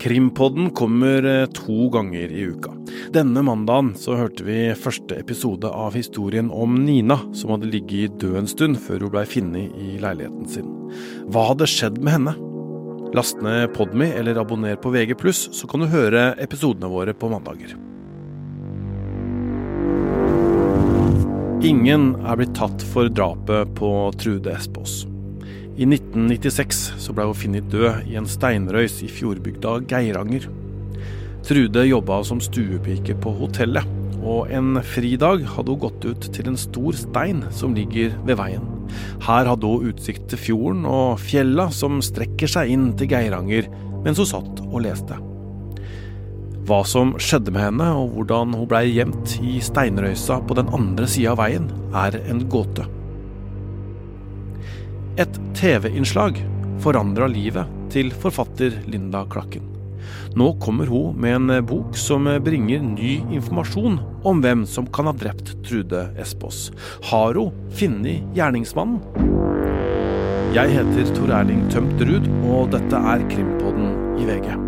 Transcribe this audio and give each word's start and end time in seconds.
Krimpodden 0.00 0.70
kommer 0.70 1.24
eh, 1.24 1.46
to 1.46 1.88
ganger 1.88 2.32
i 2.32 2.40
uka. 2.40 2.72
Denne 3.12 3.42
mandagen 3.42 3.92
så 4.00 4.14
hørte 4.16 4.46
vi 4.46 4.70
første 4.72 5.18
episode 5.20 5.68
av 5.68 5.92
historien 5.92 6.48
om 6.48 6.78
Nina, 6.86 7.18
som 7.36 7.52
hadde 7.52 7.68
ligget 7.68 8.16
død 8.22 8.38
en 8.40 8.48
stund 8.48 8.80
før 8.80 9.04
hun 9.04 9.12
blei 9.12 9.26
funnet 9.28 9.76
i 9.76 9.98
leiligheten 10.00 10.48
sin. 10.48 10.72
Hva 11.28 11.50
hadde 11.50 11.68
skjedd 11.68 12.00
med 12.00 12.16
henne? 12.16 12.34
Last 13.12 13.44
ned 13.44 13.74
Podme 13.76 14.08
eller 14.16 14.40
abonner 14.40 14.80
på 14.80 14.94
VG+, 14.94 15.18
så 15.36 15.68
kan 15.68 15.84
du 15.84 15.90
høre 15.92 16.30
episodene 16.40 16.88
våre 16.88 17.12
på 17.12 17.28
mandager. 17.28 17.76
Ingen 21.60 22.14
er 22.24 22.40
blitt 22.40 22.56
tatt 22.56 22.88
for 22.94 23.12
drapet 23.12 23.76
på 23.76 23.92
Trude 24.16 24.56
Espås. 24.56 25.02
I 25.78 25.86
1996 25.86 26.80
så 26.98 27.14
ble 27.14 27.28
hun 27.28 27.38
funnet 27.38 27.70
død 27.70 28.08
i 28.10 28.16
en 28.18 28.26
steinrøys 28.28 28.98
i 29.06 29.08
fjordbygda 29.10 29.76
Geiranger. 29.90 30.48
Trude 31.46 31.86
jobba 31.86 32.18
som 32.26 32.42
stuepike 32.42 33.14
på 33.22 33.32
hotellet, 33.38 33.86
og 34.20 34.50
en 34.52 34.80
fridag 34.84 35.46
hadde 35.54 35.72
hun 35.72 35.80
gått 35.86 36.04
ut 36.04 36.28
til 36.34 36.50
en 36.50 36.58
stor 36.60 36.98
stein 36.98 37.44
som 37.54 37.76
ligger 37.78 38.12
ved 38.26 38.40
veien. 38.42 38.66
Her 39.24 39.48
hadde 39.48 39.70
hun 39.70 39.88
utsikt 39.92 40.26
til 40.32 40.42
fjorden 40.42 40.84
og 40.90 41.22
fjella 41.22 41.70
som 41.72 42.02
strekker 42.04 42.50
seg 42.50 42.74
inn 42.74 42.90
til 42.98 43.12
Geiranger 43.14 43.70
mens 44.04 44.20
hun 44.20 44.28
satt 44.28 44.62
og 44.66 44.80
leste. 44.84 45.16
Hva 46.68 46.84
som 46.86 47.16
skjedde 47.18 47.54
med 47.54 47.64
henne, 47.64 47.86
og 47.96 48.12
hvordan 48.14 48.52
hun 48.54 48.68
blei 48.70 48.88
gjemt 48.92 49.38
i 49.42 49.58
steinrøysa 49.64 50.42
på 50.46 50.58
den 50.58 50.70
andre 50.76 51.08
sida 51.10 51.32
av 51.32 51.40
veien, 51.40 51.70
er 51.96 52.20
en 52.30 52.44
gåte. 52.52 52.84
Et 55.20 55.40
TV-innslag 55.52 56.38
forandra 56.80 57.26
livet 57.28 57.68
til 57.92 58.08
forfatter 58.22 58.78
Linda 58.88 59.26
Klakken. 59.28 59.66
Nå 60.38 60.46
kommer 60.62 60.88
hun 60.88 61.18
med 61.20 61.36
en 61.36 61.66
bok 61.68 61.98
som 61.98 62.24
bringer 62.40 62.80
ny 62.80 63.18
informasjon 63.36 63.98
om 64.24 64.40
hvem 64.40 64.64
som 64.64 64.88
kan 64.88 65.10
ha 65.10 65.12
drept 65.12 65.52
Trude 65.66 66.06
Espås. 66.22 66.70
Har 67.10 67.36
hun 67.36 67.52
funnet 67.76 68.32
gjerningsmannen? 68.38 69.02
Jeg 70.56 70.72
heter 70.78 71.12
Tor 71.18 71.36
Erling 71.42 71.66
Tømt 71.70 72.00
Ruud, 72.00 72.26
og 72.48 72.72
dette 72.72 73.04
er 73.12 73.28
Krimpodden 73.30 73.92
i 74.18 74.26
VG. 74.26 74.59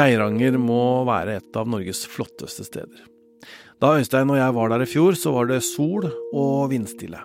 Geiranger 0.00 0.56
må 0.56 1.04
være 1.04 1.40
et 1.40 1.56
av 1.60 1.68
Norges 1.68 2.06
flotteste 2.08 2.64
steder. 2.64 3.02
Da 3.80 3.94
Øystein 3.98 4.30
og 4.32 4.38
jeg 4.38 4.54
var 4.56 4.70
der 4.72 4.84
i 4.84 4.88
fjor, 4.88 5.16
så 5.16 5.32
var 5.34 5.50
det 5.50 5.60
sol 5.64 6.06
og 6.08 6.70
vindstille. 6.72 7.20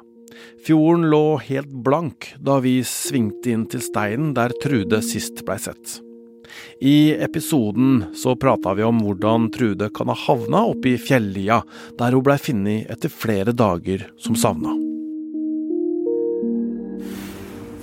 Fjorden 0.66 1.06
lå 1.12 1.38
helt 1.46 1.72
blank 1.86 2.34
da 2.44 2.58
vi 2.64 2.82
svingte 2.88 3.54
inn 3.54 3.64
til 3.72 3.84
steinen 3.84 4.34
der 4.36 4.52
Trude 4.64 5.00
sist 5.06 5.44
blei 5.48 5.58
sett. 5.62 6.00
I 6.84 7.16
episoden 7.24 8.12
så 8.16 8.36
prata 8.40 8.76
vi 8.76 8.84
om 8.84 9.00
hvordan 9.04 9.50
Trude 9.56 9.90
kan 9.96 10.12
ha 10.12 10.18
havna 10.26 10.66
oppi 10.74 10.98
fjellia, 11.00 11.62
der 12.00 12.16
hun 12.16 12.28
blei 12.28 12.38
funnet 12.42 12.92
etter 12.92 13.12
flere 13.12 13.56
dager 13.56 14.10
som 14.20 14.36
savna. 14.36 14.76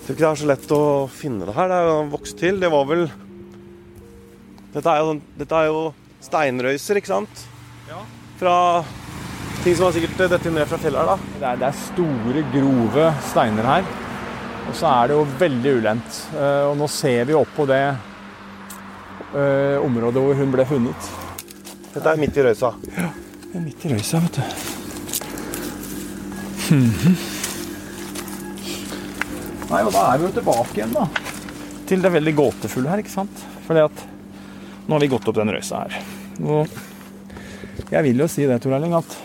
Jeg 0.02 0.04
tror 0.04 0.16
ikke 0.16 0.24
det 0.24 0.30
er 0.32 0.40
så 0.42 0.48
lett 0.50 0.72
å 0.76 0.84
finne 1.08 1.46
det 1.48 1.56
her. 1.56 1.70
Det 1.70 1.82
er 1.82 2.08
vokst 2.12 2.40
til. 2.40 2.58
Det 2.60 2.72
var 2.72 2.88
vel 2.88 3.06
dette 4.72 4.88
er, 4.88 4.98
jo, 5.02 5.06
sånn- 5.12 5.22
dette 5.38 5.54
er 5.62 5.66
jo 5.70 5.80
steinrøyser, 6.22 6.96
ikke 7.00 7.12
sant? 7.12 7.42
Ja. 7.88 7.98
Fra 8.40 8.54
ting 9.62 9.74
som 9.76 9.84
har 9.86 9.92
sikkert 9.96 10.16
dette 10.32 10.50
ned 10.50 10.66
fra 10.70 10.78
fjellet 10.82 10.98
her, 11.02 11.06
da. 11.12 11.16
Det 11.38 11.46
er, 11.50 11.56
det 11.60 11.68
er 11.68 11.76
store, 11.82 12.44
grove 12.54 13.08
steiner 13.30 13.68
her. 13.68 13.84
Og 14.68 14.74
så 14.78 14.86
er 14.92 15.08
det 15.10 15.16
jo 15.18 15.24
veldig 15.40 15.72
ulendt. 15.80 16.20
Eh, 16.38 16.64
Og 16.70 16.76
nå 16.78 16.86
ser 16.90 17.24
vi 17.28 17.34
opp 17.34 17.50
på 17.56 17.66
det 17.66 17.80
eh, 19.34 19.76
området 19.82 20.22
hvor 20.22 20.34
hun 20.38 20.52
ble 20.54 20.64
funnet. 20.70 21.10
Dette 21.92 22.08
er 22.14 22.16
midt 22.22 22.36
i 22.38 22.42
røysa. 22.46 22.70
Det 22.82 23.58
er 23.58 23.64
midt 23.66 23.84
i 23.84 23.92
røysa, 23.92 24.20
vet 24.22 24.38
du. 24.38 24.42
Nei, 29.72 29.80
og 29.86 29.92
da 29.94 30.02
er 30.12 30.18
vi 30.20 30.26
jo 30.28 30.32
tilbake 30.36 30.76
igjen, 30.78 30.92
da. 30.96 31.06
Til 31.88 32.02
det 32.04 32.10
veldig 32.14 32.34
gåtefulle 32.38 32.90
her, 32.92 33.00
ikke 33.02 33.12
sant. 33.14 33.44
Fordi 33.66 33.84
at 33.86 34.02
nå 34.86 34.94
har 34.96 35.00
vi 35.04 35.10
gått 35.12 35.28
opp 35.30 35.36
den 35.38 35.52
røysa 35.54 35.84
her. 35.84 35.98
Og 36.42 37.92
jeg 37.92 38.02
vil 38.08 38.22
jo 38.24 38.28
si 38.30 38.46
det, 38.48 38.58
Tor 38.64 38.74
Erling, 38.76 38.94
at 38.98 39.16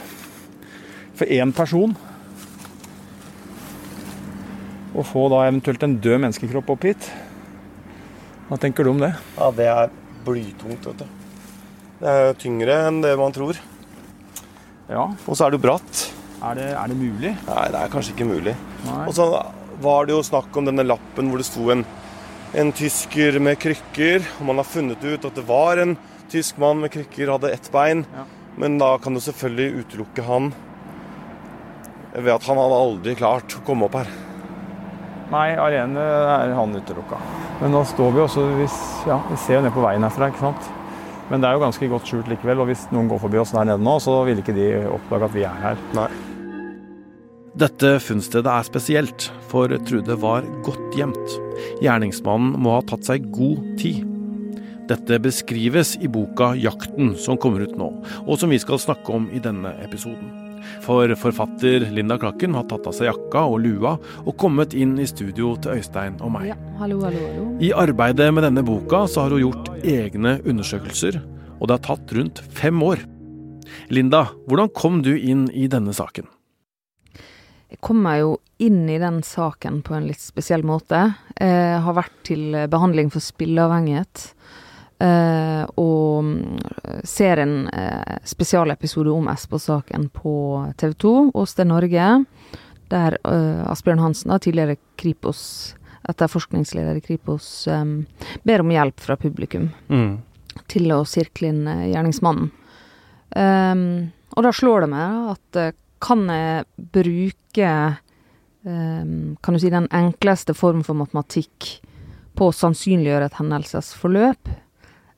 for 1.18 1.29
én 1.34 1.53
person 1.56 1.95
å 4.97 5.03
få 5.06 5.28
da 5.34 5.44
eventuelt 5.47 5.84
en 5.85 5.97
død 6.01 6.22
menneskekropp 6.23 6.69
opp 6.73 6.85
hit 6.88 7.07
Hva 8.47 8.57
tenker 8.62 8.85
du 8.88 8.91
om 8.94 9.01
det? 9.01 9.12
Ja, 9.38 9.50
det 9.53 9.68
er 9.69 9.90
blytungt, 10.25 10.85
vet 10.88 11.01
du. 11.01 11.07
Det 12.00 12.13
er 12.13 12.38
tyngre 12.39 12.78
enn 12.88 13.01
det 13.03 13.12
man 13.19 13.34
tror. 13.35 13.57
Ja, 14.88 15.03
Og 15.28 15.35
så 15.35 15.45
er 15.47 15.51
det 15.51 15.59
jo 15.59 15.66
bratt. 15.66 16.03
er 16.47 16.56
det, 16.56 16.68
er 16.79 16.88
det 16.88 16.95
mulig? 16.97 17.34
Nei, 17.47 17.66
det 17.74 17.81
er 17.81 17.91
kanskje 17.91 18.13
ikke 18.16 18.29
mulig. 18.29 18.53
Og 19.03 19.12
så 19.18 19.25
var 19.84 20.06
det 20.07 20.16
jo 20.16 20.22
snakk 20.24 20.56
om 20.57 20.66
denne 20.69 20.85
lappen 20.88 21.28
hvor 21.31 21.41
det 21.41 21.47
sto 21.50 21.68
en, 21.74 21.84
en 22.53 22.72
tysker 22.72 23.40
med 23.44 23.59
krykker. 23.59 24.24
Og 24.40 24.47
man 24.50 24.62
har 24.62 24.68
funnet 24.68 25.03
ut 25.03 25.25
at 25.28 25.35
det 25.35 25.46
var 25.47 25.81
en 25.81 25.97
tysk 26.31 26.59
mann 26.62 26.81
med 26.84 26.94
krykker, 26.94 27.31
hadde 27.34 27.52
ett 27.53 27.72
bein. 27.74 28.06
Ja. 28.16 28.25
Men 28.58 28.80
da 28.81 28.96
kan 29.02 29.13
du 29.13 29.22
selvfølgelig 29.22 29.84
utelukke 29.84 30.25
han 30.25 30.53
ved 32.18 32.34
at 32.34 32.47
han 32.47 32.57
hadde 32.57 32.80
aldri 32.81 33.13
klart 33.19 33.53
å 33.53 33.62
komme 33.68 33.86
opp 33.86 34.00
her. 34.00 34.09
Nei, 35.28 35.52
alene 35.59 36.02
er 36.02 36.56
han 36.56 36.74
utelukka. 36.74 37.19
Men 37.59 37.74
nå 37.75 37.84
står 37.90 38.13
vi 38.16 38.24
også 38.24 38.46
vi, 38.56 38.68
ja, 39.09 39.19
vi 39.28 39.38
ser 39.44 39.59
jo 39.59 39.66
ned 39.66 39.75
på 39.75 39.84
veien 39.84 40.06
herfra, 40.07 40.31
ikke 40.31 40.46
sant. 40.46 40.72
Men 41.28 41.44
det 41.44 41.50
er 41.50 41.57
jo 41.57 41.66
ganske 41.66 41.90
godt 41.91 42.07
skjult 42.07 42.31
likevel, 42.31 42.63
og 42.63 42.69
hvis 42.72 42.86
noen 42.96 43.09
går 43.12 43.19
forbi 43.25 43.41
oss 43.41 43.52
der 43.53 43.68
nede 43.68 43.84
nå, 43.84 43.97
så 44.00 44.22
vil 44.28 44.40
ikke 44.40 44.56
de 44.56 44.69
oppdage 44.88 45.28
at 45.28 45.36
vi 45.36 45.44
er 45.46 45.62
her. 45.66 45.81
Nei. 45.97 46.07
Dette 47.57 47.95
funnstedet 48.06 48.51
er 48.53 48.66
spesielt, 48.68 49.23
for 49.50 49.72
Trude 49.88 50.13
var 50.22 50.45
godt 50.62 50.94
gjemt. 50.94 51.38
Gjerningsmannen 51.81 52.53
må 52.62 52.75
ha 52.75 52.84
tatt 52.85 53.07
seg 53.07 53.31
god 53.34 53.63
tid. 53.81 54.03
Dette 54.88 55.18
beskrives 55.23 55.95
i 55.97 56.07
boka 56.07 56.51
'Jakten', 56.53 57.16
som 57.18 57.40
kommer 57.41 57.66
ut 57.66 57.73
nå, 57.79 57.88
og 58.28 58.38
som 58.38 58.53
vi 58.53 58.59
skal 58.62 58.78
snakke 58.78 59.09
om 59.09 59.25
i 59.34 59.41
denne 59.41 59.73
episoden. 59.81 60.29
For 60.85 61.09
forfatter 61.18 61.90
Linda 61.90 62.19
Klakken 62.22 62.53
har 62.53 62.69
tatt 62.69 62.85
av 62.85 62.94
seg 62.94 63.09
jakka 63.09 63.47
og 63.50 63.59
lua 63.66 63.97
og 64.25 64.38
kommet 64.38 64.78
inn 64.78 64.94
i 65.00 65.09
studio 65.09 65.56
til 65.57 65.79
Øystein 65.79 66.22
og 66.22 66.35
meg. 66.38 66.51
Ja, 66.51 66.62
hallo, 66.78 67.01
hallo, 67.01 67.25
hallo. 67.25 67.50
I 67.57 67.74
arbeidet 67.74 68.34
med 68.34 68.45
denne 68.45 68.62
boka 68.62 69.07
så 69.09 69.25
har 69.25 69.34
hun 69.34 69.47
gjort 69.47 69.74
egne 69.81 70.38
undersøkelser, 70.45 71.24
og 71.57 71.68
det 71.68 71.79
har 71.79 71.85
tatt 71.89 72.13
rundt 72.13 72.45
fem 72.53 72.84
år. 72.84 73.01
Linda, 73.89 74.28
hvordan 74.45 74.69
kom 74.69 75.01
du 75.01 75.16
inn 75.18 75.50
i 75.50 75.66
denne 75.66 75.95
saken? 75.95 76.29
Jeg 77.70 77.82
kom 77.84 78.00
meg 78.06 78.22
jo 78.22 78.38
inn 78.64 78.88
i 78.90 78.98
den 79.02 79.20
saken 79.28 79.82
på 79.86 79.94
en 79.98 80.08
litt 80.08 80.22
spesiell 80.24 80.64
måte. 80.66 81.02
Jeg 81.38 81.82
har 81.84 81.98
vært 81.98 82.16
til 82.28 82.56
behandling 82.72 83.12
for 83.14 83.22
spilleavhengighet. 83.24 84.34
eh, 85.04 85.64
og 85.78 86.24
mm, 86.26 87.04
ser 87.06 87.38
en 87.44 87.68
eh, 87.70 88.18
spesialepisode 88.26 89.12
om 89.14 89.28
Espos-saken 89.30 90.08
på 90.10 90.34
TV 90.78 90.94
2 90.94 91.12
hos 91.36 91.54
Det 91.54 91.68
Norge, 91.70 92.08
der 92.90 93.18
eh, 93.22 93.62
Asbjørn 93.70 94.00
Hansen, 94.02 94.34
tidligere 94.40 94.80
Kripos, 94.98 95.75
etterforskningsleder 96.10 96.98
i 96.98 97.04
Kripos, 97.06 97.68
eh, 97.68 97.84
ber 98.44 98.63
om 98.63 98.72
hjelp 98.74 99.00
fra 99.00 99.16
publikum. 99.20 99.70
Mm. 99.90 100.24
til 100.68 100.90
å 100.92 101.04
sirkle 101.06 101.52
inn 101.52 101.68
eh, 101.70 101.92
gjerningsmannen. 101.94 102.48
Og 104.38 104.44
da 104.46 104.52
slår 104.54 104.86
det 104.86 104.90
meg 104.92 105.30
at 105.36 105.60
eh, 105.62 105.75
kan 106.04 106.24
jeg 106.30 106.66
bruke 106.94 107.72
ehm, 108.68 109.36
kan 109.42 109.56
du 109.56 109.62
si 109.62 109.72
den 109.74 109.90
enkleste 109.96 110.56
form 110.58 110.84
for 110.86 110.98
matematikk 111.00 111.78
på 112.38 112.50
å 112.50 112.56
sannsynliggjøre 112.56 113.30
et 113.30 113.38
hendelsesforløp, 113.40 114.50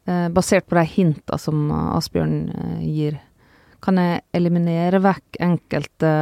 eh, 0.08 0.28
basert 0.32 0.70
på 0.70 0.78
de 0.80 0.86
hinta 0.88 1.40
som 1.42 1.68
eh, 1.68 1.90
Asbjørn 1.98 2.38
eh, 2.50 2.86
gir. 2.88 3.20
Kan 3.84 4.00
jeg 4.00 4.24
eliminere 4.36 5.02
vekk 5.04 5.40
enkelte 5.44 6.14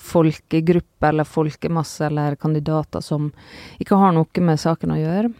folkegrupper 0.00 1.12
eller 1.12 1.28
folkemasse 1.28 2.06
eller 2.06 2.38
kandidater 2.40 3.02
som 3.04 3.28
ikke 3.82 3.98
har 4.00 4.14
noe 4.16 4.44
med 4.46 4.60
saken 4.62 4.94
å 4.94 5.00
gjøre, 5.00 5.32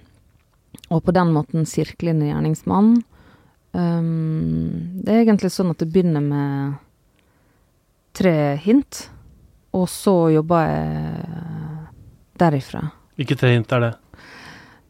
og 0.90 1.02
på 1.06 1.14
den 1.14 1.32
måten 1.34 1.66
sirkle 1.66 2.12
inn 2.12 2.26
gjerningsmannen. 2.26 3.00
Um, 3.70 4.98
det 5.04 5.14
er 5.14 5.20
egentlig 5.22 5.52
sånn 5.54 5.70
at 5.70 5.78
det 5.78 5.86
begynner 5.94 6.24
med 6.24 6.78
tre 8.16 8.56
hint, 8.62 9.08
og 9.76 9.88
så 9.88 10.30
jobber 10.34 10.66
jeg 10.66 11.24
derifra. 12.40 12.86
Hvilke 13.20 13.36
tre 13.38 13.54
hint 13.54 13.72
er 13.76 13.84
det? 13.84 13.92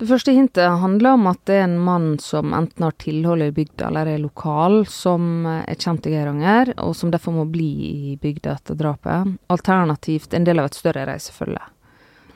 Det 0.01 0.07
første 0.09 0.33
hintet 0.33 0.81
handler 0.81 1.13
om 1.13 1.27
at 1.29 1.43
det 1.45 1.59
er 1.59 1.67
en 1.67 1.81
mann 1.85 2.15
som 2.25 2.55
enten 2.57 2.87
har 2.87 2.95
tilhold 3.03 3.45
i 3.45 3.51
bygda 3.53 3.91
eller 3.91 4.09
er 4.09 4.23
lokal, 4.23 4.87
som 4.89 5.45
er 5.45 5.77
kjent 5.77 6.07
i 6.09 6.15
Geiranger, 6.15 6.71
og 6.81 6.95
som 6.97 7.11
derfor 7.13 7.35
må 7.37 7.45
bli 7.53 7.69
i 7.85 8.15
bygda 8.23 8.55
etter 8.57 8.79
drapet. 8.81 9.35
Alternativt 9.53 10.33
en 10.33 10.47
del 10.49 10.63
av 10.63 10.71
et 10.71 10.79
større 10.79 11.05
reisefølge. 11.11 11.61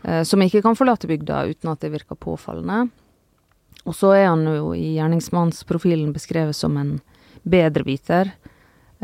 Eh, 0.02 0.20
som 0.28 0.44
ikke 0.44 0.60
kan 0.66 0.76
forlate 0.76 1.08
bygda 1.08 1.46
uten 1.54 1.72
at 1.72 1.81
det 1.81 1.94
virker 1.94 2.20
påfallende. 2.20 2.90
Og 3.88 3.96
så 3.96 4.12
er 4.12 4.26
han 4.28 4.44
jo 4.44 4.75
i 4.76 4.98
gjerningsmannsprofilen 4.98 6.12
beskrevet 6.12 6.56
som 6.60 6.76
en 6.76 6.98
bedrebiter 7.48 8.34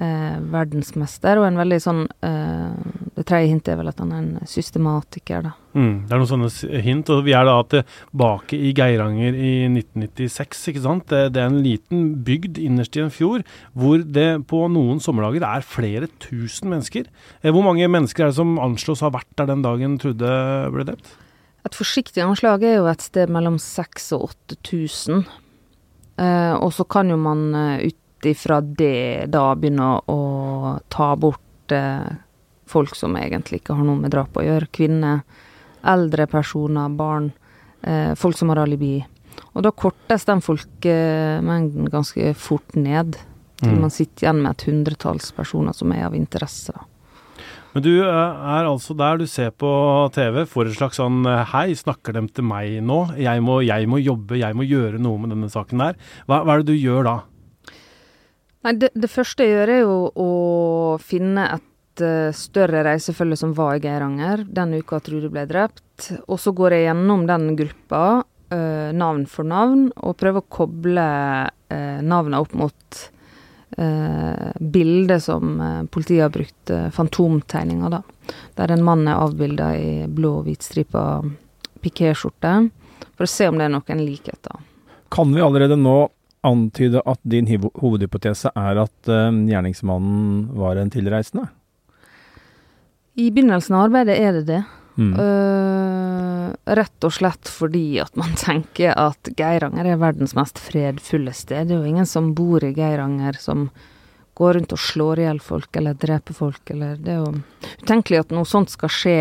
eh, 0.00 0.37
verdensmester, 0.52 1.41
og 1.41 1.47
en 1.47 1.58
veldig 1.61 1.79
sånn 1.82 2.02
eh, 2.26 2.76
Det 3.17 3.26
tredje 3.29 3.50
hintet 3.50 3.73
er 3.75 3.81
vel 3.81 3.91
at 3.91 4.00
han 4.00 4.12
er 4.14 4.23
en 4.23 4.49
systematiker, 4.49 5.44
da. 5.44 5.52
Mm, 5.76 6.06
det 6.08 6.14
er 6.14 6.23
noen 6.23 6.31
sånne 6.31 6.81
hint, 6.82 7.11
og 7.12 7.23
vi 7.26 7.35
er 7.37 7.47
da 7.47 7.56
tilbake 7.75 8.58
i 8.58 8.73
Geiranger 8.76 9.37
i 9.37 9.52
1996, 9.69 10.62
ikke 10.73 10.85
sant. 10.87 11.06
Det, 11.12 11.35
det, 11.37 11.43
er 11.43 11.52
en 11.52 11.61
liten 11.62 12.06
bygd 12.26 12.58
innerst 12.62 12.97
i 12.97 13.05
en 13.05 13.12
fjord, 13.14 13.44
hvor 13.76 14.02
det 14.02 14.29
på 14.50 14.64
noen 14.73 15.02
sommerdager 15.05 15.47
er 15.47 15.67
flere 15.67 16.11
tusen 16.23 16.73
mennesker. 16.73 17.11
Eh, 17.43 17.53
hvor 17.53 17.67
mange 17.67 17.91
mennesker 17.91 18.26
er 18.26 18.32
det 18.32 18.41
som 18.41 18.58
anslås 18.62 19.05
ha 19.05 19.12
vært 19.14 19.31
der 19.38 19.53
den 19.53 19.67
dagen 19.67 20.00
Trude 20.00 20.35
ble 20.75 20.88
drept? 20.88 21.14
Et 21.69 21.76
forsiktig 21.76 22.25
anslag 22.25 22.64
er 22.64 22.79
jo 22.79 22.88
et 22.88 23.05
sted 23.05 23.29
mellom 23.31 23.61
6000 23.61 24.17
og 24.17 24.31
8000. 24.56 25.26
Eh, 26.20 26.55
og 26.56 26.73
så 26.73 26.88
kan 26.88 27.12
jo 27.12 27.20
man 27.20 27.50
ut 27.85 27.99
ifra 28.28 28.61
det 28.61 29.31
da 29.32 29.50
begynne 29.56 29.93
å 30.11 30.19
ta 30.93 31.12
bort 31.17 31.75
eh, 31.75 32.11
folk 32.70 32.96
som 32.99 33.17
egentlig 33.19 33.62
ikke 33.62 33.76
har 33.78 33.87
noe 33.87 34.00
med 34.00 34.12
drap 34.14 34.37
å 34.37 34.44
gjøre. 34.44 34.70
Kvinner, 34.75 35.22
eldre 35.87 36.26
personer, 36.31 36.93
barn. 36.93 37.31
Eh, 37.82 38.12
folk 38.19 38.37
som 38.38 38.52
har 38.52 38.62
alibi. 38.62 38.99
Og 39.55 39.64
da 39.64 39.72
kortes 39.72 40.26
den 40.28 40.43
folkemengden 40.44 41.90
ganske 41.90 42.34
fort 42.38 42.76
ned. 42.76 43.19
Til 43.61 43.75
mm. 43.75 43.82
man 43.82 43.93
sitter 43.93 44.26
igjen 44.26 44.40
med 44.44 44.55
et 44.55 44.67
hundretalls 44.69 45.32
personer 45.37 45.76
som 45.76 45.93
er 45.93 46.06
av 46.06 46.17
interesse. 46.17 46.75
Men 47.75 47.84
du 47.84 47.93
eh, 48.02 48.06
er 48.11 48.67
altså 48.67 48.96
der 48.99 49.20
du 49.20 49.26
ser 49.31 49.52
på 49.55 49.70
TV, 50.14 50.43
får 50.49 50.70
et 50.70 50.78
slags 50.78 50.99
sånn 50.99 51.22
eh, 51.28 51.44
Hei, 51.52 51.69
snakker 51.78 52.17
dem 52.17 52.26
til 52.34 52.46
meg 52.50 52.81
nå? 52.82 53.02
Jeg 53.20 53.44
må, 53.46 53.61
jeg 53.62 53.87
må 53.90 54.00
jobbe, 54.02 54.40
jeg 54.40 54.56
må 54.58 54.67
gjøre 54.67 54.99
noe 55.02 55.20
med 55.22 55.34
denne 55.37 55.50
saken 55.52 55.84
der. 55.84 56.00
Hva, 56.26 56.43
hva 56.43 56.56
er 56.56 56.64
det 56.64 56.75
du 56.75 56.81
gjør 56.81 57.06
da? 57.06 57.17
Nei, 58.67 58.75
det, 58.77 58.91
det, 58.93 59.09
første 59.09 59.47
jeg 59.47 59.55
gjør, 59.55 59.71
er 59.73 59.79
jo 59.81 59.99
å 60.21 60.31
finne 61.01 61.47
et 61.55 62.03
uh, 62.05 62.29
større 62.37 62.83
reisefølge 62.85 63.39
som 63.41 63.55
var 63.57 63.79
i 63.79 63.85
Geiranger 63.85 64.45
den 64.45 64.75
uka 64.77 65.01
Trude 65.05 65.31
ble 65.33 65.47
drept. 65.49 66.11
Og 66.29 66.37
så 66.43 66.53
går 66.57 66.77
jeg 66.77 66.91
gjennom 66.91 67.25
den 67.29 67.55
gruppa, 67.57 68.03
uh, 68.53 68.91
navn 68.93 69.25
for 69.31 69.49
navn, 69.49 69.89
og 69.97 70.19
prøver 70.21 70.45
å 70.45 70.53
koble 70.53 71.07
uh, 71.49 71.99
navnet 72.05 72.41
opp 72.41 72.55
mot 72.59 73.01
bildet 73.81 75.23
som 75.23 75.53
politiet 75.95 76.25
har 76.25 76.33
brukt, 76.35 76.73
fantomtegninger, 76.93 77.93
da. 77.95 78.01
Der 78.59 78.75
en 78.75 78.83
mann 78.85 79.06
er 79.09 79.23
avbilda 79.23 79.69
i 79.79 79.93
blå 80.11 80.33
og 80.41 80.49
hvitstripa 80.49 81.05
pikéskjorte, 81.81 82.51
for 83.15 83.25
å 83.25 83.31
se 83.31 83.47
om 83.49 83.56
det 83.56 83.69
er 83.69 83.73
noen 83.73 84.03
likheter. 84.03 84.59
Kan 85.15 85.31
vi 85.33 85.41
allerede 85.47 85.79
nå 85.79 85.95
antyde 86.47 87.03
at 87.05 87.21
din 87.23 87.49
hovedhypotese 87.51 88.53
er 88.57 88.81
at 88.85 89.11
uh, 89.11 89.29
gjerningsmannen 89.29 90.51
var 90.57 90.81
en 90.81 90.93
tilreisende? 90.93 91.49
I 93.21 93.31
begynnelsen 93.35 93.77
av 93.77 93.89
arbeidet 93.89 94.17
er 94.17 94.39
det 94.39 94.45
det. 94.49 94.61
Mm. 95.01 95.13
Uh, 95.17 96.51
rett 96.77 97.07
og 97.07 97.15
slett 97.15 97.49
fordi 97.49 98.01
at 98.03 98.17
man 98.19 98.35
tenker 98.39 98.93
at 98.99 99.31
Geiranger 99.39 99.87
er 99.87 100.01
verdens 100.01 100.35
mest 100.39 100.61
fredfulle 100.61 101.35
sted. 101.37 101.69
Det 101.69 101.77
er 101.77 101.83
jo 101.83 101.93
ingen 101.93 102.09
som 102.09 102.33
bor 102.37 102.65
i 102.65 102.75
Geiranger 102.77 103.39
som 103.41 103.69
går 104.41 104.57
rundt 104.57 104.73
og 104.73 104.81
slår 104.81 105.21
i 105.21 105.27
hjel 105.27 105.41
folk 105.45 105.77
eller 105.77 105.99
dreper 106.01 106.37
folk. 106.37 106.63
Eller 106.73 107.01
det 107.01 107.17
er 107.17 107.23
jo 107.23 107.33
utenkelig 107.83 108.23
at 108.25 108.35
noe 108.35 108.49
sånt 108.49 108.73
skal 108.73 108.93
skje 108.93 109.19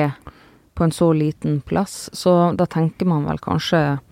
på 0.80 0.86
en 0.86 0.96
så 0.96 1.10
liten 1.14 1.60
plass. 1.68 2.08
Så 2.16 2.54
da 2.56 2.68
tenker 2.70 3.10
man 3.10 3.28
vel 3.28 3.42
kanskje 3.44 3.80
eh, 3.80 4.06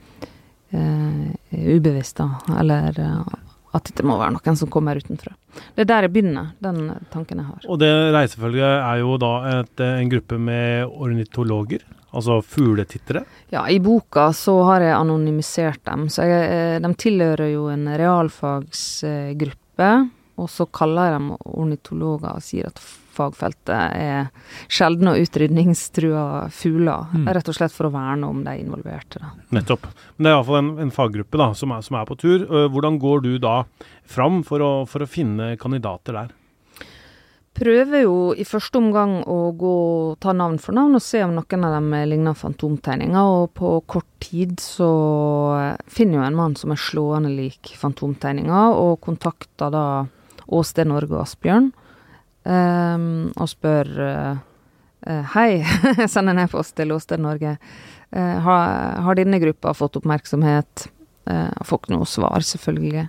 ubevisst, 0.72 2.18
da. 2.18 2.30
Eller 2.60 3.00
eh, 3.00 3.36
at 3.78 3.92
det 3.94 4.06
må 4.08 4.18
være 4.18 4.38
noen 4.38 4.58
som 4.58 4.72
kommer 4.72 4.98
utenfra. 4.98 5.34
Det 5.76 5.84
er 5.84 5.90
der 5.90 6.08
jeg 6.08 6.14
begynner, 6.16 6.52
den 6.64 6.92
tanken 7.14 7.42
jeg 7.42 7.50
har. 7.50 7.68
Og 7.68 7.80
det 7.82 7.92
reisefølget 8.16 8.66
er 8.66 8.98
jo 9.02 9.18
da 9.22 9.32
et, 9.60 9.86
en 9.86 10.12
gruppe 10.12 10.40
med 10.42 10.88
ornitologer? 10.88 11.86
Altså 12.18 12.40
fugletittere? 12.42 13.26
Ja, 13.52 13.66
i 13.70 13.82
boka 13.84 14.30
så 14.34 14.56
har 14.70 14.82
jeg 14.86 14.96
anonymisert 14.96 15.84
dem. 15.86 16.08
Så 16.10 16.26
jeg, 16.26 16.46
eh, 16.54 16.78
de 16.82 16.94
tilhører 16.98 17.52
jo 17.52 17.68
en 17.74 17.88
realfagsgruppe, 18.00 19.90
og 20.38 20.50
så 20.50 20.66
kaller 20.72 21.10
jeg 21.10 21.18
dem 21.18 21.28
ornitologer 21.36 22.32
og 22.32 22.46
sier 22.46 22.72
at 22.72 22.80
fagfeltet 23.18 23.76
er 23.76 24.30
sjeldne 24.72 25.16
og 25.16 25.26
utrydningstrua 25.26 26.26
fugler. 26.54 27.12
Mm. 27.14 27.28
Rett 27.38 27.52
og 27.52 27.58
slett 27.58 27.76
for 27.76 27.90
å 27.90 27.94
verne 27.94 28.30
om 28.30 28.44
de 28.46 28.56
involverte. 28.62 29.22
Da. 29.24 29.34
Nettopp. 29.58 29.90
Men 30.16 30.28
det 30.28 30.32
er 30.32 30.38
iallfall 30.38 30.62
en, 30.62 30.74
en 30.86 30.94
faggruppe 30.94 31.42
da, 31.42 31.52
som 31.58 31.74
er, 31.76 31.86
som 31.86 32.00
er, 32.00 32.08
på 32.08 32.20
tur. 32.22 32.48
Hvordan 32.74 33.00
går 33.02 33.24
du 33.26 33.32
da 33.42 33.62
fram 34.08 34.44
for 34.48 34.64
å, 34.64 34.74
for 34.90 35.04
å 35.04 35.10
finne 35.10 35.56
kandidater 35.60 36.22
der? 36.22 36.36
Prøver 37.58 38.04
jo 38.04 38.18
i 38.38 38.44
første 38.46 38.78
omgang 38.78 39.16
å 39.26 39.50
gå, 39.58 39.78
ta 40.22 40.30
navn 40.38 40.60
for 40.62 40.78
navn 40.78 41.00
og 41.00 41.02
se 41.02 41.24
om 41.26 41.34
noen 41.34 41.64
av 41.66 41.74
dem 41.74 41.96
ligner 42.06 42.38
fantomtegninger. 42.38 43.32
Og 43.40 43.50
på 43.58 43.72
kort 43.90 44.10
tid 44.22 44.60
så 44.62 44.90
finner 45.90 46.20
jo 46.20 46.28
en 46.28 46.38
mann 46.38 46.58
som 46.60 46.74
er 46.74 46.82
slående 46.82 47.34
lik 47.34 47.74
fantomtegninger, 47.80 48.78
og 48.78 49.02
kontakter 49.02 49.74
da 49.74 49.88
Åsted 50.54 50.92
Norge 50.92 51.16
og 51.16 51.24
Asbjørn. 51.24 51.72
Um, 52.48 53.34
og 53.36 53.50
spør 53.52 53.90
uh, 54.00 54.38
Hei, 55.34 55.64
sender 56.12 56.32
en 56.32 56.44
e-post 56.46 56.78
til 56.78 56.94
Åsted 56.96 57.20
Norge. 57.24 57.58
Uh, 58.16 58.38
har, 58.46 59.02
har, 59.04 59.18
denne 59.20 59.40
gruppa 59.44 59.74
fått 59.76 60.00
oppmerksomhet? 60.00 60.88
Uh, 61.28 61.52
har 61.52 61.68
fått 61.68 61.90
noe 61.92 62.08
svar, 62.08 62.46
selvfølgelig. 62.46 63.08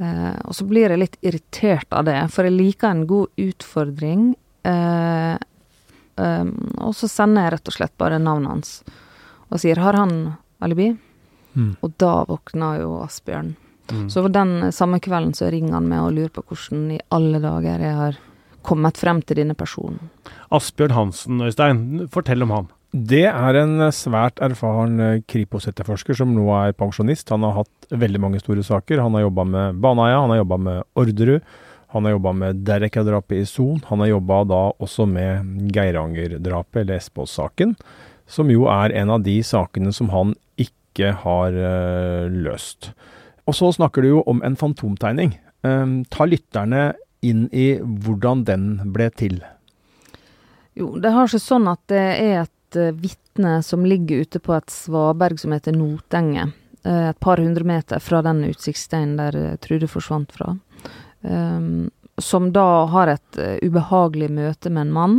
Uh, 0.00 0.34
og 0.48 0.56
så 0.56 0.66
blir 0.68 0.90
jeg 0.90 1.02
litt 1.02 1.18
irritert 1.22 1.92
av 1.94 2.06
det, 2.08 2.18
for 2.34 2.48
jeg 2.48 2.56
liker 2.56 2.90
en 2.90 3.04
god 3.10 3.44
utfordring. 3.44 4.30
Um, 4.64 6.54
og 6.78 6.92
så 6.96 7.08
sender 7.10 7.44
jeg 7.44 7.52
rett 7.56 7.68
og 7.68 7.74
slett 7.74 7.96
bare 8.00 8.22
navnet 8.22 8.52
hans 8.52 8.70
og 9.50 9.60
sier 9.60 9.76
'har 9.76 9.98
han 9.98 10.38
alibi?' 10.62 10.96
Mm. 11.54 11.76
Og 11.80 11.92
da 12.02 12.24
våkner 12.26 12.80
jo 12.82 13.02
Asbjørn. 13.04 13.54
Mm. 13.92 14.10
Så 14.10 14.28
den 14.28 14.72
samme 14.72 15.00
kvelden 15.00 15.34
så 15.34 15.50
ringer 15.52 15.76
han 15.76 15.88
meg 15.88 16.00
og 16.02 16.14
lurer 16.16 16.32
på 16.34 16.42
hvordan 16.48 16.86
i 16.96 17.00
alle 17.14 17.38
dager 17.38 17.84
jeg 17.84 17.94
har 17.98 18.18
kommet 18.64 18.98
frem 19.00 19.20
til 19.22 19.42
denne 19.42 19.56
personen. 19.58 20.10
Asbjørn 20.54 20.96
Hansen, 20.96 21.42
Øystein, 21.44 21.84
fortell 22.12 22.46
om 22.46 22.54
han. 22.54 22.72
Det 22.94 23.24
er 23.26 23.56
en 23.58 23.88
svært 23.90 24.38
erfaren 24.44 25.00
eh, 25.02 25.22
Kripos-etterforsker 25.26 26.14
som 26.14 26.30
nå 26.30 26.46
er 26.54 26.76
pensjonist. 26.78 27.32
Han 27.34 27.42
har 27.42 27.64
hatt 27.64 27.88
veldig 27.90 28.20
mange 28.22 28.42
store 28.42 28.62
saker. 28.62 29.02
Han 29.02 29.16
har 29.18 29.24
jobba 29.24 29.44
med 29.50 29.80
Baneheia, 29.82 30.20
han 30.22 30.30
har 30.30 30.44
jobba 30.44 30.58
med 30.68 30.84
Orderud, 31.02 31.48
han 31.94 32.06
har 32.06 32.14
jobba 32.14 32.32
med 32.38 32.62
Dereka-drapet 32.66 33.40
i 33.40 33.48
Son. 33.50 33.82
Han 33.90 34.04
har 34.04 34.12
jobba 34.12 34.40
da 34.50 34.62
også 34.82 35.08
med 35.10 35.70
Geiranger-drapet, 35.74 36.80
eller 36.84 37.02
Espås-saken, 37.02 37.74
som 38.26 38.50
jo 38.50 38.68
er 38.70 38.94
en 38.98 39.12
av 39.14 39.26
de 39.26 39.36
sakene 39.46 39.92
som 39.94 40.10
han 40.14 40.32
ikke 40.58 41.12
har 41.22 41.54
uh, 41.54 42.30
løst. 42.30 42.92
Og 43.46 43.54
så 43.58 43.70
snakker 43.74 44.02
du 44.02 44.08
jo 44.08 44.24
om 44.30 44.42
en 44.46 44.58
fantomtegning. 44.58 45.36
Um, 45.62 46.02
ta 46.10 46.26
lytterne 46.26 46.92
inn 47.24 47.46
i 47.52 47.74
hvordan 47.80 48.44
den 48.48 48.68
ble 48.94 49.08
til? 49.16 49.40
Jo, 50.74 50.94
det 50.98 51.12
har 51.14 51.30
seg 51.30 51.42
sånn 51.42 51.68
at 51.70 51.82
det 51.90 52.02
er 52.02 52.36
et 52.44 52.78
uh, 52.78 52.90
vitne 52.98 53.60
som 53.62 53.86
ligger 53.86 54.24
ute 54.26 54.42
på 54.42 54.54
et 54.56 54.72
svaberg 54.72 55.38
som 55.40 55.54
heter 55.54 55.76
Notenge. 55.76 56.48
Uh, 56.84 57.10
et 57.12 57.20
par 57.22 57.42
hundre 57.42 57.66
meter 57.66 58.02
fra 58.02 58.22
den 58.26 58.42
utsiktssteinen 58.48 59.18
der 59.20 59.38
uh, 59.38 59.52
Trude 59.62 59.88
forsvant 59.90 60.34
fra. 60.34 60.56
Um, 61.22 61.90
som 62.20 62.52
da 62.54 62.84
har 62.92 63.10
et 63.10 63.38
ubehagelig 63.64 64.28
møte 64.30 64.70
med 64.70 64.86
en 64.86 64.92
mann 64.94 65.16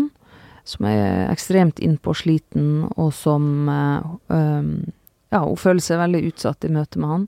som 0.66 0.88
er 0.90 1.28
ekstremt 1.30 1.82
innpåsliten, 1.84 2.86
og 2.98 3.12
som 3.14 3.68
um, 3.70 4.70
Ja, 5.34 5.42
hun 5.44 5.60
føler 5.60 5.84
seg 5.84 6.00
veldig 6.00 6.22
utsatt 6.30 6.66
i 6.66 6.72
møte 6.72 7.02
med 7.02 7.12
han. 7.12 7.26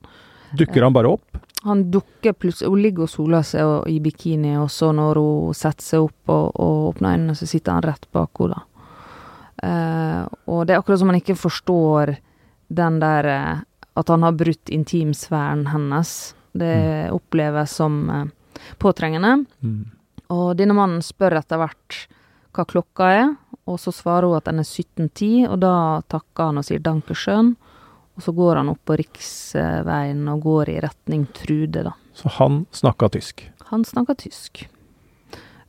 Dukker 0.58 0.86
han 0.86 0.96
bare 0.96 1.12
opp? 1.18 1.42
Han 1.68 1.84
dukker 1.92 2.34
plutselig 2.34 2.70
Hun 2.72 2.82
ligger 2.82 3.06
og 3.06 3.12
soler 3.12 3.44
seg 3.46 3.90
i 3.92 4.00
bikini, 4.04 4.56
og 4.60 4.70
så 4.72 4.94
når 4.96 5.20
hun 5.20 5.58
setter 5.58 5.84
seg 5.84 6.08
opp 6.08 6.32
og, 6.34 6.56
og 6.56 6.90
åpner 6.94 7.18
øynene, 7.18 7.36
så 7.36 7.48
sitter 7.50 7.76
han 7.76 7.86
rett 7.86 8.08
bak 8.16 8.42
henne. 8.44 8.64
Uh, 9.58 10.24
og 10.46 10.68
det 10.68 10.76
er 10.76 10.80
akkurat 10.80 11.02
som 11.02 11.10
han 11.10 11.18
ikke 11.18 11.34
forstår 11.34 12.12
den 12.78 13.00
der 13.02 13.26
uh, 13.26 13.64
At 13.98 14.12
han 14.14 14.22
har 14.22 14.36
brutt 14.38 14.70
intimsfæren 14.70 15.64
hennes. 15.72 16.36
Det 16.54 16.76
mm. 17.10 17.16
oppleves 17.16 17.72
som 17.80 17.96
uh, 18.10 18.28
påtrengende. 18.78 19.46
Mm. 19.66 19.88
Og 20.30 20.52
denne 20.60 20.76
mannen 20.78 21.02
spør 21.02 21.40
etter 21.40 21.58
hvert 21.58 22.04
hva 22.54 22.66
klokka 22.70 23.08
er, 23.14 23.32
og 23.70 23.80
så 23.82 23.94
svarer 23.94 24.30
hun 24.30 24.38
at 24.38 24.48
den 24.48 24.62
er 24.62 24.68
1710, 24.68 25.48
og 25.50 25.58
da 25.62 25.74
takker 26.10 26.52
han 26.52 26.62
og 26.62 26.66
sier 26.66 26.82
'Dankeschön'. 26.82 27.56
Og 28.18 28.26
så 28.26 28.34
går 28.34 28.58
han 28.60 28.72
opp 28.72 28.82
på 28.90 28.98
riksveien 28.98 30.26
og 30.32 30.42
går 30.42 30.74
i 30.74 30.80
retning 30.82 31.28
Trude, 31.38 31.86
da. 31.86 31.94
Så 32.18 32.32
han 32.40 32.64
snakka 32.74 33.12
tysk? 33.14 33.46
Han 33.70 33.86
snakka 33.86 34.16
tysk. 34.18 34.66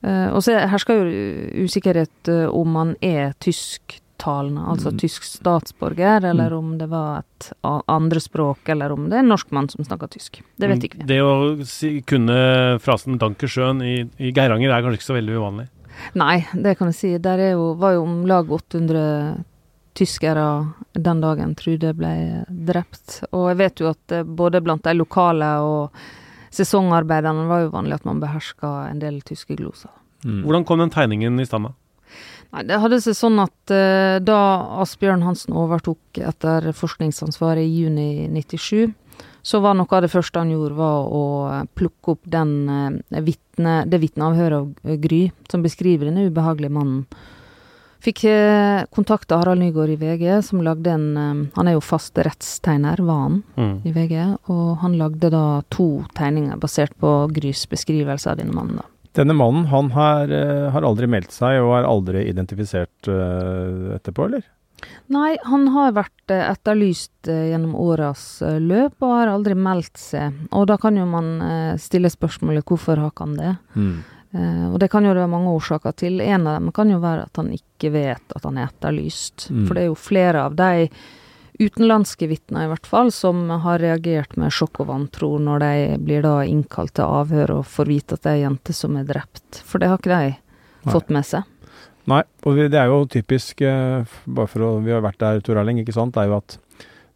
Uh, 0.01 0.31
og 0.31 0.41
så 0.45 0.55
hersker 0.71 0.97
jo 1.01 1.65
usikkerhet 1.67 2.31
uh, 2.31 2.47
om 2.55 2.77
han 2.79 2.93
er 3.05 3.35
tysktalende, 3.43 4.63
altså 4.71 4.93
mm. 4.93 4.99
tysk 5.03 5.27
statsborger, 5.27 6.23
eller 6.31 6.55
mm. 6.55 6.57
om 6.57 6.71
det 6.79 6.87
var 6.89 7.21
et 7.21 7.49
andre 7.91 8.23
språk, 8.23 8.63
eller 8.71 8.95
om 8.95 9.09
det 9.11 9.19
er 9.19 9.25
en 9.25 9.33
norsk 9.35 9.51
mann 9.53 9.69
som 9.69 9.85
snakker 9.85 10.09
tysk. 10.15 10.39
Det 10.57 10.71
vet 10.71 10.87
ikke 10.87 11.03
vi. 11.03 11.09
Det 11.11 11.19
å 11.21 11.35
si, 11.67 11.91
kunne 12.07 12.39
frasen 12.81 13.19
'Dankersjøen' 13.19 13.83
i, 13.85 13.97
i 14.17 14.31
Geiranger 14.33 14.71
er 14.71 14.87
kanskje 14.87 15.03
ikke 15.03 15.11
så 15.11 15.19
veldig 15.19 15.37
uvanlig? 15.37 15.67
Nei, 16.17 16.39
det 16.55 16.77
kan 16.79 16.89
jeg 16.89 16.97
si. 16.97 17.13
Der 17.21 17.43
jo, 17.51 17.73
var 17.77 17.97
jo 17.97 18.07
om 18.07 18.23
lag 18.27 18.49
800 18.49 19.43
tyskere 19.97 20.45
den 20.93 21.21
dagen 21.23 21.55
Trude 21.59 21.93
ble 21.97 22.45
drept. 22.47 23.21
Og 23.31 23.49
jeg 23.51 23.59
vet 23.61 23.83
jo 23.83 23.91
at 23.91 24.15
eh, 24.15 24.25
både 24.25 24.61
blant 24.63 24.85
de 24.85 24.95
lokale 24.97 25.51
og 25.65 25.99
sesongarbeiderne 26.55 27.47
var 27.49 27.65
jo 27.65 27.73
vanlig 27.75 27.99
at 27.99 28.07
man 28.07 28.21
beherska 28.21 28.89
en 28.89 29.01
del 29.01 29.21
tyske 29.25 29.57
gloser. 29.59 29.91
Mm. 30.25 30.41
Hvordan 30.43 30.65
kom 30.67 30.81
den 30.81 30.93
tegningen 30.93 31.39
i 31.39 31.47
stand? 31.47 31.69
Nei, 32.49 32.63
Det 32.65 32.79
hadde 32.81 33.01
seg 33.03 33.17
sånn 33.17 33.37
at 33.43 33.73
uh, 33.73 34.17
da 34.23 34.39
Asbjørn 34.83 35.23
Hansen 35.23 35.55
overtok 35.57 36.19
etter 36.31 36.71
forskningsansvaret 36.75 37.63
i 37.63 37.83
juni 37.83 38.27
97, 38.33 38.89
så 39.45 39.61
var 39.63 39.77
noe 39.77 39.89
av 39.95 40.03
det 40.03 40.11
første 40.11 40.41
han 40.41 40.51
gjorde, 40.51 40.77
var 40.79 41.05
å 41.13 41.23
plukke 41.77 42.15
opp 42.15 42.25
den, 42.25 42.55
uh, 42.67 43.21
vitne, 43.23 43.83
det 43.89 44.01
vitneavhøret 44.01 44.57
av 44.59 44.97
Gry, 45.03 45.27
som 45.51 45.63
beskriver 45.65 46.09
denne 46.09 46.27
ubehagelige 46.31 46.73
mannen 46.73 47.05
Fikk 47.99 48.23
eh, 48.31 48.85
kontakta 48.95 49.41
Harald 49.41 49.59
Nygaard 49.59 49.91
i 49.91 49.97
VG, 49.99 50.41
som 50.47 50.61
lagde 50.63 50.91
en 50.91 51.07
eh, 51.17 51.47
Han 51.55 51.67
er 51.67 51.75
jo 51.75 51.83
fast 51.83 52.15
rettstegner, 52.15 53.01
var 53.03 53.25
han, 53.25 53.41
mm. 53.57 53.73
i 53.83 53.91
VG. 53.95 54.15
Og 54.53 54.69
han 54.83 54.95
lagde 54.99 55.31
da 55.33 55.61
to 55.73 56.05
tegninger 56.15 56.59
basert 56.61 56.95
på 56.99 57.11
Grys 57.35 57.65
beskrivelse 57.69 58.31
av 58.31 58.39
denne 58.39 58.55
mannen. 58.55 58.79
da. 58.79 58.87
Denne 59.19 59.35
mannen 59.35 59.67
han 59.67 59.91
har, 59.91 60.31
eh, 60.31 60.69
har 60.71 60.87
aldri 60.87 61.09
meldt 61.11 61.35
seg 61.35 61.59
og 61.59 61.73
er 61.75 61.89
aldri 61.89 62.23
identifisert 62.29 63.09
uh, 63.09 63.97
etterpå, 63.97 64.29
eller? 64.29 64.45
Nei, 65.11 65.33
han 65.43 65.65
har 65.73 65.91
vært 65.97 66.31
etterlyst 66.31 67.27
gjennom 67.27 67.73
åras 67.75 68.37
løp 68.63 69.03
og 69.03 69.15
har 69.17 69.31
aldri 69.33 69.57
meldt 69.59 69.99
seg. 69.99 70.37
Og 70.55 70.69
da 70.69 70.77
kan 70.79 70.95
jo 70.95 71.03
man 71.09 71.33
stille 71.81 72.07
spørsmålet 72.13 72.63
hvorfor 72.63 73.01
har 73.01 73.11
han 73.19 73.35
det? 73.35 73.51
Mm. 73.75 73.97
Uh, 74.35 74.73
og 74.73 74.77
det 74.81 74.91
kan 74.93 75.05
jo 75.05 75.15
være 75.15 75.29
mange 75.31 75.53
årsaker 75.57 75.95
til. 75.97 76.19
En 76.21 76.45
av 76.47 76.59
dem 76.59 76.73
kan 76.75 76.91
jo 76.91 76.99
være 77.01 77.25
at 77.25 77.39
han 77.41 77.49
ikke 77.55 77.93
vet 77.95 78.35
at 78.35 78.45
han 78.45 78.59
er 78.59 78.69
etterlyst. 78.69 79.49
Mm. 79.49 79.63
For 79.65 79.73
det 79.73 79.83
er 79.83 79.89
jo 79.89 79.97
flere 79.97 80.43
av 80.45 80.57
de 80.59 80.89
utenlandske 81.59 82.29
vitner 82.29 82.65
i 82.65 82.69
hvert 82.71 82.87
fall 82.87 83.09
som 83.11 83.49
har 83.65 83.81
reagert 83.83 84.37
med 84.39 84.53
sjokk 84.55 84.79
og 84.83 84.91
vantro 84.93 85.33
når 85.43 85.63
de 85.65 85.71
blir 85.99 86.23
da 86.23 86.37
innkalt 86.47 86.93
til 86.95 87.03
avhør 87.19 87.57
og 87.57 87.67
får 87.67 87.89
vite 87.89 88.15
at 88.15 88.23
det 88.23 88.31
er 88.31 88.37
ei 88.37 88.45
jente 88.45 88.75
som 88.75 88.95
er 88.95 89.09
drept. 89.09 89.63
For 89.67 89.81
det 89.81 89.89
har 89.91 89.99
ikke 89.99 90.13
de 90.13 90.29
Nei. 90.37 90.93
fått 90.93 91.11
med 91.11 91.27
seg. 91.27 91.49
Nei, 92.09 92.23
og 92.47 92.61
det 92.71 92.79
er 92.79 92.87
jo 92.89 93.03
typisk, 93.11 93.61
uh, 93.65 94.07
bare 94.25 94.49
for 94.49 94.65
å 94.65 94.69
Vi 94.85 94.93
har 94.93 95.03
vært 95.03 95.19
der, 95.21 95.41
Tor 95.45 95.59
Erling, 95.61 95.81
ikke 95.81 95.93
sant. 95.93 96.15
Det 96.15 96.23
er 96.23 96.31
jo 96.31 96.39
at 96.39 96.57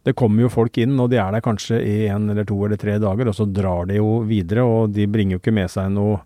det 0.04 0.12
kommer 0.18 0.44
jo 0.44 0.52
folk 0.52 0.76
inn, 0.78 0.98
og 1.00 1.08
de 1.10 1.16
er 1.16 1.32
der 1.32 1.42
kanskje 1.42 1.78
i 1.80 1.94
en 2.12 2.28
eller 2.30 2.44
to 2.44 2.58
eller 2.66 2.76
tre 2.76 2.98
dager, 3.00 3.30
og 3.30 3.34
så 3.34 3.46
drar 3.48 3.88
de 3.88 3.96
jo 3.96 4.18
videre, 4.28 4.62
og 4.62 4.92
de 4.92 5.06
bringer 5.08 5.38
jo 5.38 5.40
ikke 5.40 5.54
med 5.56 5.72
seg 5.72 5.88
noe 5.94 6.20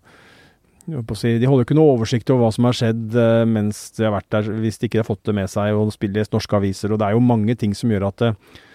de 0.89 1.49
holder 1.49 1.65
ikke 1.65 1.77
noe 1.77 1.95
oversikt 1.95 2.31
over 2.33 2.47
hva 2.47 2.53
som 2.55 2.67
har 2.69 2.77
skjedd 2.77 3.17
uh, 3.17 3.43
mens 3.49 3.89
de 3.97 4.07
har 4.07 4.15
vært 4.15 4.29
der, 4.33 4.49
hvis 4.63 4.79
de 4.79 4.89
ikke 4.89 5.01
har 5.01 5.07
fått 5.07 5.23
det 5.29 5.35
med 5.37 5.51
seg 5.51 5.77
og 5.77 5.93
spiller 5.95 6.27
norske 6.33 6.57
aviser. 6.59 6.93
Og 6.93 7.01
det 7.01 7.09
er 7.09 7.17
jo 7.17 7.23
mange 7.23 7.55
ting 7.59 7.75
som 7.77 7.91
gjør 7.93 8.09
at 8.09 8.23
det, 8.23 8.33
uh, 8.33 8.65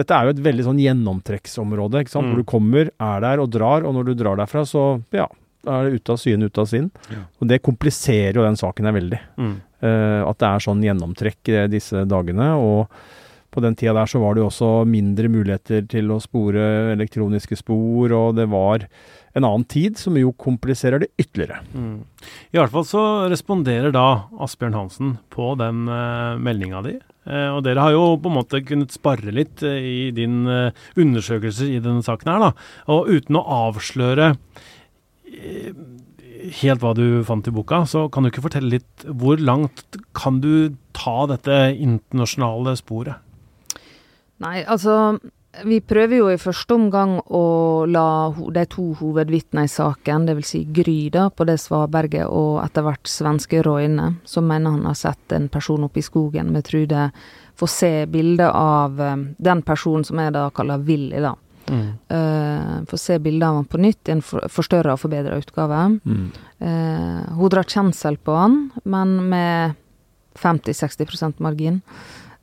dette 0.00 0.14
er 0.14 0.28
jo 0.28 0.34
et 0.36 0.42
veldig 0.44 0.64
sånn 0.68 0.80
gjennomtrekksområde, 0.84 2.04
ikke 2.04 2.12
sant? 2.12 2.28
Mm. 2.28 2.34
hvor 2.34 2.42
du 2.42 2.50
kommer, 2.52 2.90
er 2.94 3.22
der 3.24 3.40
og 3.42 3.48
drar. 3.50 3.86
Og 3.86 3.96
når 3.96 4.10
du 4.10 4.12
drar 4.20 4.38
derfra, 4.38 4.62
så 4.68 4.84
ja, 5.14 5.26
er 5.66 5.88
det 5.88 5.98
ute 5.98 6.14
av 6.14 6.20
syne, 6.22 6.46
ute 6.46 6.62
av 6.62 6.68
sinn. 6.70 6.86
Ja. 7.10 7.24
Og 7.42 7.50
det 7.50 7.58
kompliserer 7.66 8.38
jo 8.38 8.44
den 8.46 8.60
saken 8.60 8.86
her 8.86 8.94
veldig. 8.94 9.18
Mm. 9.40 9.56
Uh, 9.82 10.20
at 10.28 10.38
det 10.38 10.50
er 10.50 10.62
sånn 10.62 10.84
gjennomtrekk 10.86 11.54
disse 11.72 12.04
dagene. 12.06 12.52
og 12.60 13.00
på 13.50 13.58
den 13.64 13.74
tida 13.74 13.96
der 13.96 14.06
så 14.06 14.20
var 14.22 14.34
det 14.34 14.44
jo 14.44 14.48
også 14.50 14.68
mindre 14.86 15.26
muligheter 15.26 15.82
til 15.90 16.12
å 16.14 16.20
spore 16.22 16.92
elektroniske 16.92 17.58
spor, 17.58 18.12
og 18.14 18.36
det 18.38 18.46
var 18.50 18.86
en 19.36 19.46
annen 19.46 19.66
tid, 19.70 19.98
som 19.98 20.16
jo 20.18 20.32
kompliserer 20.34 21.04
det 21.04 21.10
ytterligere. 21.20 21.60
Mm. 21.74 22.02
I 22.50 22.58
hvert 22.58 22.72
fall 22.74 22.86
så 22.88 23.04
responderer 23.30 23.94
da 23.94 24.26
Asbjørn 24.42 24.76
Hansen 24.78 25.14
på 25.32 25.52
den 25.60 25.86
uh, 25.90 26.34
meldinga 26.42 26.82
di. 26.86 26.96
Uh, 27.28 27.54
og 27.54 27.62
dere 27.66 27.84
har 27.84 27.94
jo 27.94 28.16
på 28.18 28.30
en 28.30 28.38
måte 28.40 28.62
kunnet 28.66 28.94
spare 28.94 29.34
litt 29.34 29.62
uh, 29.62 29.76
i 29.76 30.10
din 30.16 30.42
uh, 30.48 30.74
undersøkelse 30.98 31.68
i 31.70 31.78
denne 31.82 32.02
saken 32.06 32.32
her, 32.32 32.48
da. 32.48 32.52
Og 32.90 33.10
uten 33.14 33.38
å 33.38 33.46
avsløre 33.68 34.34
helt 36.60 36.82
hva 36.82 36.90
du 36.96 37.20
fant 37.28 37.46
i 37.46 37.52
boka, 37.54 37.84
så 37.86 38.08
kan 38.10 38.24
du 38.24 38.30
ikke 38.30 38.42
fortelle 38.42 38.72
litt 38.80 39.04
hvor 39.20 39.38
langt 39.38 40.00
kan 40.16 40.40
du 40.42 40.72
ta 40.96 41.22
dette 41.30 41.58
internasjonale 41.76 42.74
sporet? 42.80 43.20
Nei, 44.40 44.62
altså 44.64 45.20
vi 45.64 45.80
prøver 45.82 46.20
jo 46.20 46.28
i 46.30 46.38
første 46.38 46.76
omgang 46.76 47.16
å 47.26 47.42
la 47.90 48.30
de 48.54 48.62
to 48.70 48.92
hovedvitnene 49.00 49.66
i 49.66 49.70
saken, 49.70 50.28
dvs. 50.28 50.52
Si 50.52 50.60
Gry 50.70 51.10
da, 51.12 51.26
på 51.30 51.46
det 51.48 51.58
svaberget, 51.58 52.28
og 52.30 52.60
etter 52.62 52.86
hvert 52.86 53.10
svenske 53.10 53.62
Roine, 53.66 54.12
som 54.24 54.46
mener 54.46 54.76
han 54.76 54.86
har 54.86 54.98
sett 54.98 55.34
en 55.34 55.48
person 55.52 55.84
oppe 55.86 56.00
i 56.00 56.06
skogen 56.06 56.52
med 56.54 56.68
Trude, 56.70 57.08
få 57.58 57.68
se 57.68 58.06
bilder 58.08 58.54
av 58.54 59.00
um, 59.02 59.26
den 59.38 59.64
personen 59.66 60.06
som 60.06 60.22
jeg 60.22 60.36
da 60.38 60.46
kaller 60.54 60.86
Willy, 60.86 61.18
da. 61.20 61.34
Mm. 61.70 61.82
Uh, 62.10 62.86
få 62.88 62.98
se 62.98 63.18
bilder 63.22 63.50
av 63.50 63.60
han 63.60 63.68
på 63.70 63.82
nytt 63.82 64.08
i 64.08 64.14
en 64.16 64.24
for, 64.24 64.46
forstørra 64.50 64.94
og 64.94 65.02
forbedra 65.02 65.38
utgave. 65.42 65.82
Mm. 66.06 66.24
Uh, 66.62 67.36
hun 67.36 67.52
drar 67.52 67.68
kjensel 67.68 68.22
på 68.22 68.38
han, 68.38 68.58
men 68.86 69.18
med 69.34 69.78
50-60% 70.38 71.42
margin. 71.42 71.82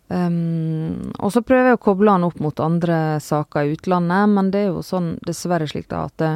Um, 0.08 1.12
og 1.20 1.34
så 1.36 1.44
prøver 1.44 1.74
jeg 1.74 1.78
å 1.80 1.84
koble 1.84 2.14
han 2.14 2.24
opp 2.24 2.40
mot 2.40 2.60
andre 2.64 3.20
saker 3.24 3.66
i 3.66 3.76
utlandet, 3.76 4.32
men 4.32 4.52
det 4.54 4.62
er 4.64 4.70
jo 4.72 4.86
sånn 4.86 5.18
dessverre 5.28 5.68
slik 5.68 5.90
da 5.92 6.06
at 6.08 6.16
det, 6.22 6.32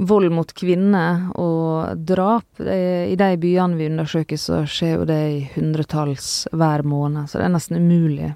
vold 0.00 0.32
mot 0.32 0.52
kvinner 0.56 1.26
og 1.36 1.98
drap 2.08 2.46
det, 2.56 3.12
I 3.12 3.16
de 3.20 3.34
byene 3.40 3.76
vi 3.76 3.88
undersøker, 3.90 4.38
så 4.40 4.62
skjer 4.64 4.94
jo 4.94 5.08
det 5.08 5.20
i 5.28 5.42
hundretalls 5.54 6.48
hver 6.56 6.86
måned. 6.88 7.28
Så 7.28 7.36
det 7.36 7.48
er 7.48 7.52
nesten 7.52 7.82
umulig 7.82 8.32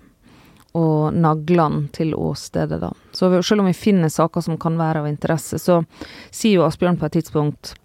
å 0.76 1.10
nagle 1.14 1.62
han 1.62 1.88
til 1.94 2.12
åstedet, 2.18 2.80
da. 2.82 2.90
Så 3.16 3.30
selv 3.46 3.62
om 3.62 3.70
vi 3.70 3.76
finner 3.78 4.12
saker 4.12 4.44
som 4.44 4.58
kan 4.60 4.76
være 4.76 5.04
av 5.04 5.08
interesse, 5.08 5.58
så 5.62 5.80
sier 6.28 6.58
jo 6.58 6.66
Asbjørn 6.66 6.98
på 7.00 7.08
et 7.08 7.16
tidspunkt 7.20 7.76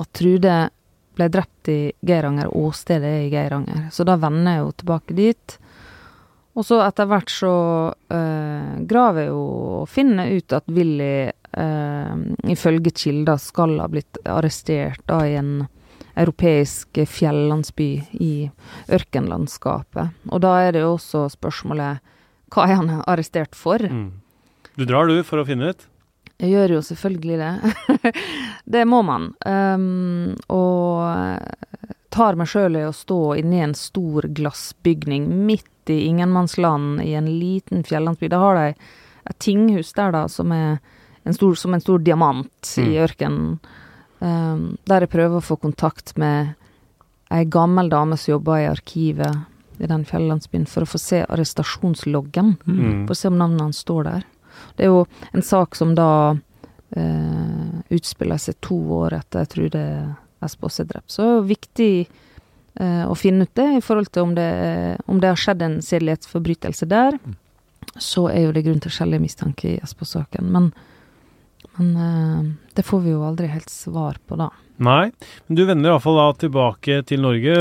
at 0.00 0.12
Trude 0.16 0.70
ble 1.20 1.28
drept 1.32 1.68
i 1.68 1.80
Geiranger, 2.06 2.48
åstedet 2.56 3.08
er 3.08 3.26
i 3.26 3.32
Geiranger. 3.32 3.90
Så 3.92 4.06
da 4.08 4.16
vender 4.20 4.56
jeg 4.56 4.64
jo 4.64 4.76
tilbake 4.80 5.16
dit. 5.18 5.56
Og 6.58 6.66
så 6.66 6.80
etter 6.82 7.08
hvert 7.08 7.30
så 7.30 7.52
eh, 8.12 8.80
graver 8.88 9.26
jeg 9.26 9.30
jo 9.30 9.42
og 9.80 9.90
finner 9.90 10.32
ut 10.32 10.56
at 10.56 10.72
Willy 10.72 11.28
eh, 11.28 12.14
ifølge 12.50 12.92
kilder 12.96 13.38
skal 13.40 13.76
ha 13.80 13.86
blitt 13.92 14.18
arrestert 14.28 15.04
da 15.08 15.20
i 15.28 15.36
en 15.38 15.52
europeisk 16.18 16.98
fjellandsby 17.06 17.90
i 18.18 18.32
ørkenlandskapet. 18.92 20.16
Og 20.32 20.42
da 20.42 20.56
er 20.64 20.74
det 20.74 20.82
jo 20.82 20.96
også 20.96 21.28
spørsmålet 21.36 22.02
hva 22.50 22.66
er 22.66 22.80
han 22.80 22.90
arrestert 23.06 23.54
for? 23.54 23.78
Mm. 23.78 24.10
Du 24.74 24.84
drar 24.88 25.06
du 25.06 25.20
for 25.26 25.42
å 25.42 25.46
finne 25.46 25.70
ut? 25.70 25.86
Jeg 26.40 26.54
gjør 26.54 26.76
jo 26.78 26.82
selvfølgelig 26.84 27.36
det. 27.40 28.12
det 28.76 28.84
må 28.88 29.02
man. 29.04 29.30
Um, 29.44 30.36
og 30.48 31.04
tar 32.10 32.38
meg 32.38 32.48
sjøl 32.50 32.78
i 32.80 32.86
å 32.88 32.94
stå 32.96 33.20
inni 33.40 33.60
en 33.62 33.76
stor 33.76 34.26
glassbygning 34.34 35.28
midt 35.46 35.92
i 35.92 36.06
ingenmannsland 36.08 37.02
i 37.04 37.12
en 37.18 37.28
liten 37.28 37.84
fjellandsby. 37.86 38.30
Da 38.32 38.40
har 38.42 38.58
de 38.58 38.72
et 39.30 39.38
tinghus 39.42 39.92
der, 39.96 40.14
da, 40.16 40.24
som 40.32 40.52
er 40.54 40.80
en 41.28 41.36
stor, 41.36 41.54
som 41.54 41.76
en 41.76 41.84
stor 41.84 42.00
diamant 42.02 42.72
mm. 42.76 42.88
i 42.88 42.98
ørkenen. 43.04 43.60
Um, 44.20 44.64
der 44.88 45.06
jeg 45.06 45.12
prøver 45.14 45.40
å 45.40 45.44
få 45.44 45.56
kontakt 45.60 46.16
med 46.20 46.56
ei 47.32 47.46
gammel 47.48 47.88
dame 47.92 48.18
som 48.20 48.34
jobber 48.34 48.64
i 48.64 48.68
arkivet 48.68 49.80
i 49.80 49.88
den 49.88 50.02
fjellandsbyen, 50.04 50.66
for 50.68 50.84
å 50.84 50.90
få 50.90 51.00
se 51.00 51.22
arrestasjonsloggen. 51.24 52.56
Mm. 52.66 53.06
For 53.06 53.14
å 53.14 53.20
se 53.20 53.30
om 53.30 53.38
navnet 53.40 53.64
hans 53.68 53.80
står 53.84 54.08
der. 54.08 54.26
Det 54.80 54.86
er 54.86 54.94
jo 54.94 55.04
en 55.36 55.42
sak 55.44 55.76
som 55.76 55.90
da 55.92 56.38
eh, 56.96 57.80
utspiller 57.92 58.40
seg 58.40 58.56
to 58.64 58.78
år 59.02 59.18
etter 59.18 59.44
jeg 59.44 59.50
tror 59.52 59.66
det 59.74 59.88
Espås 60.40 60.80
er 60.80 60.86
drept. 60.88 61.12
Så 61.12 61.26
det 61.26 61.32
er 61.34 61.50
viktig 61.50 61.90
eh, 62.80 63.02
å 63.04 63.12
finne 63.12 63.44
ut 63.44 63.52
det 63.60 63.66
i 63.76 63.82
forhold 63.84 64.08
til 64.08 64.30
om 64.30 64.32
det, 64.38 64.48
om 65.04 65.20
det 65.20 65.34
har 65.34 65.42
skjedd 65.42 65.66
en 65.66 65.76
sedelighetsforbrytelse 65.84 66.88
der. 66.88 67.18
Så 68.00 68.24
er 68.32 68.46
jo 68.46 68.54
det 68.56 68.64
grunn 68.64 68.80
til 68.80 68.94
skjellig 68.94 69.20
mistanke 69.20 69.74
i 69.74 69.82
Espås-saken. 69.84 70.48
Men, 70.48 70.72
Men 71.76 71.92
eh, 72.06 72.48
det 72.72 72.88
får 72.88 73.04
vi 73.04 73.12
jo 73.12 73.26
aldri 73.28 73.52
helt 73.52 73.68
svar 73.68 74.16
på, 74.24 74.40
da. 74.40 74.48
Nei, 74.80 75.10
men 75.46 75.58
du 75.58 75.66
vender 75.68 75.90
iallfall 75.90 76.16
da 76.16 76.26
tilbake 76.40 77.02
til 77.08 77.20
Norge, 77.20 77.56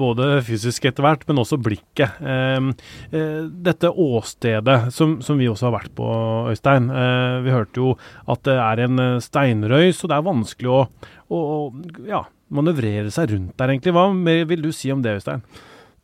både 0.00 0.38
fysisk 0.46 0.86
etter 0.88 1.04
hvert, 1.04 1.26
men 1.28 1.42
også 1.42 1.58
blikket. 1.60 2.16
Eh, 2.24 2.70
eh, 3.12 3.42
dette 3.66 3.90
åstedet 3.92 4.78
som, 4.94 5.18
som, 5.24 5.36
vi 5.36 5.50
også 5.52 5.68
har 5.68 5.74
vært 5.74 5.92
på, 5.98 6.06
Øystein. 6.52 6.88
Eh, 6.88 7.36
vi 7.44 7.52
hørte 7.52 7.82
jo 7.82 7.92
at 8.32 8.40
det 8.48 8.56
er 8.56 8.84
en 8.86 9.02
eh, 9.04 9.18
steinrøys, 9.24 10.00
og 10.00 10.12
det 10.12 10.16
er 10.16 10.28
vanskelig 10.30 10.72
å, 10.72 10.80
å 11.28 11.40
ja, 12.08 12.22
manøvrere 12.56 13.12
seg 13.12 13.34
rundt 13.34 13.56
der, 13.60 13.74
egentlig. 13.74 13.92
Hva 13.96 14.08
vil 14.48 14.64
du 14.64 14.70
si 14.72 14.92
om 14.94 15.04
det, 15.04 15.18
Øystein? 15.20 15.44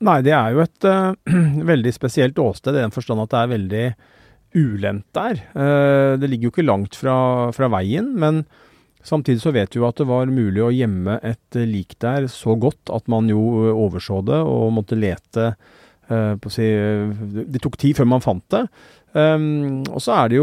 Nei, 0.03 0.19
det 0.27 0.35
er 0.35 0.51
jo 0.53 0.65
et 0.65 0.89
uh, 0.89 1.15
veldig 1.73 1.95
spesielt 1.95 2.41
åsted 2.43 2.75
i 2.75 2.83
den 2.83 2.95
forstand 2.95 3.23
at 3.23 3.33
det 3.33 3.41
er 3.41 3.53
veldig 3.55 3.87
ulendt 4.59 5.07
der. 5.17 5.41
Uh, 5.55 6.21
det 6.21 6.29
ligger 6.29 6.51
jo 6.51 6.55
ikke 6.57 6.67
langt 6.67 6.99
fra, 6.99 7.17
fra 7.57 7.71
veien, 7.73 8.11
men 8.19 8.43
Samtidig 9.03 9.43
så 9.43 9.53
vet 9.55 9.75
vi 9.75 9.81
jo 9.81 9.89
at 9.89 9.99
det 9.99 10.09
var 10.09 10.31
mulig 10.31 10.63
å 10.63 10.73
gjemme 10.73 11.19
et 11.27 11.59
eh, 11.59 11.69
lik 11.69 11.97
der 12.03 12.29
så 12.31 12.57
godt 12.61 12.93
at 12.95 13.09
man 13.11 13.31
jo 13.31 13.43
eh, 13.67 13.77
overså 13.85 14.23
det 14.29 14.43
og 14.47 14.75
måtte 14.79 14.99
lete 14.99 15.55
å 16.13 16.51
si 16.51 16.67
Det 16.67 17.61
tok 17.63 17.79
tid 17.81 17.97
før 17.97 18.09
man 18.11 18.21
fant 18.21 18.43
det. 18.53 18.67
Um, 19.13 19.83
og, 19.93 19.99
så 20.01 20.15
er 20.15 20.25
er 20.25 20.31
det 20.33 20.39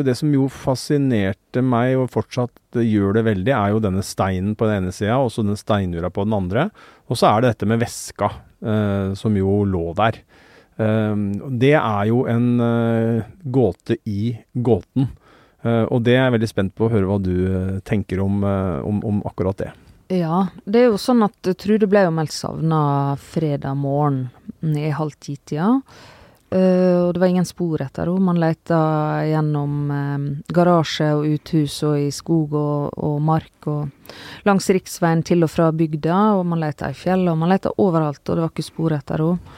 jo 0.00 0.04
det 0.06 0.14
som 0.16 0.32
jo 0.32 0.46
fascinerte 0.48 1.60
meg, 1.60 1.94
og 2.00 2.12
fortsatt 2.14 2.80
gjør 2.80 3.18
det 3.18 3.24
veldig, 3.26 3.52
er 3.52 3.74
jo 3.74 3.82
denne 3.84 4.04
steinen 4.04 4.54
på 4.56 4.68
den 4.68 4.86
ene 4.86 4.94
sida, 4.96 5.18
og 5.20 5.30
så 5.32 5.44
den 5.44 5.60
steinura 5.60 6.10
på 6.10 6.24
den 6.24 6.36
andre. 6.36 6.70
Og 7.08 7.20
så 7.20 7.28
er 7.30 7.44
det 7.44 7.52
dette 7.52 7.68
med 7.68 7.82
veska, 7.84 8.30
uh, 8.64 9.12
som 9.16 9.36
jo 9.36 9.60
lå 9.68 9.92
der. 9.96 10.22
Um, 10.76 11.28
det 11.60 11.74
er 11.76 12.08
jo 12.08 12.24
en 12.28 12.48
uh, 12.60 13.28
gåte 13.44 14.00
i 14.08 14.34
gåten. 14.52 15.10
Eh, 15.66 15.84
og 15.90 16.04
det 16.06 16.14
er 16.14 16.26
jeg 16.26 16.36
veldig 16.36 16.50
spent 16.50 16.74
på 16.76 16.86
å 16.86 16.92
høre 16.92 17.08
hva 17.08 17.18
du 17.22 17.34
eh, 17.48 17.76
tenker 17.86 18.22
om, 18.22 18.42
eh, 18.46 18.78
om, 18.86 19.02
om 19.06 19.22
akkurat 19.26 19.64
det. 19.64 19.70
Ja, 20.14 20.44
det 20.64 20.84
er 20.84 20.92
jo 20.92 21.00
sånn 21.02 21.24
at 21.26 21.48
Trude 21.58 21.88
ble 21.90 22.04
jo 22.06 22.12
meldt 22.14 22.34
savna 22.34 23.16
fredag 23.18 23.74
morgen 23.80 24.28
i 24.62 24.92
halv 24.94 25.16
ti-tida. 25.18 25.80
Uh, 26.46 27.08
og 27.08 27.16
det 27.16 27.18
var 27.18 27.30
ingen 27.32 27.48
spor 27.48 27.82
etter 27.82 28.06
henne. 28.06 28.22
Man 28.22 28.38
leita 28.38 28.76
gjennom 29.26 29.88
uh, 29.90 30.26
garasje 30.54 31.08
og 31.18 31.26
uthus 31.26 31.80
og 31.82 31.96
i 31.98 32.12
skog 32.14 32.54
og, 32.54 32.94
og, 33.02 33.16
mark 33.18 33.66
og 33.66 34.46
langs 34.46 34.70
riksveien 34.70 35.24
til 35.26 35.42
og 35.42 35.50
fra 35.50 35.72
bygda. 35.74 36.20
Og 36.38 36.46
man 36.46 36.62
leita 36.62 36.92
i 36.92 36.94
fjellet, 36.94 37.32
og 37.32 37.40
man 37.42 37.50
leita 37.50 37.74
overalt, 37.82 38.22
og 38.22 38.30
det 38.30 38.44
var 38.44 38.54
ikke 38.54 38.68
spor 38.68 38.94
etter 38.94 39.26
henne. 39.26 39.56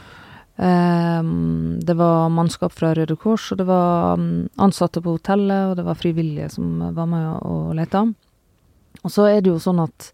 Um, 0.58 1.78
det 1.80 1.94
var 1.94 2.28
mannskap 2.28 2.72
fra 2.74 2.90
Røde 2.94 3.14
Kors, 3.16 3.52
og 3.52 3.60
det 3.60 3.66
var 3.68 4.18
um, 4.18 4.48
ansatte 4.58 4.98
på 4.98 5.14
hotellet, 5.14 5.70
og 5.70 5.76
det 5.78 5.84
var 5.86 5.98
frivillige 5.98 6.48
som 6.50 6.80
var 6.96 7.06
med 7.06 7.28
og 7.46 7.76
leta. 7.78 8.02
Og 9.04 9.12
så 9.14 9.28
er 9.30 9.38
det 9.38 9.52
jo 9.52 9.60
sånn 9.62 9.84
at 9.84 10.08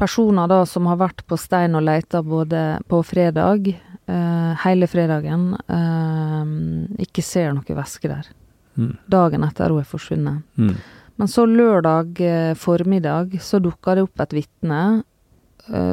personer 0.00 0.48
da 0.48 0.62
som 0.68 0.88
har 0.88 0.96
vært 1.00 1.20
på 1.28 1.36
stein 1.40 1.76
og 1.76 1.84
leita 1.84 2.22
både 2.24 2.62
på 2.88 3.02
fredag, 3.04 3.68
uh, 4.08 4.52
hele 4.64 4.88
fredagen, 4.88 5.50
uh, 5.68 6.96
ikke 7.04 7.24
ser 7.24 7.52
noe 7.52 7.76
væske 7.76 8.08
der. 8.08 8.30
Mm. 8.80 8.94
Dagen 9.12 9.44
etter 9.44 9.72
hun 9.72 9.84
er 9.84 9.90
forsvunnet. 9.90 10.46
Mm. 10.56 10.72
Men 11.20 11.28
så 11.32 11.44
lørdag 11.44 12.24
uh, 12.24 12.54
formiddag 12.56 13.36
så 13.44 13.60
dukka 13.60 13.98
det 13.98 14.08
opp 14.08 14.24
et 14.24 14.34
vitne 14.40 14.80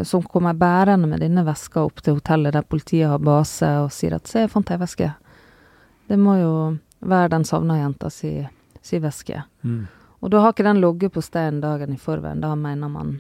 som 0.06 0.24
kommer 0.30 0.54
bærende 0.54 1.08
med 1.10 1.24
denne 1.24 1.42
veska 1.48 1.82
opp 1.82 2.02
til 2.04 2.20
hotellet 2.20 2.54
der 2.54 2.66
politiet 2.68 3.10
har 3.10 3.22
base, 3.24 3.70
og 3.82 3.92
sier 3.92 4.14
at 4.16 4.28
'se, 4.28 4.46
jeg 4.46 4.52
fant 4.52 4.72
ei 4.72 4.78
veske'. 4.78 5.14
Det 6.08 6.20
må 6.20 6.36
jo 6.38 6.78
være 7.00 7.30
den 7.30 7.44
savna 7.44 7.78
jenta 7.80 8.10
si, 8.10 8.48
si 8.82 9.00
veske. 9.00 9.44
Mm. 9.64 9.88
Og 10.22 10.32
da 10.32 10.40
har 10.40 10.54
ikke 10.54 10.64
den 10.64 10.82
ligget 10.82 11.14
på 11.14 11.22
steinen 11.22 11.62
dagen 11.62 11.94
i 11.94 11.98
forveien, 11.98 12.42
da 12.42 12.56
mener 12.56 12.90
man. 12.90 13.20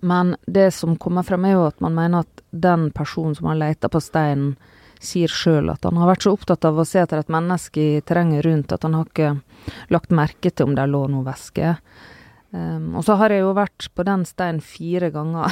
Men 0.00 0.36
det 0.46 0.74
som 0.74 0.96
kommer 0.96 1.22
frem, 1.22 1.44
er 1.44 1.52
jo 1.52 1.66
at 1.66 1.80
man 1.80 1.94
mener 1.94 2.24
at 2.24 2.42
den 2.50 2.90
personen 2.90 3.34
som 3.34 3.46
har 3.46 3.60
leita 3.60 3.88
på 3.88 4.00
steinen, 4.02 4.56
sier 5.00 5.28
sjøl 5.28 5.68
at 5.70 5.84
han 5.84 5.98
har 6.00 6.08
vært 6.08 6.24
så 6.24 6.32
opptatt 6.32 6.64
av 6.64 6.78
å 6.80 6.84
se 6.88 7.02
etter 7.02 7.20
et 7.20 7.32
menneske 7.32 7.82
i 7.82 8.00
terrenget 8.00 8.46
rundt 8.46 8.72
at 8.72 8.86
han 8.86 8.94
har 8.96 9.04
ikke 9.10 9.34
lagt 9.92 10.14
merke 10.14 10.50
til 10.50 10.70
om 10.70 10.76
der 10.78 10.88
lå 10.88 11.02
noe 11.12 11.26
væske. 11.26 11.74
Um, 12.54 12.94
og 12.94 13.02
så 13.04 13.16
har 13.18 13.32
jeg 13.34 13.42
jo 13.42 13.50
vært 13.56 13.88
på 13.98 14.04
den 14.06 14.22
steinen 14.24 14.62
fire 14.62 15.08
ganger 15.12 15.50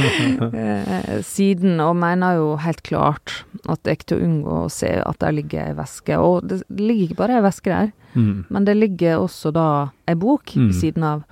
eh, 0.54 1.18
siden, 1.26 1.80
og 1.82 1.98
mener 1.98 2.38
jo 2.38 2.52
helt 2.62 2.84
klart 2.86 3.40
at 3.66 3.82
det 3.82 3.90
er 3.90 3.98
ikke 3.98 4.08
til 4.12 4.20
å 4.20 4.28
unngå 4.28 4.58
å 4.62 4.70
se 4.72 4.92
at 5.02 5.18
der 5.20 5.34
ligger 5.36 5.72
ei 5.72 5.76
veske. 5.76 6.18
Og 6.22 6.46
det 6.46 6.62
ligger 6.70 7.08
ikke 7.08 7.20
bare 7.22 7.40
ei 7.40 7.44
veske 7.44 7.72
der, 7.72 7.90
mm. 8.14 8.36
men 8.48 8.68
det 8.68 8.76
ligger 8.78 9.24
også 9.24 9.52
da 9.56 9.68
ei 10.08 10.14
bok 10.18 10.54
mm. 10.54 10.68
ved 10.68 10.78
siden 10.78 11.08
av. 11.10 11.26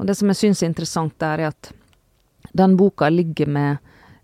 Og 0.00 0.08
det 0.08 0.18
som 0.18 0.32
jeg 0.32 0.40
syns 0.40 0.64
er 0.64 0.72
interessant 0.72 1.14
der, 1.22 1.44
er 1.44 1.54
at 1.54 1.72
den 2.56 2.74
boka 2.80 3.08
ligger 3.12 3.46
med 3.46 3.78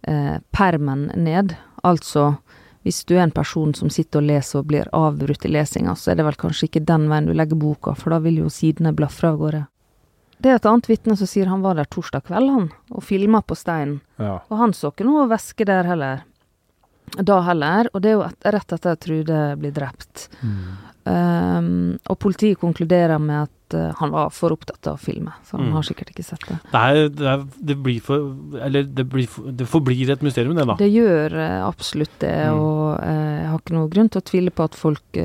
eh, 0.09 0.43
permen 0.51 1.07
ned. 1.15 1.55
Altså 1.87 2.33
hvis 2.87 3.05
du 3.07 3.17
er 3.17 3.25
en 3.25 3.35
person 3.35 3.73
som 3.75 3.91
sitter 3.91 4.23
og 4.23 4.29
leser 4.29 4.61
og 4.61 4.69
blir 4.71 4.91
avbrutt 4.95 5.47
i 5.47 5.51
lesinga, 5.51 5.97
så 5.99 6.13
er 6.13 6.19
det 6.19 6.27
vel 6.27 6.37
kanskje 6.39 6.69
ikke 6.69 6.85
den 6.87 7.09
veien 7.11 7.27
du 7.27 7.33
legger 7.35 7.59
boka, 7.59 7.97
for 7.99 8.15
da 8.15 8.21
vil 8.23 8.45
jo 8.45 8.51
sidene 8.53 8.95
blafre 8.95 9.33
av 9.33 9.41
gårde. 9.41 9.63
Det 10.43 10.53
er 10.53 10.59
et 10.59 10.69
annet 10.69 10.89
vitne 10.91 11.17
som 11.19 11.29
sier 11.31 11.49
han 11.51 11.65
var 11.65 11.79
der 11.79 11.89
torsdag 11.89 12.27
kveld, 12.29 12.51
han, 12.53 12.71
og 12.93 13.05
filma 13.05 13.41
på 13.43 13.57
steinen. 13.59 14.01
Ja. 14.21 14.39
Og 14.51 14.59
han 14.61 14.75
så 14.77 14.93
ikke 14.93 15.07
noe 15.09 15.29
væske 15.31 15.67
der 15.69 15.89
heller. 15.89 16.27
Da 17.17 17.41
heller. 17.47 17.89
Og 17.95 18.03
det 18.03 18.13
er 18.13 18.19
jo 18.19 18.27
et, 18.27 18.51
rett 18.57 18.77
etter 18.77 18.97
at 18.97 19.03
Trude 19.05 19.41
blir 19.61 19.73
drept. 19.75 20.27
Mm. 20.43 20.61
Um, 21.07 21.69
og 22.11 22.19
politiet 22.19 22.59
konkluderer 22.59 23.21
med 23.23 23.45
at 23.45 23.77
uh, 23.79 23.93
han 24.01 24.11
var 24.11 24.33
for 24.35 24.51
opptatt 24.57 24.89
av 24.91 24.97
å 24.97 25.01
filme, 25.01 25.31
så 25.47 25.55
han 25.55 25.69
mm. 25.69 25.77
har 25.77 25.85
sikkert 25.87 26.11
ikke 26.11 26.25
sett 26.27 26.43
det. 26.49 26.57
Det, 26.73 26.81
er, 26.81 27.13
det, 27.15 27.29
er, 27.31 27.45
det 27.71 27.77
blir 27.85 28.01
for 28.03 28.59
Eller 28.59 28.89
det, 28.91 29.05
blir 29.13 29.29
for, 29.31 29.53
det 29.55 29.69
forblir 29.71 30.11
et 30.11 30.25
mysterium, 30.27 30.57
det, 30.59 30.67
da. 30.67 30.75
Det 30.81 30.91
gjør 30.91 31.37
uh, 31.39 31.61
absolutt 31.69 32.17
det, 32.25 32.35
mm. 32.51 32.59
og 32.59 32.83
uh, 32.99 33.31
jeg 33.37 33.47
har 33.53 33.63
ikke 33.63 33.79
noe 33.79 33.93
grunn 33.95 34.11
til 34.11 34.25
å 34.25 34.27
tvile 34.33 34.55
på 34.57 34.67
at 34.67 34.81
folk 34.81 35.21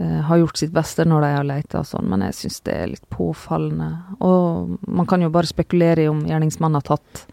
har 0.00 0.38
gjort 0.40 0.56
sitt 0.56 0.72
beste 0.74 1.04
når 1.06 1.24
de 1.24 1.30
har 1.34 1.46
leita 1.46 1.82
og 1.82 1.86
sånn, 1.86 2.08
men 2.10 2.24
jeg 2.26 2.36
syns 2.38 2.60
det 2.66 2.74
er 2.74 2.90
litt 2.90 3.04
påfallende. 3.12 3.90
Og 4.24 4.72
man 4.88 5.08
kan 5.10 5.22
jo 5.22 5.30
bare 5.32 5.50
spekulere 5.50 6.06
i 6.06 6.10
om 6.10 6.24
gjerningsmannen 6.26 6.80
har 6.80 6.86
tatt 6.86 7.24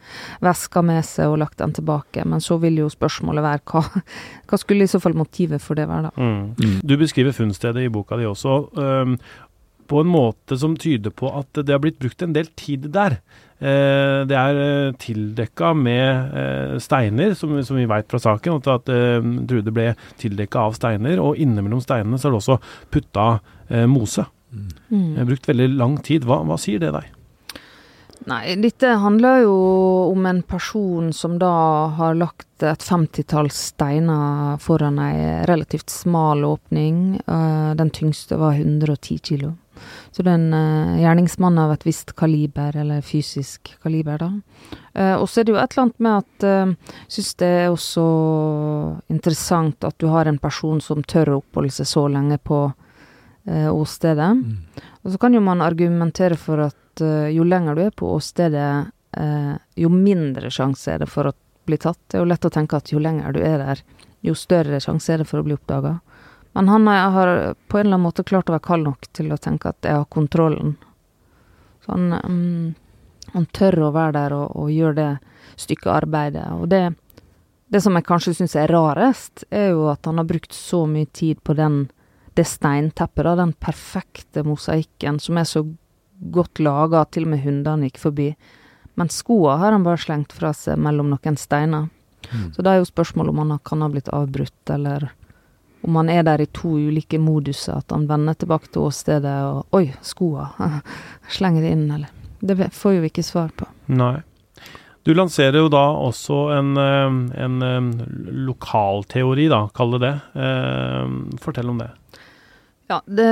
veska 0.44 0.84
med 0.86 1.06
seg 1.08 1.32
og 1.32 1.40
lagt 1.44 1.60
den 1.62 1.74
tilbake, 1.78 2.26
men 2.28 2.44
så 2.44 2.60
vil 2.62 2.82
jo 2.82 2.92
spørsmålet 2.92 3.46
være 3.46 3.64
hva, 3.72 4.04
hva 4.52 4.62
skulle 4.62 4.86
i 4.86 4.92
så 4.92 5.02
fall 5.02 5.18
motivet 5.18 5.64
for 5.64 5.80
det 5.80 5.88
være, 5.90 6.10
da. 6.10 6.14
Mm. 6.20 6.42
Mm. 6.60 6.80
Du 6.84 6.98
beskriver 7.00 7.36
funnstedet 7.36 7.88
i 7.88 7.94
boka 7.94 8.20
di 8.20 8.28
også, 8.30 8.60
um, 8.76 9.16
på 9.90 10.04
en 10.04 10.12
måte 10.12 10.58
som 10.60 10.76
tyder 10.78 11.14
på 11.16 11.32
at 11.34 11.64
det 11.64 11.74
har 11.74 11.82
blitt 11.82 11.98
brukt 12.02 12.22
en 12.22 12.36
del 12.36 12.52
tid 12.60 12.92
der. 12.94 13.18
Eh, 13.60 14.22
det 14.24 14.38
er 14.40 14.58
eh, 14.64 14.94
tildekka 15.04 15.74
med 15.76 16.36
eh, 16.40 16.76
steiner, 16.80 17.36
som, 17.36 17.58
som 17.66 17.80
vi 17.80 17.88
veit 17.90 18.10
fra 18.12 18.22
saken. 18.24 18.60
At, 18.62 18.72
at 18.72 18.90
Trude 19.50 19.76
ble 19.76 19.92
tildekka 20.22 20.64
av 20.70 20.80
steiner, 20.80 21.20
og 21.24 21.40
innimellom 21.40 21.84
steinene 21.84 22.20
så 22.20 22.30
er 22.30 22.36
det 22.36 22.44
også 22.44 22.60
putta 22.94 23.30
mose. 23.90 24.24
Mm. 24.90 25.20
Brukt 25.30 25.46
veldig 25.46 25.72
lang 25.76 26.00
tid. 26.02 26.26
Hva, 26.26 26.42
hva 26.48 26.56
sier 26.58 26.82
det 26.82 26.90
deg? 26.96 27.16
Nei, 28.30 28.56
dette 28.60 28.96
handler 29.00 29.44
jo 29.46 29.54
om 30.10 30.26
en 30.28 30.42
person 30.44 31.14
som 31.16 31.38
da 31.40 31.52
har 32.00 32.18
lagt 32.18 32.66
et 32.66 32.84
femtitalls 32.84 33.60
steiner 33.70 34.58
foran 34.62 34.98
ei 35.04 35.46
relativt 35.48 35.94
smal 35.94 36.44
åpning. 36.50 37.20
Den 37.80 37.94
tyngste 37.96 38.42
var 38.42 38.58
110 38.58 39.22
kilo. 39.30 39.54
Så 40.12 40.24
det 40.24 40.32
er 40.32 40.40
en 40.40 40.54
uh, 40.54 40.98
gjerningsmann 41.00 41.60
av 41.62 41.74
et 41.74 41.86
visst 41.88 42.16
kaliber, 42.20 42.76
eller 42.78 43.06
fysisk 43.06 43.74
kaliber, 43.84 44.22
da. 44.22 44.30
Uh, 44.98 45.16
og 45.22 45.28
så 45.30 45.42
er 45.42 45.48
det 45.48 45.54
jo 45.54 45.60
et 45.62 45.74
eller 45.74 45.86
annet 45.86 46.04
med 46.06 46.20
at 46.20 46.46
jeg 46.48 46.70
uh, 46.74 47.02
syns 47.16 47.32
det 47.40 47.50
er 47.62 47.68
også 47.70 48.06
interessant 49.14 49.88
at 49.88 49.98
du 50.02 50.10
har 50.12 50.30
en 50.30 50.40
person 50.42 50.82
som 50.84 51.04
tør 51.04 51.34
å 51.34 51.42
oppholde 51.44 51.74
seg 51.80 51.90
så 51.90 52.08
lenge 52.12 52.40
på 52.44 52.64
uh, 52.70 53.70
åstedet. 53.72 54.32
Mm. 54.40 54.88
Og 55.04 55.14
så 55.14 55.22
kan 55.22 55.38
jo 55.38 55.44
man 55.44 55.64
argumentere 55.66 56.40
for 56.40 56.66
at 56.68 56.76
jo 57.32 57.46
lenger 57.48 57.78
du 57.78 57.82
er 57.86 57.94
på 57.96 58.10
åstedet, 58.12 58.90
jo 59.80 59.90
mindre 59.94 60.50
sjanse 60.52 60.92
er 60.92 60.98
det 61.00 61.08
for 61.08 61.30
å 61.30 61.32
bli 61.64 61.78
tatt. 61.80 62.00
Det 62.10 62.18
er 62.18 62.26
jo 62.26 62.28
lett 62.28 62.44
å 62.46 62.52
tenke 62.52 62.76
at 62.76 62.92
jo 62.92 63.00
lenger 63.00 63.38
du 63.38 63.40
er 63.40 63.62
der, 63.62 63.84
jo 64.26 64.36
større 64.36 64.82
sjanse 64.84 65.14
er 65.14 65.22
det 65.22 65.30
for 65.30 65.40
å 65.40 65.46
bli 65.46 65.56
oppdaga. 65.56 65.94
Men 66.58 66.68
han 66.68 66.88
har 66.88 67.56
på 67.68 67.78
en 67.78 67.86
eller 67.86 67.96
annen 67.96 68.08
måte 68.08 68.24
klart 68.24 68.50
å 68.50 68.56
være 68.56 68.66
kald 68.66 68.88
nok 68.88 69.10
til 69.14 69.32
å 69.32 69.38
tenke 69.38 69.70
at 69.70 69.86
jeg 69.86 70.00
har 70.00 70.08
kontrollen. 70.12 70.78
Så 71.86 71.94
han, 71.94 72.16
um, 72.24 72.74
han 73.34 73.46
tør 73.56 73.86
å 73.88 73.92
være 73.96 74.16
der 74.18 74.36
og, 74.36 74.56
og 74.58 74.72
gjøre 74.74 74.98
det 74.98 75.12
stykket 75.62 75.92
arbeidet. 75.94 76.48
Og 76.58 76.68
det, 76.72 76.84
det 77.70 77.84
som 77.86 77.96
jeg 77.98 78.08
kanskje 78.08 78.36
syns 78.40 78.58
er 78.58 78.72
rarest, 78.74 79.46
er 79.54 79.72
jo 79.76 79.90
at 79.92 80.10
han 80.10 80.22
har 80.22 80.28
brukt 80.30 80.56
så 80.56 80.86
mye 80.90 81.10
tid 81.14 81.44
på 81.46 81.56
den, 81.58 81.84
det 82.38 82.48
steinteppet, 82.50 83.24
da, 83.28 83.36
den 83.40 83.54
perfekte 83.54 84.46
mosaikken 84.48 85.22
som 85.22 85.38
er 85.38 85.48
så 85.50 85.66
godt 86.34 86.60
laga, 86.60 87.06
til 87.06 87.28
og 87.28 87.36
med 87.36 87.46
hundene 87.46 87.90
gikk 87.90 88.02
forbi. 88.02 88.34
Men 89.00 89.12
skoa 89.14 89.60
har 89.62 89.72
han 89.72 89.86
bare 89.86 90.02
slengt 90.02 90.34
fra 90.36 90.52
seg 90.56 90.82
mellom 90.82 91.14
noen 91.14 91.38
steiner. 91.40 91.88
Mm. 92.34 92.50
Så 92.56 92.66
da 92.66 92.74
er 92.74 92.82
jo 92.82 92.90
spørsmålet 92.90 93.32
om 93.32 93.46
han 93.46 93.62
kan 93.64 93.86
ha 93.86 93.88
blitt 93.92 94.12
avbrutt, 94.12 94.74
eller 94.74 95.12
om 95.82 95.94
man 95.96 96.10
er 96.12 96.24
der 96.28 96.42
i 96.44 96.50
to 96.52 96.76
ulike 96.76 97.20
moduser, 97.22 97.80
at 97.80 97.94
han 97.96 98.08
vender 98.10 98.36
tilbake 98.36 98.72
til 98.74 98.88
åstedet 98.90 99.36
og 99.48 99.78
Oi, 99.80 99.86
skoa! 100.04 100.50
Slenger 101.36 101.64
det 101.66 101.76
inn, 101.76 101.86
eller 101.92 102.10
Det 102.40 102.72
får 102.76 102.98
jo 102.98 103.08
ikke 103.08 103.24
svar 103.24 103.54
på. 103.56 103.68
Nei. 103.92 104.18
Du 105.08 105.14
lanserer 105.16 105.58
jo 105.58 105.70
da 105.72 105.86
også 105.96 106.36
en, 106.54 106.76
eh, 106.78 107.16
en, 107.44 107.62
en 107.64 107.88
lokalteori, 108.48 109.48
da, 109.52 109.64
kall 109.76 109.96
det 109.96 110.02
det. 110.04 110.14
Eh, 110.44 111.16
fortell 111.44 111.72
om 111.72 111.80
det. 111.82 111.90
Ja, 112.90 113.00
det, 113.06 113.30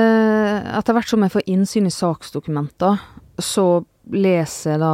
etter 0.77 0.93
hvert 0.93 1.09
som 1.09 1.23
jeg 1.25 1.33
får 1.33 1.47
innsyn 1.49 1.89
i 1.89 1.93
saksdokumenter, 1.93 2.99
så 3.41 3.83
leser 4.13 4.75
jeg 4.75 4.81
da 4.83 4.93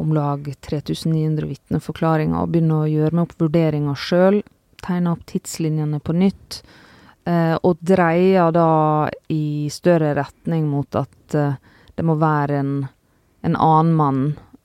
om 0.00 0.12
lag 0.14 0.44
3900 0.66 1.46
vitneforklaringer 1.46 2.42
og 2.42 2.50
begynner 2.52 2.84
å 2.84 2.90
gjøre 2.90 3.16
meg 3.16 3.28
opp 3.28 3.44
vurderinger 3.44 3.98
sjøl. 3.98 4.40
Tegne 4.82 5.14
opp 5.14 5.22
tidslinjene 5.30 6.00
på 6.02 6.16
nytt. 6.16 6.60
Eh, 7.28 7.56
og 7.62 7.80
dreier 7.84 8.52
da 8.54 9.08
i 9.28 9.68
større 9.72 10.14
retning 10.16 10.68
mot 10.70 10.96
at 10.96 11.36
eh, 11.36 11.58
det 11.96 12.06
må 12.06 12.16
være 12.20 12.62
en, 12.62 12.72
en 13.44 13.58
annen 13.58 13.96
mann 13.98 14.22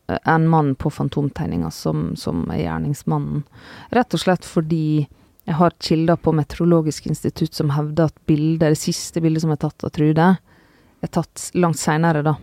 en 0.08 0.20
enn 0.30 0.48
mannen 0.50 0.76
på 0.76 0.89
fantomtegninga 0.89 1.72
som, 1.72 2.15
som, 2.15 2.44
er 2.54 2.65
gjerningsmannen. 2.65 3.44
Rett 3.89 4.13
og 4.13 4.22
slett 4.22 4.46
fordi 4.46 5.08
jeg 5.46 5.58
har 5.60 5.74
kilder 5.82 6.20
på 6.22 6.34
Meteorologisk 6.34 7.08
institutt 7.10 7.58
som 7.58 7.72
hevder 7.74 8.10
at 8.10 8.20
bildet, 8.30 8.74
det 8.74 8.82
siste 8.82 9.22
bildet 9.22 9.41
som 9.44 9.54
er 9.54 9.62
tatt 9.62 9.86
av 9.86 9.94
Trude, 9.94 10.30
er 11.02 11.13
tatt 11.13 11.50
langt 11.54 11.82
seinere, 11.82 12.24
da, 12.26 12.36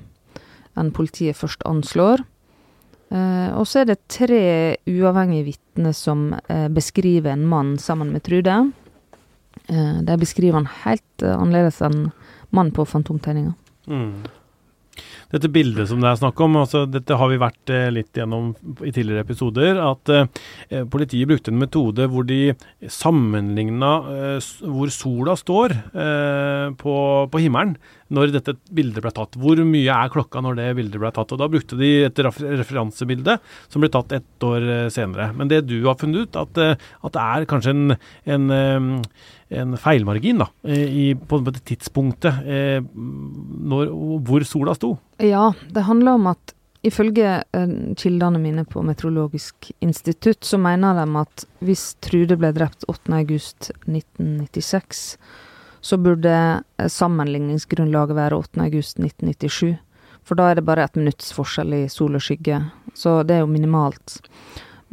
enn 0.79 0.93
politiet 0.95 1.39
først 1.39 1.65
anslår. 1.67 2.23
Eh, 3.13 3.49
og 3.59 3.67
så 3.69 3.83
er 3.83 3.91
det 3.91 3.99
tre 4.11 4.45
uavhengige 4.87 5.53
vitner 5.53 5.97
som 5.97 6.31
eh, 6.47 6.69
beskriver 6.73 7.35
en 7.35 7.47
mann 7.47 7.75
sammen 7.83 8.15
med 8.15 8.27
Trude. 8.27 8.59
Eh, 9.69 9.99
de 10.03 10.21
beskriver 10.21 10.61
han 10.61 10.71
helt 10.85 11.25
eh, 11.25 11.35
annerledes 11.35 11.83
enn 11.85 12.07
mannen 12.51 12.73
på 12.75 12.87
fantomtegninga. 12.89 13.55
Mm. 13.89 14.25
Dette 15.33 15.49
bildet 15.49 15.89
som 15.89 16.03
det 16.03 16.11
er 16.11 16.19
snakk 16.21 16.41
om, 16.45 16.59
altså 16.61 16.83
dette 16.85 17.17
har 17.17 17.31
vi 17.31 17.39
vært 17.41 17.73
eh, 17.73 17.87
litt 17.95 18.19
gjennom 18.19 18.51
i 18.85 18.93
tidligere 18.93 19.25
episoder, 19.25 19.81
at 19.81 20.13
eh, 20.13 20.83
politiet 20.93 21.31
brukte 21.31 21.55
en 21.55 21.63
metode 21.63 22.09
hvor 22.13 22.27
de 22.29 22.53
sammenligna 22.93 23.93
hvor 24.61 24.93
sola 24.93 25.37
står 25.39 25.75
på, 26.79 26.95
på, 27.33 27.41
himmelen 27.41 27.77
når 28.13 28.35
dette 28.37 28.57
bildet 28.75 29.05
ble 29.05 29.13
tatt. 29.15 29.39
Hvor 29.41 29.63
mye 29.67 29.97
er 29.97 30.13
klokka 30.13 30.43
når 30.45 30.61
det 30.61 30.69
bildet 30.79 31.03
ble 31.03 31.13
tatt? 31.15 31.35
Og 31.35 31.43
Da 31.43 31.51
brukte 31.51 31.79
de 31.81 31.93
et 32.07 32.23
referansebilde 32.23 33.39
som 33.73 33.83
ble 33.83 33.93
tatt 33.93 34.15
ett 34.19 34.49
år 34.49 34.69
eh, 34.69 34.89
senere. 34.93 35.31
Men 35.37 35.51
det 35.51 35.65
du 35.69 35.79
har 35.89 35.99
funnet 36.01 36.29
ut, 36.29 36.41
at, 36.41 36.61
eh, 36.61 36.91
at 37.03 37.17
det 37.17 37.29
er 37.37 37.51
kanskje 37.51 37.77
en, 37.77 38.01
en 38.37 38.99
en 39.53 39.77
feilmargin 39.77 40.39
da, 40.41 40.47
i, 40.73 41.13
på, 41.15 41.39
det 41.45 41.61
tidspunktet 41.69 42.47
eh, 42.49 42.81
når, 42.95 43.91
hvor 44.25 44.45
sola 44.49 44.73
sto? 44.77 44.95
Ja, 45.21 45.51
det 45.69 45.85
handler 45.85 46.17
om 46.17 46.31
at 46.33 46.55
ifølge 46.83 47.45
eh, 47.45 47.95
kildene 47.99 48.39
mine 48.43 48.65
på 48.69 48.83
Meteorologisk 48.87 49.73
institutt, 49.85 50.45
så 50.45 50.59
mener 50.61 50.95
de 50.99 51.05
at 51.21 51.45
hvis 51.63 51.95
Trude 52.03 52.37
ble 52.41 52.53
drept 52.57 52.85
8.8.1996, 52.91 55.17
så 55.83 55.99
burde 55.99 56.35
eh, 56.35 56.89
sammenligningsgrunnlaget 56.89 58.17
være 58.17 58.39
8.8.1997. 58.45 59.75
For 60.23 60.39
da 60.39 60.51
er 60.51 60.61
det 60.61 60.67
bare 60.67 60.87
et 60.87 60.99
minutts 60.99 61.33
forskjell 61.35 61.75
i 61.81 61.87
sol 61.91 62.15
og 62.15 62.23
skygge. 62.23 62.61
Så 62.95 63.21
det 63.27 63.37
er 63.37 63.43
jo 63.43 63.51
minimalt. 63.51 64.21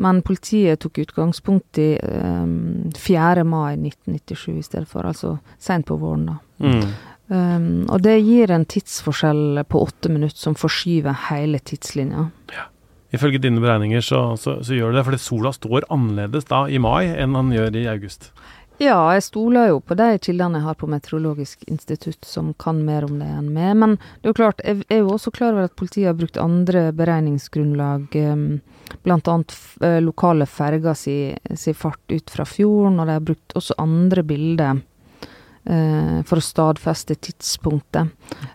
Men 0.02 0.24
politiet 0.26 0.80
tok 0.82 1.02
utgangspunkt 1.04 1.78
i 1.82 1.92
um, 2.00 2.88
ehm, 2.88 2.92
4. 2.96 3.44
mai 3.44 3.76
1997 3.76 4.56
i 4.56 4.64
stedet 4.64 4.88
for, 4.88 5.06
altså 5.06 5.36
seint 5.60 5.86
på 5.90 6.00
våren, 6.00 6.30
da. 6.32 6.38
Mm. 6.64 6.92
Um, 7.30 7.66
og 7.92 8.02
det 8.02 8.16
gir 8.26 8.50
en 8.50 8.66
tidsforskjell 8.66 9.60
på 9.70 9.84
åtte 9.86 10.10
minutter 10.10 10.40
som 10.40 10.56
forskyver 10.58 11.28
hele 11.28 11.60
tidslinja. 11.62 12.30
Ja. 12.56 12.70
Ifølge 13.14 13.42
dine 13.42 13.62
beregninger 13.62 14.02
så, 14.06 14.22
så, 14.38 14.60
så 14.66 14.78
gjør 14.78 14.94
det 14.94 15.00
det, 15.00 15.06
fordi 15.10 15.22
sola 15.22 15.52
står 15.54 15.88
annerledes 15.94 16.48
da 16.50 16.64
i 16.70 16.80
mai 16.82 17.10
enn 17.10 17.38
han 17.38 17.52
gjør 17.54 17.78
i 17.78 17.88
august. 17.92 18.32
Ja, 18.80 18.96
jeg 19.12 19.26
stoler 19.26 19.74
jo 19.74 19.82
på 19.84 19.96
de 20.00 20.14
kildene 20.24 20.62
jeg 20.62 20.64
har 20.70 20.76
på 20.80 20.88
Meteorologisk 20.88 21.66
institutt, 21.68 22.24
som 22.24 22.54
kan 22.56 22.78
mer 22.88 23.04
om 23.04 23.18
det 23.20 23.28
enn 23.28 23.50
meg. 23.52 23.74
Men 23.76 23.96
det 24.00 24.30
er 24.30 24.32
jo 24.32 24.38
klart, 24.38 24.62
jeg 24.64 24.86
er 24.88 25.02
jo 25.02 25.16
også 25.18 25.34
klar 25.36 25.52
over 25.52 25.68
at 25.68 25.76
politiet 25.76 26.08
har 26.08 26.16
brukt 26.16 26.38
andre 26.40 26.86
beregningsgrunnlag. 26.96 28.06
bl.a. 28.14 28.94
blant 29.04 29.28
annet 29.28 29.56
uh, 29.84 29.98
lokale 30.00 30.48
ferger 30.48 30.96
si, 30.96 31.16
si, 31.60 31.74
fart 31.76 32.00
ut 32.08 32.32
fra 32.32 32.46
fjorden, 32.48 33.02
og 33.02 33.10
de 33.10 33.18
har 33.18 33.26
brukt 33.28 33.56
også 33.60 33.76
andre 33.84 34.24
bilder. 34.24 34.80
Uh, 35.70 36.24
for 36.24 36.40
å 36.40 36.42
stadfeste 36.42 37.18
tidspunktet. 37.20 38.14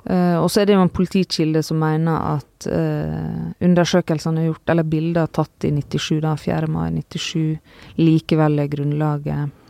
Uh, 0.09 0.41
og 0.41 0.49
så 0.49 0.63
er 0.63 0.71
det 0.71 0.79
jo 0.79 0.87
en 0.87 0.91
politikilde 0.91 1.61
som 1.63 1.85
mener 1.85 2.17
at 2.39 2.49
undersøkelsene 2.65 4.41
er 4.41 4.47
gjort, 4.47 4.71
eller 4.73 4.89
bilder 4.89 5.29
tatt 5.29 5.67
i 5.69 5.73
97, 5.77 6.23
da, 6.25 6.33
4. 6.41 6.71
mai 6.73 6.87
97, 6.97 7.59
likevel 8.01 8.63
er 8.65 8.73
grunnlaget 8.73 9.53
Eh, 9.53 9.61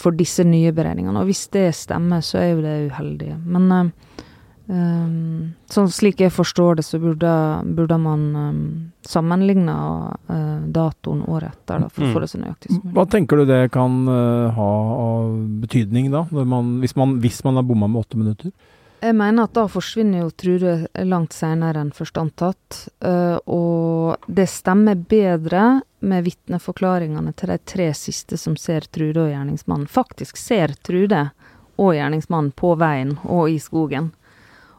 for 0.00 0.16
disse 0.16 0.44
nye 0.48 0.72
beregningene. 0.72 1.20
Og 1.20 1.28
hvis 1.28 1.46
det 1.52 1.68
stemmer, 1.76 2.24
så 2.24 2.40
er 2.40 2.48
jo 2.54 2.62
det 2.64 2.74
uheldig. 2.88 3.34
Men 3.44 3.90
um, 4.66 5.50
sånn 5.70 5.90
slik 5.92 6.22
jeg 6.24 6.32
forstår 6.32 6.78
det, 6.80 6.86
så 6.88 7.00
burde, 7.02 7.32
burde 7.76 7.98
man 8.00 8.22
um, 8.32 8.62
sammenligne 9.04 9.74
uh, 9.76 10.62
datoen 10.72 11.24
året 11.28 11.52
etter, 11.52 11.84
da, 11.84 11.90
for 11.92 12.06
å 12.06 12.08
mm. 12.08 12.14
få 12.16 12.24
det 12.24 12.30
så 12.32 12.40
nøyaktig 12.40 12.72
som 12.72 12.80
mulig. 12.80 12.94
Hva 12.96 13.06
tenker 13.12 13.40
du 13.40 13.48
det 13.50 13.60
kan 13.74 13.98
uh, 14.08 14.54
ha 14.56 14.70
av 15.04 15.34
betydning, 15.66 16.08
da, 16.14 16.24
man, 16.32 16.78
hvis, 16.84 16.96
man, 16.96 17.18
hvis 17.24 17.42
man 17.44 17.60
har 17.60 17.68
bomma 17.68 17.90
med 17.90 18.06
åtte 18.06 18.20
minutter? 18.20 18.54
Jeg 19.04 19.12
mener 19.18 19.44
at 19.44 19.52
da 19.52 19.66
forsvinner 19.68 20.22
jo 20.22 20.30
Trude 20.32 20.74
langt 21.04 21.34
senere 21.36 21.82
enn 21.82 21.92
først 21.92 22.16
antatt. 22.16 22.78
Uh, 23.04 23.36
og 23.44 24.28
det 24.32 24.46
stemmer 24.48 24.96
bedre 24.96 25.82
med 26.04 26.24
vitneforklaringene 26.24 27.34
til 27.36 27.52
de 27.52 27.58
tre 27.68 27.90
siste 27.96 28.38
som 28.40 28.56
ser 28.60 28.86
Trude 28.88 29.26
og 29.26 29.32
gjerningsmannen. 29.32 29.90
Faktisk 29.90 30.40
ser 30.40 30.72
Trude 30.86 31.26
og 31.76 31.92
gjerningsmannen 31.98 32.54
på 32.56 32.72
veien 32.80 33.18
og 33.24 33.50
i 33.52 33.58
skogen. 33.60 34.12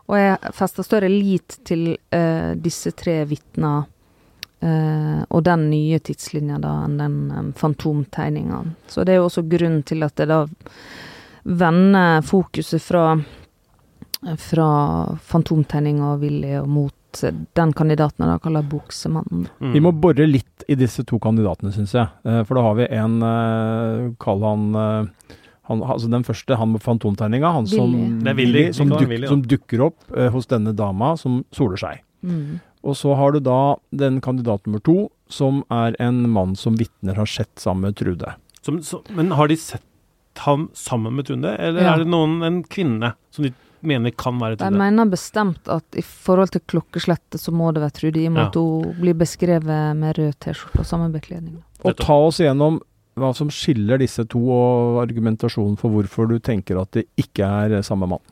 Og 0.10 0.18
jeg 0.18 0.54
fester 0.58 0.86
større 0.86 1.12
lit 1.12 1.60
til 1.66 1.92
uh, 1.94 2.58
disse 2.58 2.96
tre 2.98 3.20
vitna 3.30 3.76
uh, 3.86 5.22
og 5.30 5.46
den 5.46 5.70
nye 5.70 6.02
tidslinja 6.02 6.58
da 6.66 6.76
enn 6.88 6.98
den 6.98 7.22
um, 7.30 7.56
fantomtegninga. 7.58 8.66
Så 8.90 9.06
det 9.06 9.14
er 9.14 9.22
jo 9.22 9.30
også 9.30 9.46
grunnen 9.54 9.86
til 9.86 10.06
at 10.06 10.18
det 10.18 10.32
da 10.34 10.46
vender 11.46 12.26
fokuset 12.26 12.82
fra 12.82 13.12
fra 14.42 14.68
Fantomtegning 15.22 16.02
og 16.04 16.24
Willy 16.24 16.56
og 16.60 16.70
mot 16.72 16.94
den 17.56 17.74
kandidaten 17.76 18.26
jeg 18.28 18.42
kaller 18.44 18.66
Buksemannen. 18.68 19.48
Mm. 19.60 19.72
Vi 19.76 19.82
må 19.84 19.92
bore 19.96 20.28
litt 20.28 20.66
i 20.72 20.78
disse 20.80 21.06
to 21.08 21.20
kandidatene, 21.22 21.72
syns 21.76 21.96
jeg. 21.96 22.10
Eh, 22.28 22.42
for 22.48 22.58
da 22.58 22.66
har 22.66 22.78
vi 22.80 22.88
en, 22.98 23.18
eh, 23.24 24.12
kall 24.20 24.44
han, 24.44 24.68
eh, 24.76 25.36
han 25.70 25.82
altså 25.82 26.10
Den 26.10 26.24
første, 26.24 26.56
han 26.56 26.72
med 26.74 26.82
fantomtegninga, 26.82 27.52
han 27.52 27.68
som, 27.68 27.94
Willy, 28.36 28.72
som, 28.74 28.90
duk, 28.90 29.08
Willy, 29.08 29.28
som, 29.28 29.42
dukker 29.42 29.82
opp 29.82 29.98
uh, 30.16 30.30
hos 30.30 30.46
denne 30.46 30.76
dama 30.76 31.16
som 31.18 31.44
soler 31.52 31.78
seg. 31.78 32.04
Mm. 32.22 32.60
Og 32.84 32.96
så 32.96 33.16
har 33.16 33.32
du 33.34 33.40
da 33.40 33.76
den 33.90 34.22
kandidat 34.22 34.68
nummer 34.68 34.80
to, 34.80 35.10
som 35.28 35.64
er 35.74 35.96
en 36.00 36.30
mann 36.30 36.56
som 36.56 36.78
vitner 36.78 37.16
har 37.16 37.26
sett 37.26 37.58
sammen 37.58 37.90
med 37.90 37.98
Trude. 37.98 38.36
Som, 38.62 38.84
så, 38.84 39.02
men 39.10 39.32
har 39.32 39.48
de 39.48 39.58
sett 39.58 39.82
ham 40.46 40.70
sammen 40.74 41.16
med 41.16 41.26
Trude, 41.26 41.58
eller 41.58 41.82
ja. 41.82 41.96
er 41.96 42.04
det 42.04 42.12
noen, 42.14 42.44
en 42.46 42.62
kvinne 42.62 43.16
som 43.34 43.48
de 43.48 43.56
mener 43.90 44.14
kan 44.16 44.40
være 44.42 44.58
Trude? 44.58 44.72
Jeg 44.72 44.80
mener 44.80 45.12
bestemt 45.12 45.70
at 45.72 46.00
i 46.00 46.04
forhold 46.06 46.54
til 46.56 46.64
klokkeslettet 46.70 47.42
så 47.42 47.54
må 47.56 47.72
det 47.76 47.84
være 47.84 47.96
Trude, 48.00 48.22
i 48.22 48.28
og 48.30 48.36
med 48.36 48.44
ja. 48.44 48.50
at 48.50 48.60
hun 48.60 48.98
blir 49.00 49.18
beskrevet 49.20 50.02
med 50.02 50.20
rød 50.20 50.36
T-skjorte 50.44 50.84
og 50.84 50.90
samme 50.90 51.12
bekledning. 51.14 51.60
Og 51.86 51.98
ta 52.00 52.18
oss 52.28 52.42
igjennom 52.44 52.82
hva 53.16 53.32
som 53.36 53.52
skiller 53.54 54.02
disse 54.02 54.26
to, 54.28 54.42
og 54.52 55.00
argumentasjonen 55.06 55.78
for 55.80 55.94
hvorfor 55.94 56.28
du 56.30 56.38
tenker 56.44 56.82
at 56.82 56.92
det 56.98 57.06
ikke 57.20 57.48
er 57.48 57.80
samme 57.88 58.10
mann. 58.12 58.24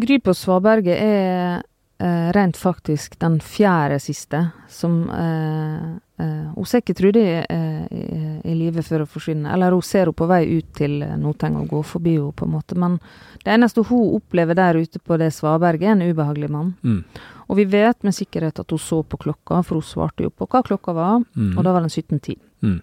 Gry 0.00 0.18
på 0.18 0.34
Svaberget 0.34 0.98
er 0.98 1.62
eh, 2.02 2.30
rent 2.34 2.58
faktisk 2.58 3.18
den 3.22 3.38
fjerde 3.44 4.00
siste 4.02 4.40
som 4.72 5.04
eh, 5.14 5.78
eh, 5.78 5.92
Hun 6.14 6.66
ser 6.70 6.78
ikke 6.78 6.94
Trude 6.94 7.22
eh, 7.42 7.86
i, 7.90 8.02
i 8.46 8.52
live 8.54 8.84
før 8.86 9.02
hun 9.02 9.10
forsvinner. 9.10 9.50
Eller 9.54 9.74
hun 9.74 9.82
ser 9.82 10.04
henne 10.04 10.14
på 10.14 10.28
vei 10.30 10.44
ut 10.52 10.68
til 10.78 11.00
Noteng 11.18 11.56
og 11.58 11.72
går 11.72 11.82
forbi 11.90 12.14
henne, 12.14 12.30
på 12.38 12.46
en 12.46 12.52
måte. 12.54 12.78
Men 12.78 13.00
det 13.42 13.54
eneste 13.56 13.82
hun 13.88 14.14
opplever 14.20 14.54
der 14.58 14.78
ute 14.78 15.02
på 15.02 15.18
det 15.18 15.32
svaberget, 15.34 15.88
er 15.90 15.96
en 15.96 16.06
ubehagelig 16.06 16.50
mann. 16.54 16.74
Mm. 16.86 17.02
Og 17.48 17.58
vi 17.58 17.66
vet 17.68 18.06
med 18.06 18.16
sikkerhet 18.16 18.62
at 18.62 18.70
hun 18.70 18.80
så 18.80 19.02
på 19.02 19.20
klokka, 19.26 19.60
for 19.66 19.80
hun 19.80 19.86
svarte 19.86 20.24
jo 20.24 20.30
på 20.30 20.48
hva 20.48 20.62
klokka 20.64 20.94
var, 20.96 21.22
mm. 21.34 21.56
og 21.58 21.66
da 21.66 21.74
var 21.74 21.84
den 21.84 21.92
17.10. 21.92 22.38
Mm. 22.64 22.78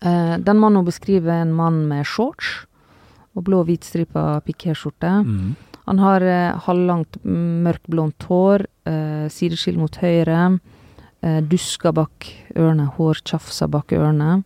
Eh, 0.00 0.34
den 0.44 0.60
mannen 0.60 0.82
hun 0.82 0.88
beskriver, 0.88 1.30
er 1.32 1.46
en 1.46 1.54
mann 1.56 1.84
med 1.88 2.04
shorts 2.08 2.64
og 3.34 3.46
blå 3.46 3.62
hvitstripa 3.66 4.42
pikéskjorte. 4.46 5.14
Mm. 5.24 5.54
Han 5.88 6.00
har 6.00 6.24
eh, 6.24 6.60
halvlangt, 6.66 7.18
mørkblondt 7.24 8.28
hår, 8.28 8.66
eh, 8.88 9.26
sideskill 9.32 9.80
mot 9.80 9.96
høyre, 10.00 10.44
eh, 10.54 10.73
dusker 11.48 11.94
bak 11.96 12.26
ørene, 12.52 12.88
hårtjafser 12.96 13.70
bak 13.72 13.94
ørene. 13.96 14.42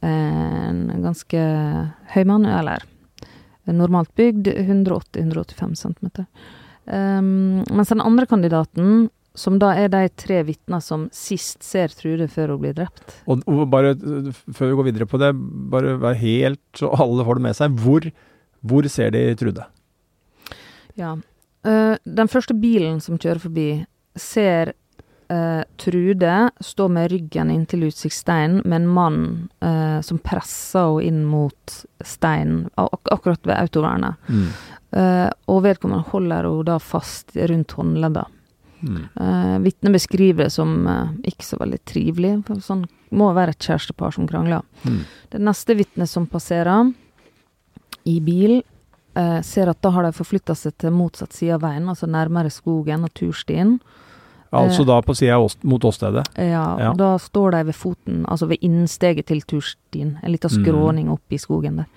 Eh, 0.00 0.68
en 0.70 1.04
ganske 1.04 1.44
høy 2.14 2.24
mann, 2.26 2.48
eller 2.48 2.86
normalt 3.70 4.12
bygd, 4.18 4.48
180-185 4.48 5.74
cm. 5.76 6.10
Um, 6.90 7.60
mens 7.70 7.92
den 7.92 8.02
andre 8.02 8.26
kandidaten, 8.26 9.10
som 9.38 9.60
da 9.62 9.74
er 9.78 9.90
de 9.92 10.08
tre 10.18 10.40
vitnene 10.48 10.80
som 10.82 11.04
sist 11.14 11.62
ser 11.62 11.92
Trude 11.94 12.26
før 12.32 12.56
hun 12.56 12.62
blir 12.64 12.72
drept 12.74 13.12
Og, 13.30 13.44
og 13.46 13.60
bare 13.70 13.92
før 13.94 14.72
vi 14.72 14.78
går 14.80 14.88
videre 14.88 15.06
på 15.06 15.20
det, 15.22 15.28
bare 15.70 15.94
vær 16.02 16.18
helt 16.18 16.62
så 16.74 16.90
alle 16.96 17.26
får 17.28 17.38
det 17.38 17.44
med 17.44 17.58
seg. 17.60 17.76
Hvor, 17.84 18.08
hvor 18.66 18.88
ser 18.90 19.14
de 19.14 19.22
Trude? 19.38 19.68
Ja. 20.98 21.14
Uh, 21.62 21.94
den 22.02 22.32
første 22.32 22.56
bilen 22.56 22.98
som 23.04 23.20
kjører 23.20 23.44
forbi, 23.44 23.68
ser 24.18 24.74
uh, 25.30 25.62
Trude 25.80 26.34
stå 26.60 26.88
med 26.92 27.10
ryggen 27.12 27.50
inntil 27.54 27.86
utsiktssteinen 27.88 28.62
med 28.64 28.82
en 28.82 28.88
mann 28.88 29.22
eh, 29.64 30.00
som 30.04 30.18
presser 30.18 30.98
henne 30.98 31.06
inn 31.08 31.22
mot 31.28 31.78
steinen, 32.04 32.66
ak 32.80 33.08
akkurat 33.14 33.46
ved 33.46 33.56
autovernet. 33.56 34.28
Mm. 34.28 34.50
Eh, 34.90 35.30
og 35.48 35.62
vedkommende 35.64 36.10
holder 36.10 36.48
henne 36.50 36.66
da 36.68 36.76
fast 36.82 37.36
rundt 37.36 37.76
håndledda. 37.78 38.26
Mm. 38.80 39.08
Uh, 39.20 39.58
Vitnet 39.58 39.92
beskriver 39.92 40.44
det 40.44 40.50
som 40.50 40.86
uh, 40.86 41.12
ikke 41.24 41.44
så 41.44 41.58
veldig 41.60 41.80
trivelig. 41.88 42.32
For 42.46 42.62
sånn 42.64 42.86
må 43.16 43.30
være 43.36 43.54
et 43.54 43.68
kjærestepar 43.68 44.14
som 44.16 44.28
krangler. 44.30 44.64
Mm. 44.88 45.02
Det 45.32 45.40
neste 45.42 45.76
vitnet 45.76 46.10
som 46.10 46.28
passerer 46.30 46.92
i 48.08 48.16
bil, 48.24 48.60
uh, 49.18 49.40
ser 49.44 49.70
at 49.70 49.80
da 49.84 49.92
har 49.94 50.08
de 50.08 50.14
forflytta 50.16 50.56
seg 50.56 50.78
til 50.80 50.94
motsatt 50.96 51.36
side 51.36 51.58
av 51.58 51.66
veien, 51.66 51.88
altså 51.92 52.08
nærmere 52.10 52.52
skogen 52.52 53.04
og 53.06 53.12
turstien. 53.18 53.78
Altså 54.50 54.84
da 54.84 54.96
på 55.02 55.14
sida 55.14 55.36
mot 55.62 55.84
åstedet? 55.84 56.24
Ja, 56.34 56.64
ja, 56.80 56.90
da 56.98 57.12
står 57.22 57.54
de 57.54 57.62
ved 57.68 57.76
foten, 57.78 58.24
altså 58.26 58.48
ved 58.50 58.64
innsteget 58.66 59.28
til 59.30 59.44
turstien. 59.46 60.16
En 60.22 60.32
liten 60.32 60.50
mm. 60.50 60.64
skråning 60.64 61.06
mm. 61.06 61.12
opp 61.14 61.36
i 61.36 61.38
skogen 61.38 61.78
der. 61.82 61.90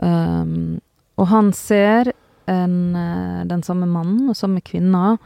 Um, 0.00 0.80
og 1.20 1.28
han 1.30 1.52
ser 1.52 2.10
en, 2.50 2.96
eh, 2.96 3.44
den 3.46 3.62
samme 3.62 3.86
mannen 3.86 4.28
og 4.32 4.36
samme 4.36 4.60
kvinna. 4.64 5.16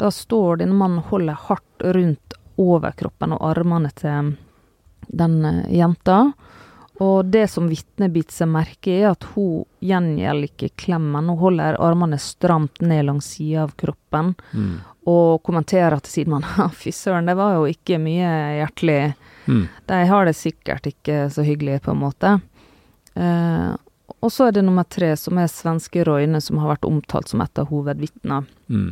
Da 0.00 0.10
står 0.10 0.62
denne 0.62 0.76
mannen 0.78 1.02
og 1.02 1.12
holder 1.12 1.38
hardt 1.48 1.84
rundt 1.96 2.38
overkroppen 2.58 3.36
og 3.36 3.44
armene 3.52 3.92
til 3.96 4.32
den 5.08 5.38
eh, 5.44 5.62
jenta. 5.78 6.32
Og 7.04 7.28
det 7.30 7.44
som 7.52 7.68
vitnet 7.70 8.10
biter 8.14 8.34
seg 8.34 8.50
merke 8.50 8.90
i, 8.90 9.00
er 9.04 9.12
at 9.12 9.26
hun 9.34 9.62
gjengjelder 9.84 10.48
ikke 10.48 10.72
klemmen. 10.82 11.30
Hun 11.30 11.38
holder 11.38 11.78
armene 11.82 12.18
stramt 12.18 12.82
ned 12.82 13.06
langs 13.06 13.30
sida 13.36 13.68
av 13.68 13.74
kroppen 13.78 14.32
mm. 14.50 14.72
og 15.10 15.42
kommenterer 15.46 16.02
til 16.02 16.18
sidemannen 16.18 16.74
fy 16.80 16.92
søren, 16.94 17.30
det 17.30 17.38
var 17.38 17.58
jo 17.58 17.68
ikke 17.70 18.00
mye 18.02 18.32
hjertelig. 18.58 19.00
Mm. 19.46 19.66
De 19.88 20.00
har 20.10 20.26
det 20.26 20.36
sikkert 20.36 20.90
ikke 20.90 21.28
så 21.32 21.46
hyggelig, 21.46 21.80
på 21.86 21.94
en 21.94 22.02
måte. 22.02 22.34
Eh, 23.14 23.70
og 24.20 24.32
så 24.34 24.48
er 24.48 24.56
det 24.56 24.64
nummer 24.66 24.86
tre, 24.90 25.12
som 25.16 25.38
er 25.38 25.50
svenske 25.50 26.02
Roine, 26.06 26.40
som 26.42 26.58
har 26.62 26.74
vært 26.74 26.88
omtalt 26.88 27.30
som 27.30 27.42
et 27.44 27.60
av 27.60 27.68
hovedvitnene. 27.70 28.42
Mm. 28.68 28.88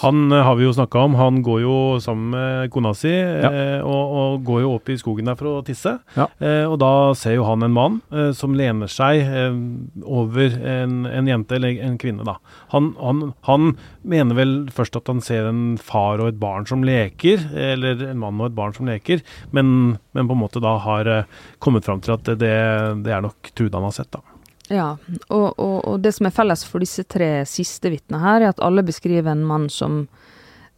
Han 0.00 0.32
uh, 0.32 0.40
har 0.42 0.56
vi 0.58 0.64
jo 0.64 0.72
snakka 0.74 1.04
om. 1.06 1.14
Han 1.14 1.40
går 1.46 1.60
jo 1.62 1.74
sammen 2.02 2.32
med 2.34 2.70
kona 2.74 2.90
si 2.98 3.12
ja. 3.12 3.50
eh, 3.50 3.84
og, 3.84 4.14
og, 4.20 4.40
går 4.46 4.64
jo 4.64 4.72
opp 4.74 4.90
i 4.90 4.96
skogen 4.98 5.30
der 5.30 5.38
for 5.38 5.50
å 5.52 5.62
tisse. 5.66 5.92
Ja. 6.16 6.26
Eh, 6.42 6.64
og 6.66 6.80
da 6.82 7.12
ser 7.18 7.36
jo 7.36 7.46
han 7.46 7.62
en 7.66 7.76
mann 7.76 8.00
eh, 8.10 8.32
som 8.36 8.56
lener 8.58 8.90
seg 8.90 9.22
eh, 9.22 9.60
over 10.02 10.56
en, 10.58 11.04
en, 11.06 11.30
jente, 11.30 11.58
eller 11.58 11.78
en 11.86 11.98
kvinne, 12.00 12.26
da. 12.26 12.38
Han, 12.74 12.92
han, 12.98 13.30
han, 13.46 13.74
mener 14.02 14.38
vel 14.38 14.54
først 14.74 14.96
at 14.98 15.10
han 15.12 15.20
ser 15.22 15.46
en 15.50 15.76
far 15.78 16.22
og 16.22 16.32
et 16.32 16.40
barn 16.40 16.66
som 16.66 16.84
leker, 16.86 17.46
eller 17.54 18.00
en 18.08 18.20
mann 18.22 18.40
og 18.40 18.50
et 18.50 18.58
barn 18.58 18.74
som 18.74 18.88
leker, 18.88 19.22
men, 19.54 19.96
men 20.16 20.30
på 20.30 20.36
en 20.36 20.42
måte 20.42 20.64
da 20.64 20.74
har 20.82 21.10
eh, 21.10 21.40
kommet 21.62 21.86
fram 21.86 22.02
til 22.02 22.16
at 22.16 22.34
det, 22.40 22.56
det 23.04 23.14
er 23.14 23.24
nok 23.24 23.54
Trude 23.54 23.76
han 23.76 23.86
har 23.86 23.94
sett, 23.94 24.12
da. 24.14 24.29
Ja, 24.70 24.94
og, 25.28 25.48
og, 25.58 25.76
og, 25.82 25.96
det 26.04 26.12
som 26.14 26.28
er 26.28 26.34
felles 26.34 26.62
for 26.66 26.82
disse 26.82 27.02
tre 27.10 27.42
siste 27.48 27.90
vitnene 27.90 28.22
her, 28.22 28.44
er 28.44 28.52
at 28.52 28.62
alle 28.62 28.84
beskriver 28.86 29.32
en 29.32 29.42
mann 29.46 29.66
som 29.72 30.04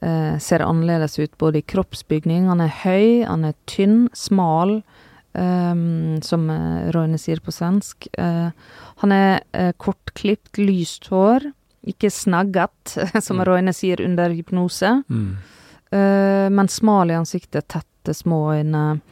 eh, 0.00 0.38
ser 0.40 0.64
annerledes 0.64 1.18
ut 1.20 1.34
både 1.40 1.60
i 1.60 1.66
kroppsbygning. 1.74 2.48
Han 2.48 2.64
er 2.64 2.72
høy, 2.82 3.22
han 3.28 3.44
er 3.50 3.58
tynn, 3.68 4.06
smal, 4.16 4.78
eh, 5.36 5.74
som 6.24 6.48
eh, 6.56 6.88
Roine 6.96 7.20
sier 7.20 7.44
på 7.44 7.52
svensk. 7.52 8.08
Eh, 8.16 8.48
han 9.04 9.16
er 9.18 9.42
eh, 9.52 9.74
kortklipt, 9.76 10.56
lyst 10.56 11.10
hår, 11.12 11.50
ikke 11.92 12.08
snagget, 12.14 12.96
som 13.26 13.42
mm. 13.42 13.46
Roine 13.50 13.76
sier 13.76 14.00
under 14.04 14.32
hypnose. 14.32 15.02
Mm. 15.12 15.32
Uh, 15.92 16.48
men 16.48 16.70
smal 16.72 17.10
i 17.12 17.16
ansiktet, 17.18 17.66
tette, 17.68 18.14
små 18.16 18.46
øyne 18.54 19.02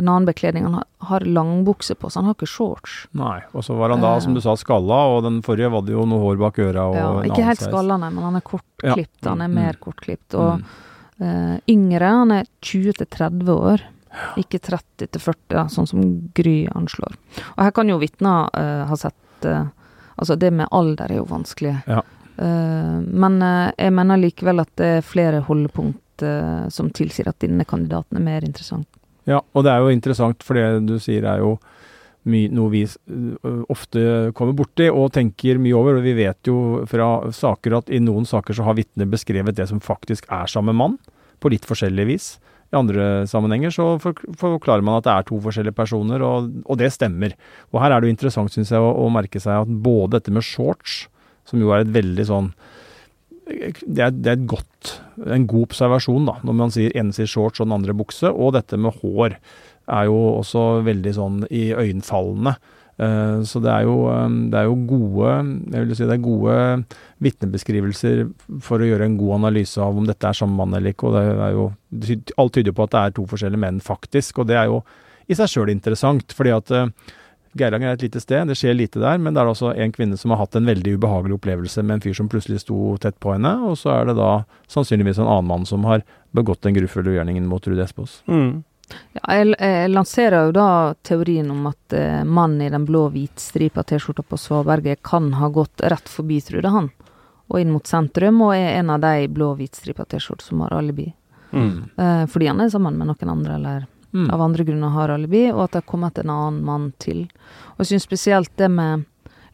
en 0.00 0.08
annen 0.08 0.24
bekledning. 0.24 0.64
Han 0.64 0.82
har 0.98 1.20
langbukse 1.20 1.94
på, 1.94 2.10
så 2.10 2.20
han 2.20 2.30
har 2.30 2.36
ikke 2.36 2.48
shorts. 2.48 3.04
Nei, 3.16 3.38
og 3.52 3.64
så 3.64 3.76
var 3.76 3.92
han 3.92 4.02
da, 4.04 4.14
som 4.22 4.34
du 4.36 4.40
sa, 4.44 4.56
skalla, 4.58 5.00
og 5.14 5.24
den 5.26 5.40
forrige 5.44 5.70
var 5.72 5.84
det 5.86 5.94
jo 5.94 6.06
noe 6.08 6.22
hår 6.24 6.40
bak 6.40 6.60
øra 6.64 6.86
og 6.88 6.98
ja, 6.98 7.08
Ikke 7.28 7.46
helt 7.46 7.64
skalla, 7.64 7.98
nei, 8.00 8.10
men 8.14 8.26
han 8.28 8.38
er 8.40 8.44
kortklipt. 8.46 9.18
Ja. 9.20 9.32
Han 9.32 9.44
er 9.44 9.50
mm. 9.52 9.56
mer 9.60 9.80
kortklipt. 9.82 10.36
Og 10.40 10.52
mm. 10.60 10.68
uh, 11.22 11.56
yngre, 11.70 12.12
han 12.22 12.36
er 12.40 12.48
20 12.66 13.00
til 13.00 13.10
30 13.18 13.52
år. 13.56 13.84
Ikke 14.40 14.58
30 14.58 15.06
til 15.06 15.22
40, 15.22 15.42
da, 15.52 15.66
sånn 15.70 15.90
som 15.90 16.06
Gry 16.36 16.56
anslår. 16.74 17.18
Og 17.56 17.60
her 17.66 17.74
kan 17.76 17.92
jo 17.92 18.00
vitner 18.02 18.48
uh, 18.56 18.86
ha 18.90 18.98
sett 18.98 19.50
uh, 19.50 19.68
Altså, 20.20 20.34
det 20.36 20.50
med 20.52 20.68
alder 20.76 21.14
er 21.14 21.16
jo 21.16 21.22
vanskelig. 21.30 21.78
Ja. 21.88 22.02
men 22.36 23.38
jeg 23.40 23.92
mener 23.96 24.18
likevel 24.20 24.60
at 24.60 24.68
det 24.76 24.88
er 24.98 25.06
flere 25.06 25.38
holdepunkt 25.46 26.24
som 26.68 26.90
tilsier 26.92 27.30
at 27.30 27.38
denne 27.40 27.64
kandidaten 27.64 28.18
er 28.18 28.26
mer 28.26 28.44
interessant. 28.44 28.89
Ja, 29.28 29.40
og 29.40 29.64
det 29.66 29.72
er 29.72 29.82
jo 29.82 29.92
interessant, 29.92 30.44
for 30.46 30.56
det 30.56 30.86
du 30.88 30.96
sier 31.02 31.26
er 31.28 31.42
jo 31.42 31.58
noe 32.28 32.68
vi 32.72 32.82
ofte 33.72 34.02
kommer 34.36 34.52
borti 34.56 34.90
og 34.92 35.12
tenker 35.16 35.60
mye 35.60 35.76
over. 35.76 35.98
og 35.98 36.04
Vi 36.04 36.14
vet 36.18 36.46
jo 36.46 36.84
fra 36.88 37.30
saker 37.32 37.78
at 37.78 37.90
i 37.90 38.00
noen 38.00 38.28
saker 38.28 38.54
så 38.56 38.66
har 38.66 38.76
vitner 38.76 39.08
beskrevet 39.08 39.56
det 39.56 39.68
som 39.70 39.80
faktisk 39.80 40.28
er 40.28 40.46
samme 40.46 40.72
mann, 40.76 40.98
på 41.40 41.48
litt 41.52 41.64
forskjellig 41.64 42.06
vis. 42.06 42.34
I 42.70 42.78
andre 42.78 43.26
sammenhenger 43.26 43.72
så 43.74 43.86
forklarer 43.98 44.84
man 44.84 45.00
at 45.00 45.06
det 45.08 45.14
er 45.14 45.26
to 45.26 45.40
forskjellige 45.42 45.74
personer, 45.74 46.22
og, 46.22 46.52
og 46.66 46.78
det 46.78 46.92
stemmer. 46.94 47.34
Og 47.72 47.80
her 47.82 47.90
er 47.90 48.00
det 48.00 48.10
jo 48.10 48.14
interessant, 48.14 48.52
syns 48.52 48.70
jeg, 48.70 48.78
å, 48.78 48.92
å 49.00 49.08
merke 49.10 49.40
seg 49.42 49.64
at 49.64 49.72
både 49.82 50.18
dette 50.18 50.34
med 50.34 50.46
shorts, 50.46 51.06
som 51.48 51.58
jo 51.58 51.72
er 51.74 51.82
et 51.82 51.90
veldig 51.90 52.28
sånn 52.28 52.52
det 53.50 54.02
er, 54.04 54.12
det 54.14 54.32
er 54.32 54.48
godt, 54.48 54.94
en 55.26 55.46
god 55.50 55.68
observasjon, 55.68 56.28
da, 56.28 56.36
når 56.46 56.56
man 56.56 56.74
sier 56.74 56.94
ene 56.98 57.14
sier 57.16 57.28
shorts 57.30 57.60
og 57.60 57.68
den 57.68 57.76
andre 57.78 57.96
bukse. 57.96 58.30
Og 58.30 58.54
dette 58.56 58.78
med 58.80 58.96
hår 59.02 59.36
er 59.90 60.06
jo 60.08 60.18
også 60.38 60.84
veldig 60.86 61.14
sånn 61.16 61.40
i. 61.50 61.70
Uh, 63.00 63.40
så 63.48 63.62
det 63.64 63.70
er, 63.72 63.86
jo, 63.88 63.96
um, 64.12 64.40
det 64.52 64.58
er 64.60 64.66
jo 64.68 64.74
gode 64.84 65.30
jeg 65.72 65.86
vil 65.86 65.94
si 65.96 66.04
det 66.04 66.18
er 66.18 66.20
gode 66.20 66.56
vitnebeskrivelser 67.24 68.26
for 68.60 68.82
å 68.82 68.88
gjøre 68.90 69.06
en 69.08 69.14
god 69.16 69.38
analyse 69.38 69.80
av 69.80 69.96
om 69.96 70.04
dette 70.04 70.28
er 70.28 70.36
samme 70.36 70.58
mann 70.58 70.76
eller 70.76 70.92
ikke. 70.92 71.08
og 71.08 71.16
det 71.16 71.22
er 71.46 71.54
jo, 71.56 71.70
Alt 72.42 72.58
tyder 72.58 72.76
på 72.76 72.84
at 72.84 72.92
det 72.92 73.00
er 73.00 73.14
to 73.16 73.24
forskjellige 73.30 73.62
menn, 73.62 73.80
faktisk. 73.80 74.42
Og 74.42 74.50
det 74.50 74.60
er 74.60 74.68
jo 74.68 74.82
i 75.30 75.38
seg 75.38 75.48
sjøl 75.48 75.72
interessant. 75.72 76.36
fordi 76.36 76.52
at 76.52 76.74
uh, 76.76 77.16
Geiranger 77.58 77.90
er 77.90 77.98
et 77.98 78.04
lite 78.04 78.20
sted, 78.22 78.46
det 78.46 78.54
skjer 78.58 78.76
lite 78.78 79.00
der, 79.02 79.18
men 79.18 79.34
det 79.34 79.42
er 79.42 79.50
også 79.50 79.72
en 79.74 79.92
kvinne 79.92 80.18
som 80.18 80.30
har 80.30 80.38
hatt 80.44 80.54
en 80.54 80.68
veldig 80.70 80.94
ubehagelig 81.00 81.34
opplevelse 81.40 81.82
med 81.82 81.96
en 81.96 82.04
fyr 82.04 82.14
som 82.14 82.28
plutselig 82.30 82.62
sto 82.62 82.94
tett 83.02 83.18
på 83.18 83.34
henne, 83.34 83.56
og 83.66 83.74
så 83.80 83.90
er 83.96 84.10
det 84.10 84.16
da 84.20 84.30
sannsynligvis 84.70 85.18
en 85.18 85.26
annen 85.26 85.48
mann 85.50 85.66
som 85.66 85.86
har 85.88 86.04
begått 86.36 86.62
den 86.62 86.76
grufulle 86.78 87.10
ugjerningen 87.10 87.48
mot 87.50 87.66
Rude 87.66 87.82
Espås. 87.82 88.20
Mm. 88.30 88.62
Ja, 89.18 89.22
jeg, 89.34 89.52
jeg, 89.58 89.90
lanserer 89.90 90.48
jo 90.48 90.54
da 90.54 90.70
teorien 91.06 91.50
om 91.50 91.68
at 91.70 91.94
eh, 91.94 92.22
mannen 92.26 92.62
i 92.66 92.70
den 92.70 92.86
blå 92.86 93.08
hvitstripa 93.10 93.84
T-skjorta 93.86 94.22
på 94.26 94.38
Svaberget 94.38 95.02
kan 95.06 95.32
ha 95.38 95.50
gått 95.50 95.82
rett 95.82 96.10
forbi 96.10 96.40
Trude, 96.46 96.70
han, 96.70 96.90
og 97.50 97.58
inn 97.58 97.74
mot 97.74 97.86
sentrum, 97.86 98.42
og 98.46 98.54
er 98.54 98.78
en 98.78 98.94
av 98.94 99.02
de 99.02 99.26
blå 99.30 99.52
hvitstripa 99.58 100.06
T-skjorter 100.06 100.52
som 100.52 100.62
har 100.66 100.78
alibi. 100.78 101.10
Mm. 101.50 101.90
Eh, 101.96 102.26
fordi 102.30 102.50
han 102.50 102.62
er 102.62 102.70
sammen 102.70 102.98
med 102.98 103.10
noen 103.10 103.34
andre, 103.34 103.58
eller 103.58 103.89
mm. 104.12 104.30
av 104.30 104.42
andre 104.42 104.64
grunner 104.64 104.92
har 104.94 105.12
alibi, 105.14 105.46
og 105.52 105.64
at 105.64 105.74
det 105.74 105.82
har 105.82 105.90
kommet 105.90 106.18
en 106.18 106.32
annen 106.34 106.60
mann 106.66 106.90
til. 107.02 107.24
Og 107.74 107.84
jeg 107.84 107.92
syns 107.94 108.08
spesielt 108.08 108.52
det 108.60 108.70
med 108.72 109.06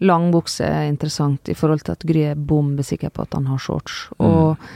langbukse 0.05 0.67
er 0.67 0.91
interessant, 0.91 1.49
i 1.49 1.57
forhold 1.57 1.87
til 1.87 1.97
at 1.97 2.05
Gry 2.09 2.27
er 2.33 2.37
bombesikker 2.37 3.13
på 3.15 3.25
at 3.25 3.37
han 3.37 3.49
har 3.49 3.61
shorts. 3.63 4.07
Mm. 4.19 4.27
Og 4.27 4.67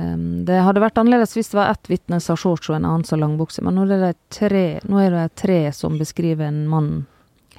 um, 0.00 0.28
det 0.48 0.60
hadde 0.66 0.84
vært 0.84 1.00
annerledes 1.00 1.36
hvis 1.36 1.52
det 1.52 1.60
var 1.60 1.72
ett 1.74 1.90
vitne 1.92 2.20
som 2.22 2.34
har 2.34 2.42
shorts 2.44 2.70
og 2.70 2.78
en 2.78 2.88
annen 2.88 3.04
som 3.04 3.18
har 3.18 3.26
langbukse, 3.26 3.64
men 3.64 3.76
nå 3.76 3.86
er, 3.88 4.08
det 4.08 4.12
tre, 4.34 4.66
nå 4.88 5.00
er 5.02 5.16
det 5.16 5.26
tre 5.40 5.58
som 5.76 5.98
beskriver 6.00 6.48
en 6.48 6.64
mann 6.70 6.92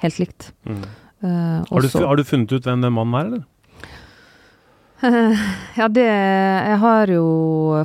helt 0.02 0.22
likt. 0.22 0.50
Mm. 0.66 0.86
Uh, 1.24 1.62
har, 1.70 1.82
du, 1.82 1.92
har, 2.04 2.18
du, 2.18 2.26
funnet 2.28 2.52
ut 2.52 2.66
hvem 2.66 2.82
den 2.84 2.92
mannen 2.92 3.20
er, 3.20 3.30
eller? 3.30 3.46
Ja, 5.76 5.88
det 5.88 6.06
Jeg 6.06 6.78
har 6.80 7.10
jo 7.12 7.26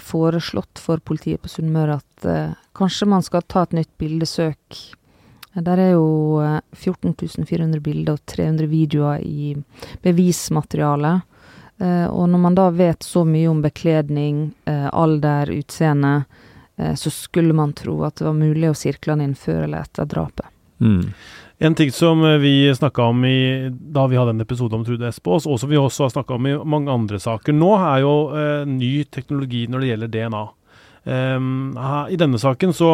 foreslått 0.04 0.80
for 0.80 1.02
politiet 1.04 1.42
på 1.44 1.52
Sunnmøre 1.52 2.00
at 2.00 2.28
eh, 2.28 2.54
kanskje 2.78 3.08
man 3.12 3.26
skal 3.26 3.44
ta 3.48 3.66
et 3.66 3.76
nytt 3.76 3.92
bildesøk. 4.00 4.80
Der 5.52 5.82
er 5.84 5.92
jo 5.98 6.40
14 6.72 7.12
uh, 7.12 7.48
400 7.48 7.82
bilder 7.84 8.16
og 8.16 8.24
300 8.32 8.70
videoer 8.72 9.20
i 9.20 9.52
bevismateriale. 10.04 11.18
Eh, 11.82 12.08
og 12.08 12.30
når 12.32 12.44
man 12.46 12.56
da 12.56 12.70
vet 12.72 13.04
så 13.04 13.26
mye 13.28 13.50
om 13.52 13.60
bekledning, 13.62 14.54
eh, 14.66 14.88
alder, 14.88 15.52
utseende, 15.52 16.22
så 16.98 17.12
skulle 17.14 17.54
man 17.54 17.76
tro 17.78 18.00
at 18.08 18.16
det 18.18 18.26
var 18.26 18.34
mulig 18.34 18.72
å 18.72 18.74
sirkle 18.74 19.14
han 19.14 19.22
inn 19.22 19.36
før 19.38 19.68
eller 19.68 19.84
etter 19.84 20.08
drapet. 20.10 20.48
Mm. 20.82 21.12
En 21.64 21.76
ting 21.76 21.92
som 21.92 22.24
eh, 22.26 22.40
vi 22.42 22.76
snakka 22.76 23.04
om 23.04 23.26
i, 23.26 23.70
da 23.70 24.08
vi 24.08 24.18
hadde 24.18 24.34
en 24.34 24.42
episode 24.42 24.76
om 24.76 24.86
Trude 24.86 25.08
Espås, 25.08 25.46
og 25.46 25.60
som 25.62 25.70
vi 25.70 25.78
også 25.78 26.08
har 26.08 26.14
snakka 26.16 26.34
om 26.34 26.48
i 26.50 26.56
mange 26.66 26.90
andre 26.90 27.20
saker 27.22 27.54
nå, 27.54 27.70
er 27.78 28.00
jo 28.02 28.14
eh, 28.34 28.64
ny 28.66 29.04
teknologi 29.06 29.68
når 29.70 29.84
det 29.84 29.92
gjelder 29.92 30.12
DNA. 30.16 30.42
Um, 31.04 31.78
her, 31.78 32.10
I 32.14 32.18
denne 32.18 32.40
saken 32.42 32.74
så, 32.74 32.90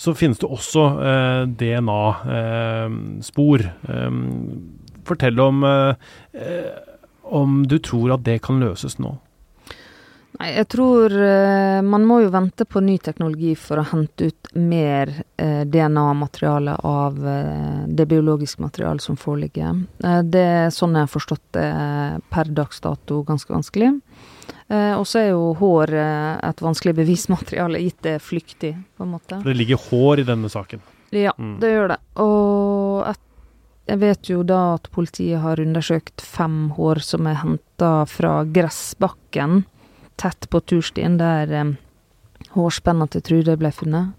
så 0.00 0.14
finnes 0.16 0.40
det 0.40 0.48
også 0.48 0.86
uh, 0.96 1.44
DNA-spor. 1.60 3.68
Um, 3.84 4.24
fortell 5.08 5.40
om, 5.40 5.64
uh, 5.64 5.94
om 7.36 7.62
du 7.68 7.78
tror 7.84 8.16
at 8.16 8.24
det 8.24 8.40
kan 8.48 8.60
løses 8.64 8.96
nå. 9.00 9.12
Nei, 10.36 10.50
jeg 10.52 10.68
tror 10.68 11.12
uh, 11.16 11.80
man 11.86 12.04
må 12.04 12.20
jo 12.24 12.30
vente 12.34 12.66
på 12.68 12.82
ny 12.84 12.98
teknologi 13.00 13.54
for 13.56 13.80
å 13.80 13.86
hente 13.88 14.28
ut 14.28 14.50
mer 14.58 15.12
uh, 15.40 15.62
DNA-materiale 15.64 16.76
av 16.84 17.16
uh, 17.16 17.84
det 17.88 18.08
biologiske 18.10 18.60
materialet 18.60 19.04
som 19.04 19.16
foreligger. 19.16 19.84
det 20.24 20.42
er 20.42 20.74
sånn 20.74 20.96
jeg 20.96 21.06
har 21.06 21.12
forstått 21.12 21.44
det 21.56 21.68
per 22.32 22.50
dags 22.52 22.80
dato 22.84 23.22
ganske 23.26 23.52
vanskelig. 23.52 23.92
og 24.68 25.04
så 25.06 25.20
er 25.20 25.28
jo 25.30 25.52
hår 25.60 25.92
et 25.94 26.62
vanskelig 26.62 26.94
bevismateriale, 26.98 27.78
gitt 27.78 28.02
det 28.02 28.16
er 28.16 28.24
flyktig, 28.24 28.72
på 28.96 29.06
en 29.06 29.12
måte. 29.14 29.38
Det 29.44 29.54
ligger 29.54 29.80
hår 29.88 30.20
i 30.20 30.26
denne 30.26 30.50
saken? 30.50 30.82
Ja, 31.14 31.32
mm. 31.38 31.56
det 31.62 31.70
gjør 31.70 31.92
det. 31.94 31.98
Og 32.22 33.06
et, 33.12 33.22
jeg 33.86 34.02
vet 34.02 34.30
jo 34.32 34.42
da 34.42 34.60
at 34.74 34.90
politiet 34.90 35.40
har 35.44 35.62
undersøkt 35.62 36.24
fem 36.24 36.72
hår 36.76 37.02
som 37.06 37.30
er 37.30 37.38
henta 37.44 37.92
fra 38.10 38.40
gressbakken 38.44 39.62
tett 40.20 40.48
på 40.50 40.60
turstien 40.64 41.18
der 41.20 41.52
um, 41.60 41.76
hårspenna 42.56 43.08
til 43.10 43.24
Trude 43.24 43.56
ble 43.60 43.72
funnet. 43.74 44.14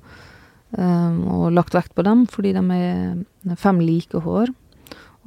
Um, 0.71 1.21
og 1.31 1.51
lagt 1.55 1.75
vekt 1.77 1.93
på 1.95 2.03
dem 2.03 2.25
fordi 2.27 2.51
de 2.57 2.63
er 2.75 3.57
fem 3.59 3.81
like 3.83 4.23
hår. 4.25 4.51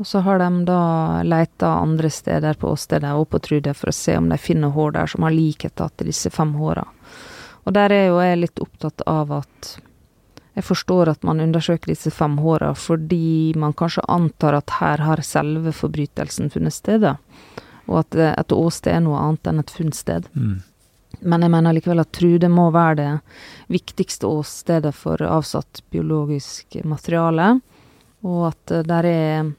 Og 0.01 0.09
så 0.09 0.23
har 0.25 0.41
de 0.41 0.65
da 0.65 0.81
leita 1.29 1.75
andre 1.83 2.09
steder 2.09 2.57
på 2.57 2.71
åstedet 2.73 3.13
og 3.13 3.29
på 3.33 3.41
Trude 3.45 3.75
for 3.77 3.93
å 3.93 3.97
se 3.97 4.17
om 4.17 4.31
de 4.33 4.39
finner 4.41 4.73
hår 4.73 4.97
der 4.97 5.11
som 5.13 5.27
har 5.27 5.37
likheter 5.37 5.93
til 5.93 6.09
disse 6.09 6.33
fem 6.33 6.55
håra. 6.57 6.87
Og 7.69 7.75
der 7.77 7.93
er 7.93 8.07
jo 8.09 8.21
jeg 8.25 8.41
litt 8.41 8.63
opptatt 8.65 9.05
av 9.05 9.35
at 9.43 9.75
jeg 10.57 10.65
forstår 10.67 11.13
at 11.13 11.27
man 11.27 11.43
undersøker 11.45 11.93
disse 11.93 12.11
fem 12.13 12.39
håra 12.41 12.73
fordi 12.77 13.53
man 13.61 13.77
kanskje 13.77 14.07
antar 14.09 14.57
at 14.59 14.79
her 14.81 15.05
har 15.05 15.23
selve 15.25 15.73
forbrytelsen 15.77 16.49
funnet 16.53 16.75
sted. 16.75 17.05
Da 17.05 17.19
og 17.91 18.05
at 18.05 18.19
et 18.31 18.53
åsted 18.55 18.95
er 18.95 19.03
noe 19.05 19.19
annet 19.19 19.51
enn 19.51 19.63
et 19.63 19.73
funnsted. 19.75 20.29
Mm. 20.35 20.61
Men 21.21 21.45
jeg 21.45 21.53
mener 21.53 21.75
likevel 21.75 22.01
at 22.01 22.13
Trude 22.17 22.49
må 22.49 22.69
være 22.73 22.99
det 23.01 23.11
viktigste 23.73 24.29
åstedet 24.31 24.93
for 24.97 25.21
avsatt 25.27 25.83
biologisk 25.93 26.79
materiale, 26.87 27.57
og 28.25 28.45
at 28.53 28.75
der 28.87 29.09
er, 29.09 29.51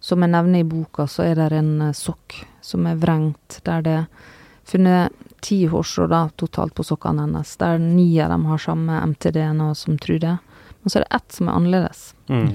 som 0.00 0.24
jeg 0.24 0.32
nevner 0.32 0.62
i 0.62 0.68
boka, 0.68 1.06
så 1.10 1.28
er 1.28 1.38
det 1.42 1.60
en 1.60 1.90
eh, 1.90 1.96
sokk 1.96 2.40
som 2.64 2.86
er 2.88 2.98
vrengt, 3.00 3.60
der 3.66 3.84
det 3.84 3.98
er 4.00 4.32
funnet 4.64 5.12
ti 5.44 5.66
hårstrå 5.68 6.08
totalt 6.40 6.72
på 6.74 6.86
sokkene 6.86 7.26
hennes, 7.26 7.56
der 7.60 7.78
ni 7.78 8.08
av 8.22 8.32
dem 8.32 8.46
har 8.48 8.62
samme 8.62 9.00
MTDNA 9.12 9.74
som 9.76 9.98
Trude. 10.00 10.38
Men 10.80 10.90
så 10.90 11.00
er 11.00 11.04
det 11.04 11.16
ett 11.18 11.36
som 11.36 11.50
er 11.50 11.58
annerledes. 11.58 12.06
Mm. 12.32 12.54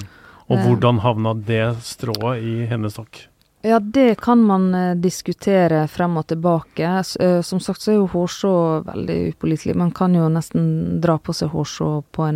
Og 0.49 0.55
eh. 0.57 0.63
hvordan 0.65 1.03
havna 1.05 1.35
det 1.45 1.65
strået 1.85 2.41
i 2.41 2.55
hennes 2.69 2.97
sokk? 2.97 3.27
Ja, 3.61 3.79
det 3.79 4.15
kan 4.15 4.43
man 4.43 4.75
eh, 4.75 4.95
diskutere 4.95 5.87
frem 5.87 6.17
og 6.17 6.27
tilbake. 6.27 7.03
Eh, 7.19 7.41
som 7.41 7.59
sagt 7.59 7.81
så 7.81 7.91
er 7.91 7.97
jo 7.97 8.07
hårså 8.07 8.51
veldig 8.87 9.17
upålitelig. 9.33 9.75
Man 9.75 9.91
kan 9.91 10.13
jo 10.15 10.29
nesten 10.31 11.01
dra 11.03 11.17
på 11.19 11.35
seg 11.35 11.51
hårså 11.51 11.89
på, 12.15 12.27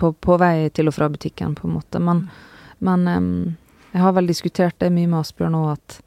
på, 0.00 0.12
på, 0.12 0.36
vei 0.40 0.70
til 0.72 0.88
og 0.88 0.94
fra 0.96 1.10
butikken, 1.12 1.52
på 1.58 1.68
en 1.68 1.74
måte. 1.76 2.00
Men, 2.00 2.22
men 2.80 3.04
um, 3.08 3.26
jeg 3.92 4.00
har 4.00 4.14
vel 4.16 4.30
diskutert 4.30 4.78
det 4.80 4.88
mye 4.94 5.10
med 5.10 5.20
Asbjørn 5.20 5.58
òg, 5.58 5.74
at 5.74 5.98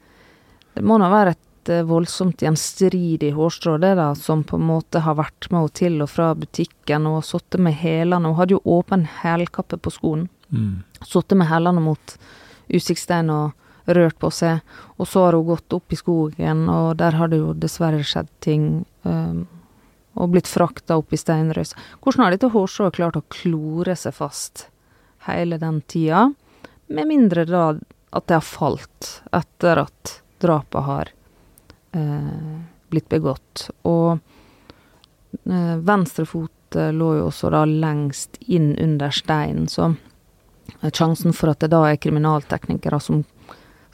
det 0.74 0.82
må 0.84 0.96
nå 0.98 1.10
være 1.12 1.36
et 1.36 1.70
uh, 1.70 1.84
voldsomt 1.86 2.42
gjenstridig 2.42 3.30
hårstrå, 3.36 3.76
det 3.84 3.92
da, 4.00 4.08
som 4.18 4.42
på 4.42 4.58
en 4.58 4.66
måte 4.66 5.04
har 5.04 5.14
vært 5.20 5.46
med 5.52 5.60
henne 5.60 5.76
til 5.78 6.00
og 6.02 6.10
fra 6.10 6.32
butikken 6.34 7.06
og 7.12 7.20
sittet 7.28 7.62
med 7.62 7.78
hælene. 7.84 8.32
Hun 8.32 8.40
hadde 8.40 8.58
jo 8.58 8.80
åpen 8.80 9.06
hælkappe 9.22 9.78
på 9.78 9.94
skoen. 9.94 10.26
Mm. 10.50 10.82
Sittet 11.06 11.38
med 11.38 11.46
hælene 11.52 11.86
mot 11.86 12.16
utsiktssteinen 12.66 13.30
og 13.30 13.54
rørt 13.86 14.18
på 14.18 14.30
seg. 14.34 14.62
Og 14.96 15.08
så 15.08 15.26
har 15.26 15.36
hun 15.38 15.46
gått 15.50 15.76
opp 15.76 15.92
i 15.92 15.98
skogen, 15.98 16.66
og 16.72 16.96
der 17.00 17.18
har 17.18 17.30
det 17.32 17.40
jo 17.42 17.52
dessverre 17.54 18.02
skjedd 18.06 18.30
ting. 18.44 18.70
Um, 19.06 19.46
og 20.16 20.32
blitt 20.32 20.48
frakta 20.48 20.96
opp 20.96 21.12
i 21.12 21.20
steinrøys. 21.20 21.74
Hvordan 22.00 22.24
har 22.24 22.32
dette 22.32 22.48
hårstrået 22.54 22.96
klart 22.96 23.18
å 23.18 23.26
klore 23.32 23.96
seg 24.00 24.16
fast 24.16 24.66
hele 25.26 25.58
den 25.60 25.82
tida? 25.84 26.30
Med 26.88 27.10
mindre 27.10 27.44
da 27.44 27.66
at 28.16 28.28
det 28.30 28.38
har 28.38 28.46
falt 28.46 29.10
etter 29.34 29.82
at 29.84 30.14
drapet 30.40 30.88
har 30.88 31.12
eh, 31.92 32.56
blitt 32.88 33.08
begått. 33.12 33.68
Og 33.84 34.16
eh, 35.44 35.76
venstre 35.84 36.24
fot 36.28 36.78
eh, 36.78 36.92
lå 36.96 37.12
jo 37.18 37.28
også 37.28 37.52
da 37.52 37.64
lengst 37.68 38.40
inn 38.46 38.72
under 38.80 39.12
steinen, 39.12 39.68
så 39.68 39.92
sjansen 40.92 41.34
for 41.36 41.52
at 41.52 41.60
det 41.62 41.70
da 41.72 41.84
er 41.90 42.00
kriminalteknikere 42.00 42.98
som 43.00 43.24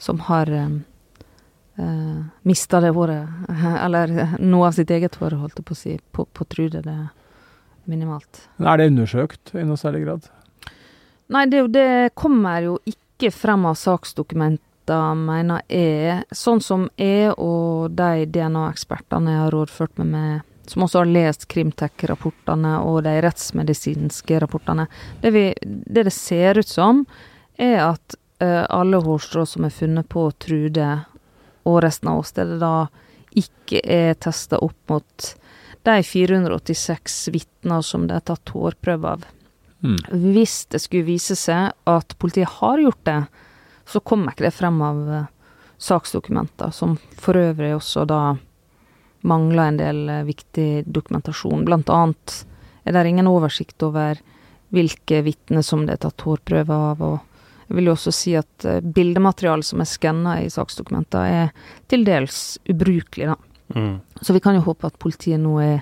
som 0.03 0.19
har 0.27 0.51
uh, 0.51 2.21
mista 2.43 2.83
det 2.83 2.91
håret, 2.95 3.49
eller 3.85 4.37
noe 4.43 4.69
av 4.69 4.77
sitt 4.77 4.91
eget 4.91 5.15
hår, 5.21 5.39
holdt 5.39 5.61
jeg 5.61 5.67
på 5.69 5.77
å 5.77 5.81
si, 5.83 5.97
på, 6.11 6.27
på 6.27 6.47
Trude. 6.51 6.83
Det 6.83 6.99
minimalt. 7.85 8.47
Er 8.59 8.77
det 8.79 8.91
undersøkt 8.91 9.53
i 9.57 9.65
noe 9.67 9.79
særlig 9.79 10.05
grad? 10.05 10.29
Nei, 11.33 11.45
det, 11.51 11.65
det 11.73 12.13
kommer 12.19 12.61
jo 12.63 12.77
ikke 12.87 13.31
frem 13.33 13.65
av 13.67 13.75
saksdokumenter, 13.79 15.19
mener 15.19 15.63
jeg. 15.71 16.23
Sånn 16.35 16.61
som 16.63 16.87
jeg 16.99 17.33
og 17.35 17.93
de 17.97 18.25
DNA-ekspertene 18.31 19.35
jeg 19.35 19.45
har 19.45 19.55
rådført 19.55 20.01
med 20.01 20.11
meg 20.13 20.41
som 20.69 20.85
også 20.85 21.01
har 21.01 21.09
lest 21.11 21.43
Krimtek-rapportene 21.51 22.77
og 22.87 23.01
de 23.03 23.17
rettsmedisinske 23.25 24.37
rapportene. 24.39 24.85
Det, 25.19 25.31
vi, 25.35 25.49
det, 25.59 26.05
det 26.07 26.13
ser 26.15 26.61
ut 26.61 26.69
som, 26.69 27.01
er 27.59 27.81
at 27.83 28.15
uh, 28.43 28.65
alle 28.69 28.99
hårstrå 29.03 29.45
som 29.47 29.65
er 29.67 29.73
funnet 29.73 30.09
på 30.11 30.27
Trude 30.43 30.89
og 31.63 31.79
resten 31.85 32.11
av 32.11 32.21
åstedet, 32.23 32.59
da 32.59 32.89
ikke 33.39 33.81
er 33.87 34.17
testa 34.21 34.59
opp 34.61 34.91
mot 34.91 35.29
de 35.83 35.95
486 36.03 37.15
vitner 37.33 37.81
som 37.81 38.05
det 38.07 38.19
er 38.19 38.27
tatt 38.29 38.53
hårprøve 38.53 39.15
av. 39.15 39.25
Mm. 39.83 39.97
Hvis 40.33 40.65
det 40.71 40.79
skulle 40.83 41.07
vise 41.07 41.35
seg 41.35 41.73
at 41.89 42.15
politiet 42.19 42.59
har 42.59 42.79
gjort 42.79 43.01
det, 43.07 43.19
så 43.89 43.99
kommer 43.99 44.31
ikke 44.31 44.47
det 44.47 44.55
frem 44.55 44.79
av 44.85 45.01
uh, 45.09 45.25
saksdokumenter, 45.81 46.71
som 46.71 46.95
for 47.19 47.39
øvrig 47.39 47.73
også 47.75 48.05
da 48.07 48.21
mangler 49.27 49.71
en 49.71 49.79
del 49.81 50.01
uh, 50.07 50.23
viktig 50.27 50.85
dokumentasjon. 50.87 51.65
Blant 51.67 51.91
annet 51.91 52.43
er 52.83 52.95
det 52.95 53.09
ingen 53.11 53.31
oversikt 53.31 53.83
over 53.83 54.19
hvilke 54.73 55.21
vitner 55.25 55.61
som 55.65 55.83
det 55.85 55.97
er 55.97 56.05
tatt 56.07 56.23
hårprøve 56.25 56.79
av, 56.91 57.03
og 57.03 57.32
jeg 57.67 57.77
vil 57.77 57.89
jo 57.89 57.95
også 57.95 58.13
si 58.15 58.35
at 58.37 58.67
uh, 58.67 58.81
bildematerialet 58.83 59.67
som 59.67 59.83
er 59.83 59.89
skanna 59.89 60.35
i 60.43 60.51
saksdokumenter, 60.51 61.23
er 61.23 61.71
til 61.91 62.05
dels 62.07 62.59
ubrukelig, 62.69 63.31
da. 63.31 63.37
Mm. 63.73 63.95
Så 64.21 64.35
vi 64.35 64.41
kan 64.43 64.57
jo 64.57 64.65
håpe 64.67 64.89
at 64.89 64.99
politiet 65.01 65.41
nå 65.41 65.55
er 65.63 65.81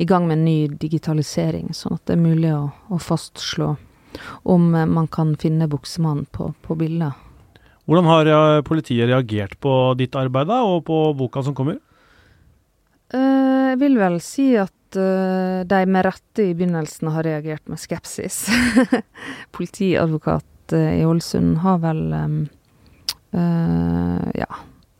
i 0.00 0.06
gang 0.08 0.28
med 0.28 0.38
en 0.38 0.46
ny 0.46 0.58
digitalisering, 0.80 1.72
sånn 1.76 1.98
at 1.98 2.06
det 2.08 2.16
er 2.16 2.22
mulig 2.22 2.52
å, 2.54 2.68
å 2.92 3.00
fastslå 3.02 3.74
om 4.48 4.68
uh, 4.74 4.86
man 4.88 5.10
kan 5.12 5.34
finne 5.40 5.68
buksemannen 5.70 6.28
på, 6.32 6.52
på 6.64 6.78
bildet. 6.78 7.22
Hvordan 7.86 8.08
har 8.10 8.28
politiet 8.66 9.06
reagert 9.06 9.60
på 9.62 9.72
ditt 9.98 10.16
arbeid 10.18 10.48
da, 10.50 10.64
og 10.66 10.80
på 10.88 11.02
boka 11.18 11.44
som 11.46 11.54
kommer? 11.56 11.82
jeg 13.06 13.76
vil 13.78 13.94
vel 14.00 14.16
si 14.24 14.48
at 14.58 14.96
de 15.70 15.78
med 15.86 16.02
rette 16.02 16.42
i 16.42 16.56
begynnelsen 16.58 17.12
har 17.14 17.22
reagert 17.22 17.70
med 17.70 17.78
skepsis. 17.78 18.40
Politiadvokat 19.54 20.42
i 20.72 21.04
Ålesund 21.06 21.58
har 21.64 21.78
vel 21.84 22.02
uh, 22.12 22.28
Ja. 24.34 24.50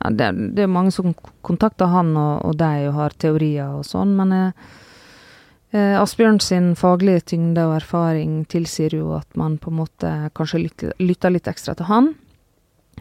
Det, 0.07 0.27
det, 0.55 0.63
er 0.63 0.71
mange 0.71 0.93
som 0.95 1.15
kontakter 1.43 1.87
han 1.91 2.13
og, 2.21 2.45
og 2.47 2.59
deg 2.61 2.85
og 2.91 2.95
har 2.95 3.15
teorier 3.19 3.73
og 3.79 3.87
sånn, 3.89 4.13
men 4.15 4.35
uh, 4.35 4.51
uh, 5.75 5.97
Asbjørn 5.99 6.39
sin 6.45 6.75
faglige 6.79 7.25
tyngde 7.33 7.65
og 7.67 7.75
erfaring 7.81 8.45
tilsier 8.53 8.95
jo 8.95 9.17
at 9.17 9.27
man 9.41 9.57
på 9.59 9.73
en 9.73 9.81
måte 9.81 10.13
kanskje 10.37 10.63
lytter, 10.63 11.31
litt 11.33 11.49
ekstra 11.51 11.75
til 11.75 11.91
han. 11.91 12.15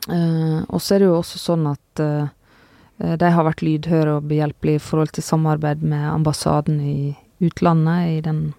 og 0.05 0.81
så 0.81 0.95
er 0.95 0.99
det 0.99 1.07
jo 1.07 1.17
også 1.17 1.37
sånn 1.39 1.67
at 1.69 2.01
de 3.21 3.29
har 3.31 3.45
vært 3.47 3.63
lydhøre 3.63 4.17
og 4.17 4.27
behjelpelige 4.29 4.79
i 4.79 4.83
forhold 4.83 5.13
til 5.15 5.23
samarbeid 5.23 5.83
med 5.83 6.03
ambassaden 6.09 6.81
i 6.81 7.15
utlandet 7.41 8.17
i 8.17 8.21
den 8.21 8.53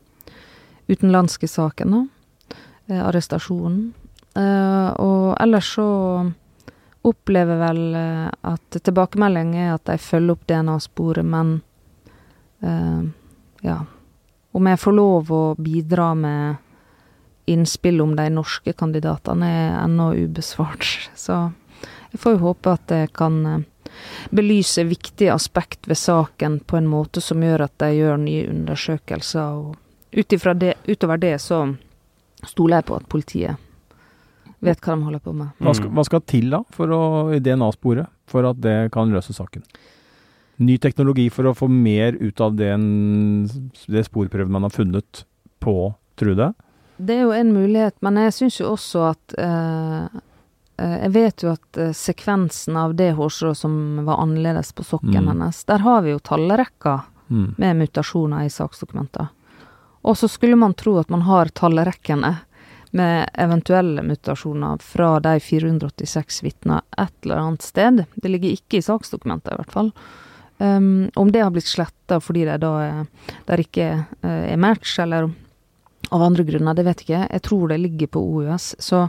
utenlandske 0.89 1.49
saken. 1.49 1.91
da. 1.91 2.16
Eh, 2.87 3.03
arrestasjonen. 3.03 3.93
Eh, 4.37 4.89
og 5.03 5.37
ellers 5.41 5.73
så 5.75 5.89
opplever 7.07 7.59
vel 7.63 7.83
eh, 7.95 8.29
at 8.51 8.79
tilbakemelding 8.79 9.55
er 9.59 9.75
at 9.75 9.87
de 9.91 9.99
følger 10.03 10.37
opp 10.37 10.47
DNA-sporet, 10.49 11.25
men 11.25 11.61
ja 13.63 13.75
Om 14.57 14.67
jeg 14.67 14.79
får 14.81 14.95
lov 14.97 15.29
å 15.31 15.41
bidra 15.61 16.07
med 16.17 16.57
innspill 17.47 18.01
om 18.01 18.17
de 18.17 18.31
norske 18.31 18.73
kandidatene 18.73 19.47
er 19.47 19.79
ennå 19.85 20.11
ubesvart. 20.17 20.87
Så 21.15 21.53
jeg 22.11 22.21
får 22.23 22.37
jo 22.37 22.45
håpe 22.49 22.75
at 22.75 22.93
jeg 22.93 23.13
kan 23.17 23.41
eh, 23.47 23.65
belyse 24.35 24.87
viktige 24.89 25.35
aspekt 25.35 25.89
ved 25.89 25.99
saken 26.01 26.61
på 26.67 26.79
en 26.81 26.89
måte 26.91 27.23
som 27.23 27.43
gjør 27.43 27.67
at 27.69 27.77
de 27.83 27.93
gjør 27.99 28.17
nye 28.25 28.49
undersøkelser. 28.51 29.61
og 29.61 29.77
det, 30.57 30.75
Utover 30.87 31.17
det 31.17 31.39
så 31.41 31.67
stoler 32.51 32.81
jeg 32.81 32.89
på 32.91 32.99
at 33.01 33.09
politiet 33.11 33.63
vet 34.65 34.81
hva 34.81 34.97
de 34.97 35.07
holder 35.07 35.23
på 35.23 35.35
med. 35.37 35.53
Hva 35.63 35.75
skal, 35.77 35.91
hva 35.95 36.05
skal 36.07 36.23
til 36.29 36.49
da 36.55 36.63
for 36.75 36.93
å 36.95 37.03
DNA-sporet, 37.43 38.11
for 38.31 38.49
at 38.49 38.61
det 38.63 38.77
kan 38.95 39.13
løse 39.13 39.35
saken? 39.37 39.65
Ny 40.65 40.79
teknologi 40.81 41.27
for 41.33 41.51
å 41.51 41.57
få 41.57 41.69
mer 41.69 42.17
ut 42.17 42.41
av 42.41 42.57
den, 42.57 43.45
det 43.93 44.07
sporprøven 44.07 44.53
man 44.53 44.65
har 44.67 44.73
funnet 44.73 45.27
på 45.63 45.93
Trude? 46.17 46.55
Det 46.97 47.19
er 47.19 47.27
jo 47.27 47.35
en 47.37 47.53
mulighet, 47.53 47.99
men 48.05 48.17
jeg 48.25 48.33
syns 48.39 48.57
jo 48.63 48.71
også 48.73 49.03
at 49.11 49.35
eh, 49.37 50.23
Jeg 50.77 51.11
vet 51.13 51.43
jo 51.45 51.51
at 51.53 51.79
uh, 51.81 51.93
sekvensen 51.97 52.77
av 52.77 52.95
det 52.97 53.15
hårstrået 53.17 53.57
som 53.57 53.77
var 54.05 54.21
annerledes 54.21 54.75
på 54.77 54.85
sokken 54.85 55.25
mm. 55.25 55.29
hennes, 55.31 55.61
der 55.65 55.81
har 55.81 56.03
vi 56.05 56.13
jo 56.13 56.21
tallerekka 56.21 56.99
mm. 57.29 57.47
med 57.57 57.79
mutasjoner 57.81 58.45
i 58.45 58.53
saksdokumenter. 58.53 59.31
Og 60.07 60.19
så 60.19 60.29
skulle 60.31 60.59
man 60.59 60.75
tro 60.79 60.97
at 61.01 61.11
man 61.11 61.25
har 61.27 61.51
tallerekkene 61.51 62.37
med 62.97 63.31
eventuelle 63.35 64.03
mutasjoner 64.07 64.79
fra 64.83 65.17
de 65.21 65.41
486 65.43 66.43
vitnene 66.47 66.81
et 66.99 67.13
eller 67.25 67.43
annet 67.43 67.67
sted. 67.67 68.05
Det 68.15 68.31
ligger 68.31 68.55
ikke 68.55 68.79
i 68.79 68.87
saksdokumentet, 68.87 69.53
i 69.53 69.59
hvert 69.61 69.75
fall. 69.75 69.91
Um, 70.59 71.11
om 71.15 71.33
det 71.33 71.43
har 71.43 71.51
blitt 71.53 71.69
sletta 71.69 72.17
fordi 72.23 72.47
det 72.49 72.61
da 72.63 72.71
er, 72.81 73.03
der 73.51 73.61
ikke 73.61 73.89
uh, 74.23 74.45
er 74.47 74.57
match, 74.63 74.95
eller 75.03 75.29
av 76.09 76.23
andre 76.23 76.47
grunner, 76.47 76.79
det 76.79 76.87
vet 76.87 77.03
jeg 77.03 77.09
ikke. 77.09 77.23
Jeg 77.35 77.45
tror 77.51 77.69
det 77.69 77.83
ligger 77.83 78.13
på 78.15 78.23
OUS. 78.23 78.73
Så 78.79 79.09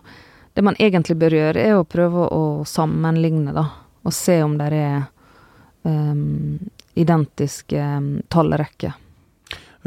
det 0.57 0.65
man 0.65 0.75
egentlig 0.81 1.19
bør 1.21 1.37
gjøre, 1.37 1.61
er 1.61 1.77
å 1.77 1.87
prøve 1.87 2.27
å 2.33 2.43
sammenligne, 2.65 3.53
da. 3.53 3.67
Og 4.01 4.15
se 4.15 4.41
om 4.43 4.57
det 4.57 4.71
er 4.73 5.03
um, 5.85 6.57
identiske 6.97 7.83
um, 8.01 8.15
tallrekker. 8.33 8.97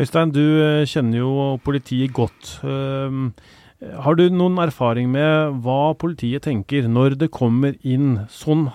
Øystein, 0.00 0.30
du 0.32 0.44
eh, 0.64 0.86
kjenner 0.88 1.20
jo 1.20 1.32
politiet 1.60 2.14
godt. 2.16 2.54
Um, 2.64 3.32
har 3.80 4.16
du 4.16 4.22
noen 4.32 4.56
erfaring 4.62 5.10
med 5.12 5.58
hva 5.64 5.92
politiet 6.00 6.46
tenker 6.46 6.88
når 6.88 7.18
det 7.20 7.28
kommer 7.34 7.76
inn 7.84 8.22
sånn 8.32 8.70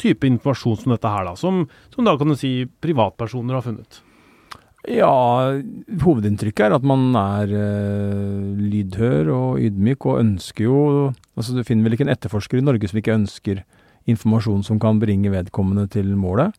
type 0.00 0.26
informasjon 0.26 0.80
som 0.80 0.94
dette 0.94 1.10
her, 1.10 1.28
da, 1.28 1.36
som, 1.38 1.64
som 1.94 2.06
da 2.06 2.16
kan 2.18 2.32
du 2.32 2.38
si 2.38 2.64
privatpersoner 2.82 3.54
har 3.54 3.62
funnet? 3.66 4.00
Ja, 4.90 5.14
hovedinntrykket 6.02 6.66
er 6.66 6.74
at 6.76 6.84
man 6.86 7.06
er 7.16 7.54
uh, 7.54 8.58
lydhør 8.58 9.30
og 9.32 9.62
ydmyk, 9.62 10.10
og 10.10 10.20
ønsker 10.24 10.66
jo 10.66 10.80
Altså, 11.34 11.50
du 11.50 11.64
finner 11.66 11.88
vel 11.88 11.96
ikke 11.96 12.04
en 12.06 12.12
etterforsker 12.12 12.60
i 12.60 12.62
Norge 12.62 12.86
som 12.86 12.98
ikke 13.00 13.14
ønsker 13.14 13.64
informasjon 14.06 14.60
som 14.62 14.78
kan 14.78 15.00
bringe 15.02 15.32
vedkommende 15.32 15.88
til 15.90 16.12
målet. 16.14 16.54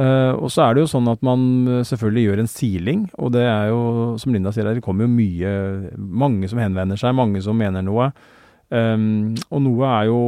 Uh, 0.00 0.32
og 0.40 0.48
så 0.48 0.64
er 0.64 0.74
det 0.74 0.86
jo 0.86 0.88
sånn 0.88 1.08
at 1.12 1.20
man 1.20 1.42
eh, 1.68 1.82
selvfølgelig 1.84 2.22
gjør 2.24 2.40
en 2.40 2.48
siling, 2.48 3.00
og 3.20 3.34
det 3.34 3.42
er 3.44 3.66
jo, 3.68 3.80
som 4.16 4.32
Linda 4.32 4.48
sier, 4.54 4.70
det 4.72 4.84
kommer 4.84 5.04
jo 5.04 5.12
mye 5.12 5.50
Mange 6.00 6.48
som 6.48 6.62
henvender 6.62 6.96
seg, 6.96 7.12
mange 7.16 7.42
som 7.44 7.58
mener 7.60 7.84
noe. 7.84 8.08
Um, 8.72 9.34
og 9.52 9.60
noe 9.66 9.90
er 9.90 10.08
jo 10.08 10.22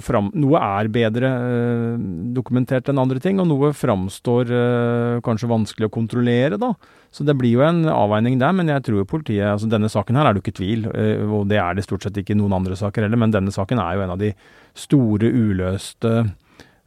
fram, 0.00 0.30
Noe 0.40 0.62
er 0.64 0.88
bedre 0.90 1.28
uh, 1.28 2.00
dokumentert 2.34 2.88
enn 2.88 3.02
andre 3.04 3.20
ting, 3.20 3.36
og 3.36 3.50
noe 3.50 3.74
framstår 3.76 4.54
uh, 4.54 5.20
kanskje 5.28 5.52
vanskelig 5.52 5.90
å 5.90 5.94
kontrollere, 6.00 6.56
da. 6.56 6.72
Så 7.12 7.28
det 7.28 7.36
blir 7.36 7.58
jo 7.58 7.66
en 7.68 7.84
avveining 7.92 8.40
der, 8.40 8.56
men 8.56 8.72
jeg 8.72 8.88
tror 8.88 9.04
politiet 9.08 9.44
altså 9.52 9.68
Denne 9.68 9.92
saken 9.92 10.16
her 10.16 10.24
er 10.24 10.32
det 10.32 10.40
jo 10.40 10.48
ikke 10.48 10.58
tvil, 10.62 10.88
og 10.88 11.46
det 11.52 11.60
er 11.60 11.76
det 11.76 11.84
stort 11.84 12.04
sett 12.04 12.16
ikke 12.20 12.36
noen 12.36 12.56
andre 12.56 12.80
saker 12.80 13.04
heller, 13.04 13.20
men 13.20 13.32
denne 13.32 13.52
saken 13.52 13.80
er 13.84 13.96
jo 13.96 14.08
en 14.08 14.16
av 14.16 14.20
de 14.24 14.32
store 14.76 15.28
uløste 15.36 16.20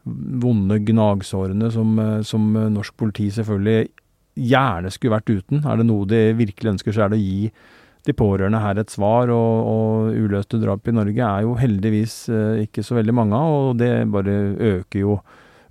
vonde 0.04 0.80
gnagsårene 0.80 1.72
som, 1.72 2.00
eh, 2.00 2.22
som, 2.22 2.48
norsk 2.74 2.96
politi 2.98 3.30
selvfølgelig 3.34 3.90
gjerne 4.36 4.92
skulle 4.94 5.18
vært 5.18 5.30
uten. 5.30 5.62
Er 5.66 5.78
det 5.78 5.86
noe 5.86 6.08
de 6.10 6.32
virkelig 6.38 6.76
ønsker, 6.76 6.96
så 6.96 7.06
er 7.06 7.14
det 7.14 7.20
å 7.20 7.26
gi 7.26 7.52
de 8.08 8.16
pårørende 8.18 8.62
her 8.64 8.80
et 8.82 8.90
svar. 8.90 9.30
Og, 9.30 9.70
og 9.74 10.18
uløste 10.18 10.60
drap 10.62 10.88
i 10.88 10.96
Norge 10.96 11.22
er 11.28 11.46
jo 11.46 11.58
heldigvis 11.60 12.18
eh, 12.30 12.66
ikke 12.66 12.86
så 12.86 12.98
veldig 12.98 13.16
mange 13.18 13.38
av, 13.38 13.72
og 13.72 13.80
det 13.82 13.94
bare 14.12 14.38
øker 14.78 15.04
jo 15.04 15.20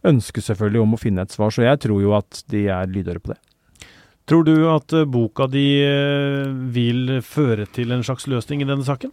ønsket 0.06 0.46
selvfølgelig 0.46 0.84
om 0.84 0.96
å 0.96 1.00
finne 1.00 1.24
et 1.26 1.34
svar. 1.34 1.52
Så 1.52 1.66
jeg 1.66 1.80
tror 1.82 2.02
jo 2.04 2.14
at 2.16 2.44
de 2.52 2.68
er 2.72 2.92
lydhøre 2.92 3.24
på 3.24 3.34
det. 3.34 3.40
Tror 4.30 4.46
du 4.46 4.54
at 4.70 4.94
eh, 4.94 5.08
boka 5.08 5.48
di 5.50 5.66
vil 6.70 7.18
føre 7.26 7.66
til 7.66 7.96
en 7.96 8.06
slags 8.06 8.30
løsning 8.30 8.62
i 8.62 8.68
denne 8.68 8.86
saken? 8.86 9.10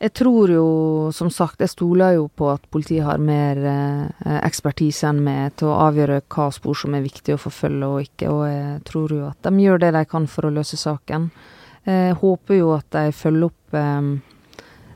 Jeg 0.00 0.14
tror 0.16 0.48
jo, 0.48 0.66
som 1.12 1.28
sagt, 1.28 1.60
jeg 1.60 1.74
stoler 1.74 2.14
jo 2.16 2.30
på 2.32 2.46
at 2.48 2.62
politiet 2.72 3.04
har 3.04 3.20
mer 3.20 3.58
eh, 3.68 4.38
ekspertise 4.46 5.10
enn 5.10 5.20
meg 5.20 5.58
til 5.60 5.68
å 5.68 5.76
avgjøre 5.90 6.22
hva 6.24 6.46
spor 6.56 6.78
som 6.80 6.96
er 6.96 7.04
viktig 7.04 7.34
å 7.36 7.42
forfølge 7.42 7.90
og 7.90 8.06
ikke, 8.06 8.30
og 8.32 8.46
jeg 8.48 8.78
tror 8.88 9.12
jo 9.12 9.26
at 9.28 9.44
de 9.44 9.66
gjør 9.66 9.84
det 9.84 9.92
de 9.98 10.04
kan 10.08 10.30
for 10.32 10.48
å 10.48 10.54
løse 10.56 10.80
saken. 10.80 11.28
Jeg 11.84 12.16
håper 12.22 12.60
jo 12.62 12.72
at 12.78 12.88
de 12.96 13.12
følger 13.12 13.50
opp 13.50 13.76
eh, 13.76 14.10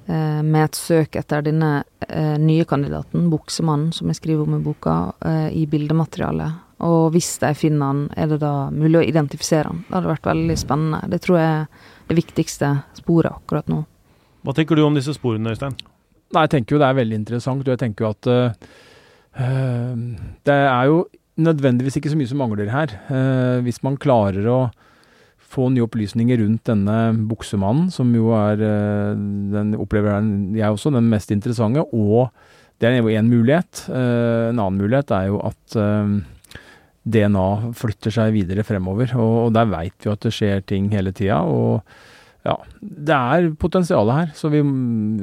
eh, 0.09 0.41
med 0.41 0.63
et 0.63 0.81
søk 0.81 1.21
etter 1.21 1.45
denne 1.53 1.73
eh, 2.09 2.37
nye 2.41 2.65
kandidaten, 2.65 3.29
buksemannen, 3.29 3.93
som 3.93 4.09
jeg 4.09 4.23
skriver 4.23 4.49
om 4.49 4.57
i 4.57 4.65
boka, 4.65 4.99
eh, 5.21 5.49
i 5.53 5.69
bildematerialet. 5.69 6.63
Og 6.85 7.11
hvis 7.13 7.35
de 7.45 7.53
finner 7.57 7.93
han, 7.93 8.07
er 8.17 8.33
det 8.33 8.41
da 8.41 8.71
mulig 8.73 9.03
å 9.03 9.09
identifisere 9.13 9.69
han. 9.69 9.85
Det 9.85 9.99
hadde 9.99 10.17
vært 10.17 10.33
veldig 10.33 10.63
spennende. 10.65 11.09
Det 11.13 11.21
tror 11.29 11.45
jeg 11.45 11.59
er 11.59 11.91
det 12.09 12.25
viktigste 12.25 12.79
sporet 12.97 13.37
akkurat 13.37 13.69
nå. 13.69 13.85
Hva 14.45 14.53
tenker 14.53 14.77
du 14.77 14.85
om 14.85 14.97
disse 14.97 15.15
sporene, 15.17 15.55
Øystein? 15.55 15.77
Nei, 16.35 16.45
Jeg 16.45 16.53
tenker 16.53 16.77
jo 16.77 16.81
det 16.83 16.89
er 16.89 17.01
veldig 17.01 17.21
interessant. 17.21 17.65
og 17.65 17.73
jeg 17.73 17.81
tenker 17.81 18.05
jo 18.05 18.11
at 18.13 18.29
uh, 18.31 19.93
Det 20.45 20.55
er 20.55 20.85
jo 20.91 21.05
nødvendigvis 21.41 21.97
ikke 21.99 22.13
så 22.13 22.19
mye 22.19 22.31
som 22.31 22.43
mangler 22.43 22.71
her. 22.71 22.93
Uh, 23.09 23.63
hvis 23.65 23.83
man 23.83 23.97
klarer 23.97 24.47
å 24.47 24.59
få 25.55 25.69
nye 25.71 25.85
opplysninger 25.87 26.41
rundt 26.43 26.67
denne 26.67 27.15
buksemannen, 27.31 27.89
som 27.95 28.11
jo 28.15 28.35
er 28.37 28.61
uh, 28.61 29.15
den 29.55 29.75
opplever 29.81 30.21
jeg 30.59 30.69
også 30.69 30.93
den 30.95 31.09
mest 31.09 31.33
interessante, 31.35 31.87
og 31.95 32.29
det 32.83 32.91
er 32.91 33.07
én 33.07 33.31
mulighet. 33.31 33.87
en 33.89 34.59
annen 34.59 34.81
mulighet 34.81 35.13
er 35.15 35.29
jo 35.31 35.39
at 35.47 35.77
DNA 37.07 37.73
flytter 37.73 38.11
seg 38.11 38.33
videre 38.35 38.65
fremover, 38.67 39.15
og 39.15 39.53
der 39.55 39.69
veit 39.71 39.95
vi 40.03 40.11
at 40.11 40.27
det 40.27 40.33
skjer 40.35 40.65
ting 40.67 40.91
hele 40.91 41.13
tida. 41.15 41.39
og 41.47 41.87
ja, 42.45 42.55
det 42.81 43.17
er 43.17 43.51
potensialet 43.61 44.19
her. 44.19 44.33
Så 44.37 44.51
vi 44.53 44.61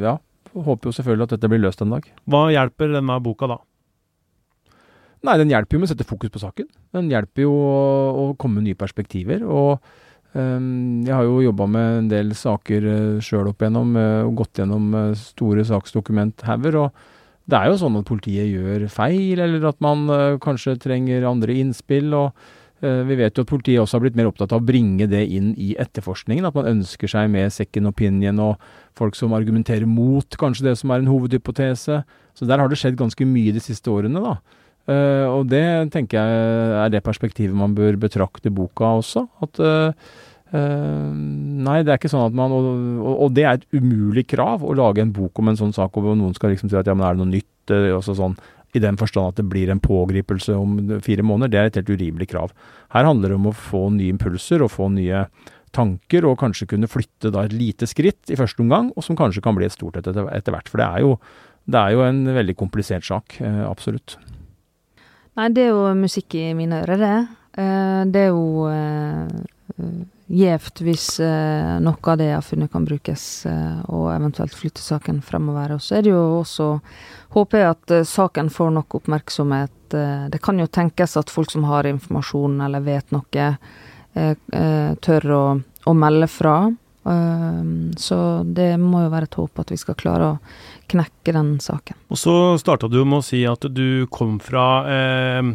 ja, 0.02 0.16
håper 0.54 0.90
jo 0.90 0.96
selvfølgelig 0.98 1.28
at 1.28 1.36
dette 1.36 1.50
blir 1.52 1.62
løst 1.62 1.84
en 1.84 1.94
dag. 1.94 2.08
Hva 2.30 2.48
hjelper 2.54 2.96
denne 2.98 3.18
boka 3.24 3.50
da? 3.52 3.60
Nei, 5.22 5.38
Den 5.38 5.52
hjelper 5.54 5.78
jo 5.78 5.82
med 5.82 5.90
å 5.90 5.94
sette 5.94 6.08
fokus 6.10 6.34
på 6.34 6.42
saken. 6.42 6.70
Den 6.98 7.12
hjelper 7.12 7.46
jo 7.46 7.52
å, 7.54 7.82
å 8.18 8.24
komme 8.42 8.58
med 8.58 8.72
nye 8.72 8.80
perspektiver. 8.80 9.44
og 9.46 9.78
um, 10.34 11.04
Jeg 11.06 11.14
har 11.14 11.28
jo 11.28 11.44
jobba 11.46 11.68
med 11.70 11.98
en 12.00 12.08
del 12.10 12.34
saker 12.38 12.88
uh, 12.90 13.20
sjøl 13.22 13.52
opp 13.52 13.62
igjennom, 13.62 13.94
uh, 13.94 14.24
og 14.26 14.40
gått 14.42 14.64
gjennom 14.64 14.90
uh, 14.98 15.12
store 15.18 15.68
saksdokumenthauger. 15.70 16.80
og 16.82 17.52
det 17.52 17.60
er 17.60 17.70
jo 17.70 17.78
sånn 17.84 18.00
at 18.00 18.10
politiet 18.10 18.50
gjør 18.50 18.88
feil, 18.90 19.38
eller 19.44 19.70
at 19.70 19.78
man 19.84 20.06
kanskje 20.42 20.78
trenger 20.80 21.26
andre 21.28 21.58
innspill. 21.60 22.14
og 22.16 22.34
Eh, 22.34 22.61
vi 22.82 23.16
vet 23.20 23.38
jo 23.38 23.44
at 23.46 23.50
politiet 23.52 23.78
også 23.78 23.98
har 23.98 24.04
blitt 24.06 24.16
mer 24.18 24.30
opptatt 24.32 24.54
av 24.56 24.62
å 24.64 24.66
bringe 24.66 25.06
det 25.10 25.22
inn 25.30 25.52
i 25.54 25.76
etterforskningen. 25.82 26.48
At 26.48 26.56
man 26.58 26.70
ønsker 26.72 27.12
seg 27.12 27.28
med 27.30 27.54
second 27.54 27.92
opinion 27.92 28.42
og 28.42 28.64
folk 28.98 29.18
som 29.18 29.36
argumenterer 29.38 29.86
mot 29.86 30.38
kanskje 30.42 30.66
det 30.70 30.74
som 30.80 30.94
er 30.94 31.04
en 31.04 31.12
hovedhypotese. 31.12 32.02
Så 32.34 32.50
der 32.50 32.62
har 32.62 32.72
det 32.72 32.80
skjedd 32.82 32.98
ganske 33.00 33.28
mye 33.28 33.54
de 33.54 33.62
siste 33.62 33.92
årene, 33.94 34.24
da. 34.24 34.40
Uh, 34.90 35.28
og 35.30 35.46
det 35.52 35.92
tenker 35.94 36.18
jeg 36.18 36.76
er 36.82 36.90
det 36.90 37.04
perspektivet 37.06 37.54
man 37.54 37.76
bør 37.78 38.00
betrakte 38.02 38.50
boka 38.54 38.96
også. 39.02 39.28
At 39.46 39.62
uh, 39.62 40.12
Nei, 40.52 41.78
det 41.80 41.94
er 41.94 42.00
ikke 42.00 42.10
sånn 42.12 42.26
at 42.26 42.34
man 42.36 42.52
og, 42.52 42.66
og, 43.00 43.14
og, 43.14 43.30
det 43.32 43.46
er 43.48 43.54
et 43.56 43.70
umulig 43.72 44.26
krav 44.34 44.66
å 44.68 44.74
lage 44.76 45.00
en 45.00 45.14
bok 45.16 45.40
om 45.40 45.48
en 45.48 45.60
sånn 45.60 45.72
sak, 45.72 45.96
hvor 45.96 46.18
noen 46.18 46.36
skal 46.36 46.52
liksom 46.52 46.68
si 46.68 46.76
at 46.76 46.90
ja, 46.90 46.96
men 46.98 47.06
er 47.08 47.16
det 47.16 47.22
noe 47.22 47.32
nytt? 47.38 47.48
Også 47.96 48.18
sånn 48.18 48.34
i 48.74 48.82
den 48.84 49.00
forstand 49.00 49.34
at 49.34 49.40
det 49.42 49.48
blir 49.52 49.72
en 49.72 49.82
pågripelse 49.84 50.56
om 50.56 50.78
fire 51.04 51.26
måneder. 51.26 51.52
Det 51.52 51.60
er 51.60 51.72
et 51.72 51.80
helt 51.82 51.94
urimelig 51.96 52.30
krav. 52.32 52.54
Her 52.96 53.08
handler 53.08 53.34
det 53.34 53.40
om 53.40 53.50
å 53.52 53.58
få 53.58 53.88
nye 53.96 54.14
impulser 54.14 54.64
og 54.64 54.74
få 54.76 54.90
nye 54.94 55.26
tanker, 55.76 56.28
og 56.28 56.40
kanskje 56.42 56.68
kunne 56.74 56.90
flytte 56.92 57.32
da 57.34 57.46
et 57.48 57.56
lite 57.56 57.88
skritt 57.88 58.32
i 58.32 58.38
første 58.40 58.64
omgang, 58.64 58.92
og 58.96 59.06
som 59.06 59.18
kanskje 59.20 59.44
kan 59.44 59.56
bli 59.58 59.68
et 59.68 59.76
stort 59.76 60.00
etter, 60.00 60.18
etter 60.34 60.56
hvert. 60.56 60.72
For 60.72 60.82
det 60.82 60.88
er, 60.88 61.06
jo, 61.06 61.16
det 61.72 61.80
er 61.80 61.96
jo 61.96 62.06
en 62.06 62.22
veldig 62.40 62.58
komplisert 62.60 63.08
sak. 63.08 63.38
Eh, 63.40 63.62
absolutt. 63.68 64.18
Nei, 65.40 65.48
det 65.56 65.68
er 65.68 65.72
jo 65.72 65.86
musikk 65.96 66.36
i 66.36 66.50
mine 66.58 66.84
ører, 66.84 67.00
det. 67.00 67.16
Eh, 67.62 68.02
det 68.12 68.26
er 68.28 68.34
jo 68.34 68.68
eh, 68.72 69.28
gjevt 70.32 70.82
hvis 70.86 71.06
eh, 71.20 71.78
noe 71.84 72.12
av 72.12 72.20
det 72.20 72.30
jeg 72.30 72.38
har 72.38 72.46
funnet 72.46 72.72
kan 72.72 72.86
brukes, 72.88 73.24
eh, 73.50 73.80
og 73.92 74.10
eventuelt 74.14 74.56
flytte 74.56 74.84
saken 74.84 75.22
fremover. 75.26 75.76
Og 75.76 75.84
så 75.84 76.00
er 76.00 76.06
det 76.06 76.14
jo 76.16 76.24
også 76.42 76.74
Håper 77.32 77.62
jeg 77.62 77.72
at 77.72 77.94
eh, 77.96 78.08
saken 78.08 78.52
får 78.52 78.74
nok 78.76 78.98
oppmerksomhet. 79.00 79.78
Det 79.92 80.40
kan 80.44 80.60
jo 80.60 80.70
tenkes 80.72 81.18
at 81.20 81.32
folk 81.32 81.52
som 81.52 81.66
har 81.68 81.88
informasjon 81.88 82.62
eller 82.64 82.84
vet 82.86 83.10
noe, 83.12 83.48
tør 85.04 85.26
å, 85.36 85.42
å, 85.60 85.94
melde 86.00 86.30
fra. 86.32 86.54
Um, 87.02 87.90
så 87.98 88.18
det 88.46 88.76
må 88.78 89.02
jo 89.02 89.14
være 89.14 89.26
et 89.26 89.38
håp 89.40 89.62
at 89.64 89.72
vi 89.74 89.80
skal 89.82 89.98
klare 89.98 90.28
å 90.36 90.40
knekke 90.92 91.34
den 91.34 91.56
saken. 91.64 91.98
Og 92.14 92.20
så 92.20 92.36
starta 92.62 92.90
du 92.92 93.00
med 93.02 93.22
å 93.22 93.26
si 93.26 93.42
at 93.50 93.66
du 93.74 94.06
kom 94.14 94.38
fra 94.44 94.66
eh, 94.86 95.54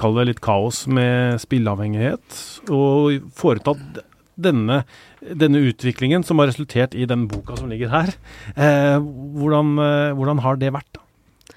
kall 0.00 0.18
det 0.18 0.28
litt 0.30 0.42
kaos 0.42 0.84
med 0.90 1.38
spilleavhengighet, 1.42 2.40
og 2.72 3.30
foretatt 3.36 4.02
denne, 4.42 4.82
denne, 5.20 5.60
utviklingen 5.70 6.24
som 6.26 6.40
har 6.40 6.50
resultert 6.50 6.96
i 6.96 7.06
den 7.06 7.28
boka 7.30 7.56
som 7.58 7.70
ligger 7.70 7.92
her. 7.92 8.14
Eh, 8.56 8.98
hvordan, 8.98 9.76
eh, 9.78 10.10
hvordan, 10.18 10.42
har 10.42 10.58
det 10.58 10.72
vært, 10.74 10.88
da? 10.96 11.56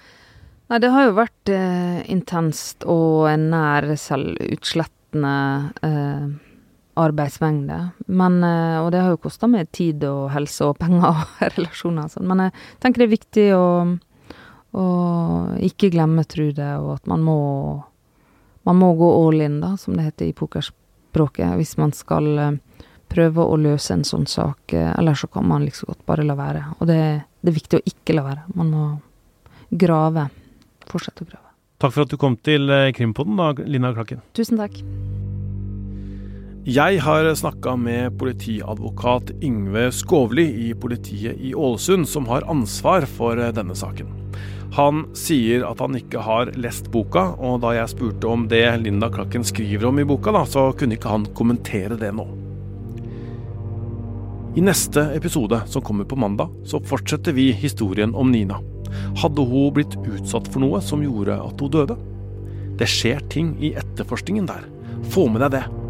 Nei, 0.69 0.81
det 0.81 0.91
har 0.91 1.07
jo 1.07 1.17
vært 1.17 1.53
eh, 1.53 2.01
intenst 2.11 2.85
og 2.89 3.29
en 3.29 3.49
nær 3.53 3.87
selvutslettende 4.01 5.37
eh, 5.85 6.27
arbeidsmengde. 6.95 7.77
Men, 8.07 8.43
eh, 8.43 8.79
og 8.79 8.91
det 8.91 9.01
har 9.03 9.13
jo 9.13 9.21
kosta 9.25 9.47
meg 9.51 9.71
tid 9.75 10.03
og 10.07 10.29
helse 10.33 10.69
og 10.69 10.77
penger 10.79 11.07
og 11.11 11.41
relasjoner 11.57 12.07
og 12.07 12.13
sånn. 12.15 12.29
Men 12.29 12.45
jeg 12.47 12.55
tenker 12.83 13.03
det 13.03 13.07
er 13.07 13.15
viktig 13.15 13.47
å, 13.57 13.65
å 14.79 14.85
ikke 15.67 15.91
glemme 15.93 16.25
Trude, 16.29 16.69
og 16.81 16.95
at 16.97 17.11
man 17.11 17.25
må, 17.25 17.37
man 18.67 18.79
må 18.81 18.93
gå 18.99 19.11
all 19.19 19.45
in, 19.45 19.59
da, 19.63 19.75
som 19.81 19.97
det 19.97 20.07
heter 20.09 20.31
i 20.31 20.37
pokerspråket, 20.37 21.55
hvis 21.59 21.75
man 21.81 21.95
skal 21.95 22.31
eh, 22.39 22.59
prøve 23.11 23.43
å 23.43 23.59
løse 23.59 23.93
en 23.95 24.07
sånn 24.07 24.27
sak. 24.29 24.73
Eh, 24.73 24.91
Eller 24.95 25.19
så 25.19 25.29
kan 25.31 25.47
man 25.47 25.67
liksom 25.67 25.91
godt 25.91 26.05
bare 26.07 26.27
la 26.27 26.37
være. 26.39 26.63
Og 26.79 26.89
det, 26.91 27.01
det 27.41 27.51
er 27.51 27.59
viktig 27.59 27.81
å 27.81 27.87
ikke 27.91 28.17
la 28.17 28.27
være. 28.29 28.47
Man 28.55 28.71
må 28.71 28.89
grave. 29.71 30.29
Fortsette 30.85 31.25
å 31.25 31.27
grave. 31.27 31.41
Takk 31.81 31.91
for 31.91 32.05
at 32.05 32.13
du 32.13 32.15
kom 32.15 32.37
til 32.39 32.71
Krimpodden, 32.95 33.35
da, 33.35 33.51
Lina 33.67 33.91
Klakken. 33.91 34.23
Tusen 34.37 34.61
takk. 34.61 34.79
Jeg 36.65 36.97
har 37.05 37.27
snakka 37.37 37.75
med 37.77 38.15
politiadvokat 38.17 39.35
Yngve 39.45 39.91
Skovli 39.93 40.47
i 40.65 40.71
politiet 40.73 41.37
i 41.37 41.51
Ålesund, 41.53 42.07
som 42.09 42.25
har 42.25 42.47
ansvar 42.49 43.05
for 43.05 43.37
denne 43.37 43.75
saken. 43.77 44.09
Han 44.73 45.03
sier 45.13 45.61
at 45.67 45.83
han 45.83 45.93
ikke 45.99 46.23
har 46.25 46.49
lest 46.57 46.89
boka, 46.89 47.27
og 47.37 47.61
da 47.61 47.75
jeg 47.75 47.91
spurte 47.93 48.33
om 48.33 48.47
det 48.49 48.63
Linda 48.81 49.11
Klakken 49.13 49.45
skriver 49.45 49.91
om 49.91 50.01
i 50.01 50.07
boka, 50.09 50.33
da, 50.33 50.41
så 50.49 50.65
kunne 50.73 50.97
ikke 50.97 51.13
han 51.13 51.29
kommentere 51.37 51.99
det 52.01 52.09
nå. 52.17 52.25
I 54.57 54.65
neste 54.65 55.05
episode, 55.13 55.61
som 55.69 55.85
kommer 55.85 56.09
på 56.09 56.17
mandag, 56.17 56.49
så 56.65 56.81
fortsetter 56.81 57.37
vi 57.37 57.51
historien 57.53 58.17
om 58.17 58.33
Nina. 58.33 58.57
Hadde 59.21 59.45
hun 59.53 59.69
blitt 59.77 59.99
utsatt 60.01 60.49
for 60.49 60.65
noe 60.65 60.81
som 60.81 61.05
gjorde 61.05 61.37
at 61.45 61.61
hun 61.61 61.77
døde? 61.77 62.01
Det 62.81 62.89
skjer 62.89 63.21
ting 63.29 63.53
i 63.61 63.75
etterforskningen 63.77 64.49
der. 64.49 64.65
Få 65.13 65.29
med 65.29 65.45
deg 65.45 65.59
det. 65.59 65.84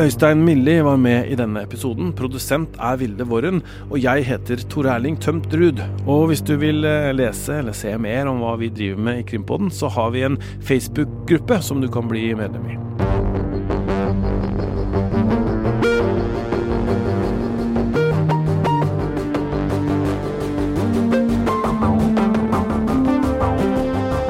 Øystein 0.00 0.40
Milli 0.40 0.78
var 0.80 0.96
med 0.96 1.26
i 1.28 1.36
denne 1.36 1.60
episoden. 1.66 2.14
Produsent 2.16 2.76
er 2.80 2.96
Vilde 2.96 3.24
Våren, 3.28 3.60
Og 3.90 3.98
jeg 4.00 4.24
heter 4.24 4.56
Tor 4.70 4.86
Erling 4.88 5.18
Tømt 5.20 5.52
Ruud. 5.52 5.82
Og 6.06 6.26
hvis 6.30 6.40
du 6.40 6.56
vil 6.56 6.84
eh, 6.88 7.12
lese 7.12 7.58
eller 7.60 7.76
se 7.76 7.92
mer 7.98 8.30
om 8.30 8.40
hva 8.40 8.54
vi 8.56 8.70
driver 8.72 8.96
med 8.96 9.18
i 9.20 9.26
Krimpodden, 9.28 9.68
så 9.70 9.88
har 9.92 10.10
vi 10.10 10.22
en 10.24 10.38
Facebook-gruppe 10.64 11.60
som 11.60 11.82
du 11.82 11.88
kan 11.88 12.08
bli 12.08 12.32
medlem 12.34 12.64
i. 12.70 12.78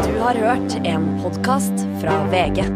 Du 0.02 0.18
har 0.18 0.34
hørt 0.34 0.74
en 0.82 1.06
podkast 1.22 1.86
fra 2.02 2.18
VG. 2.34 2.66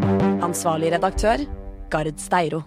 Ansvarlig 0.46 0.94
redaktør, 0.94 1.42
Gard 1.90 2.14
Steiro. 2.22 2.62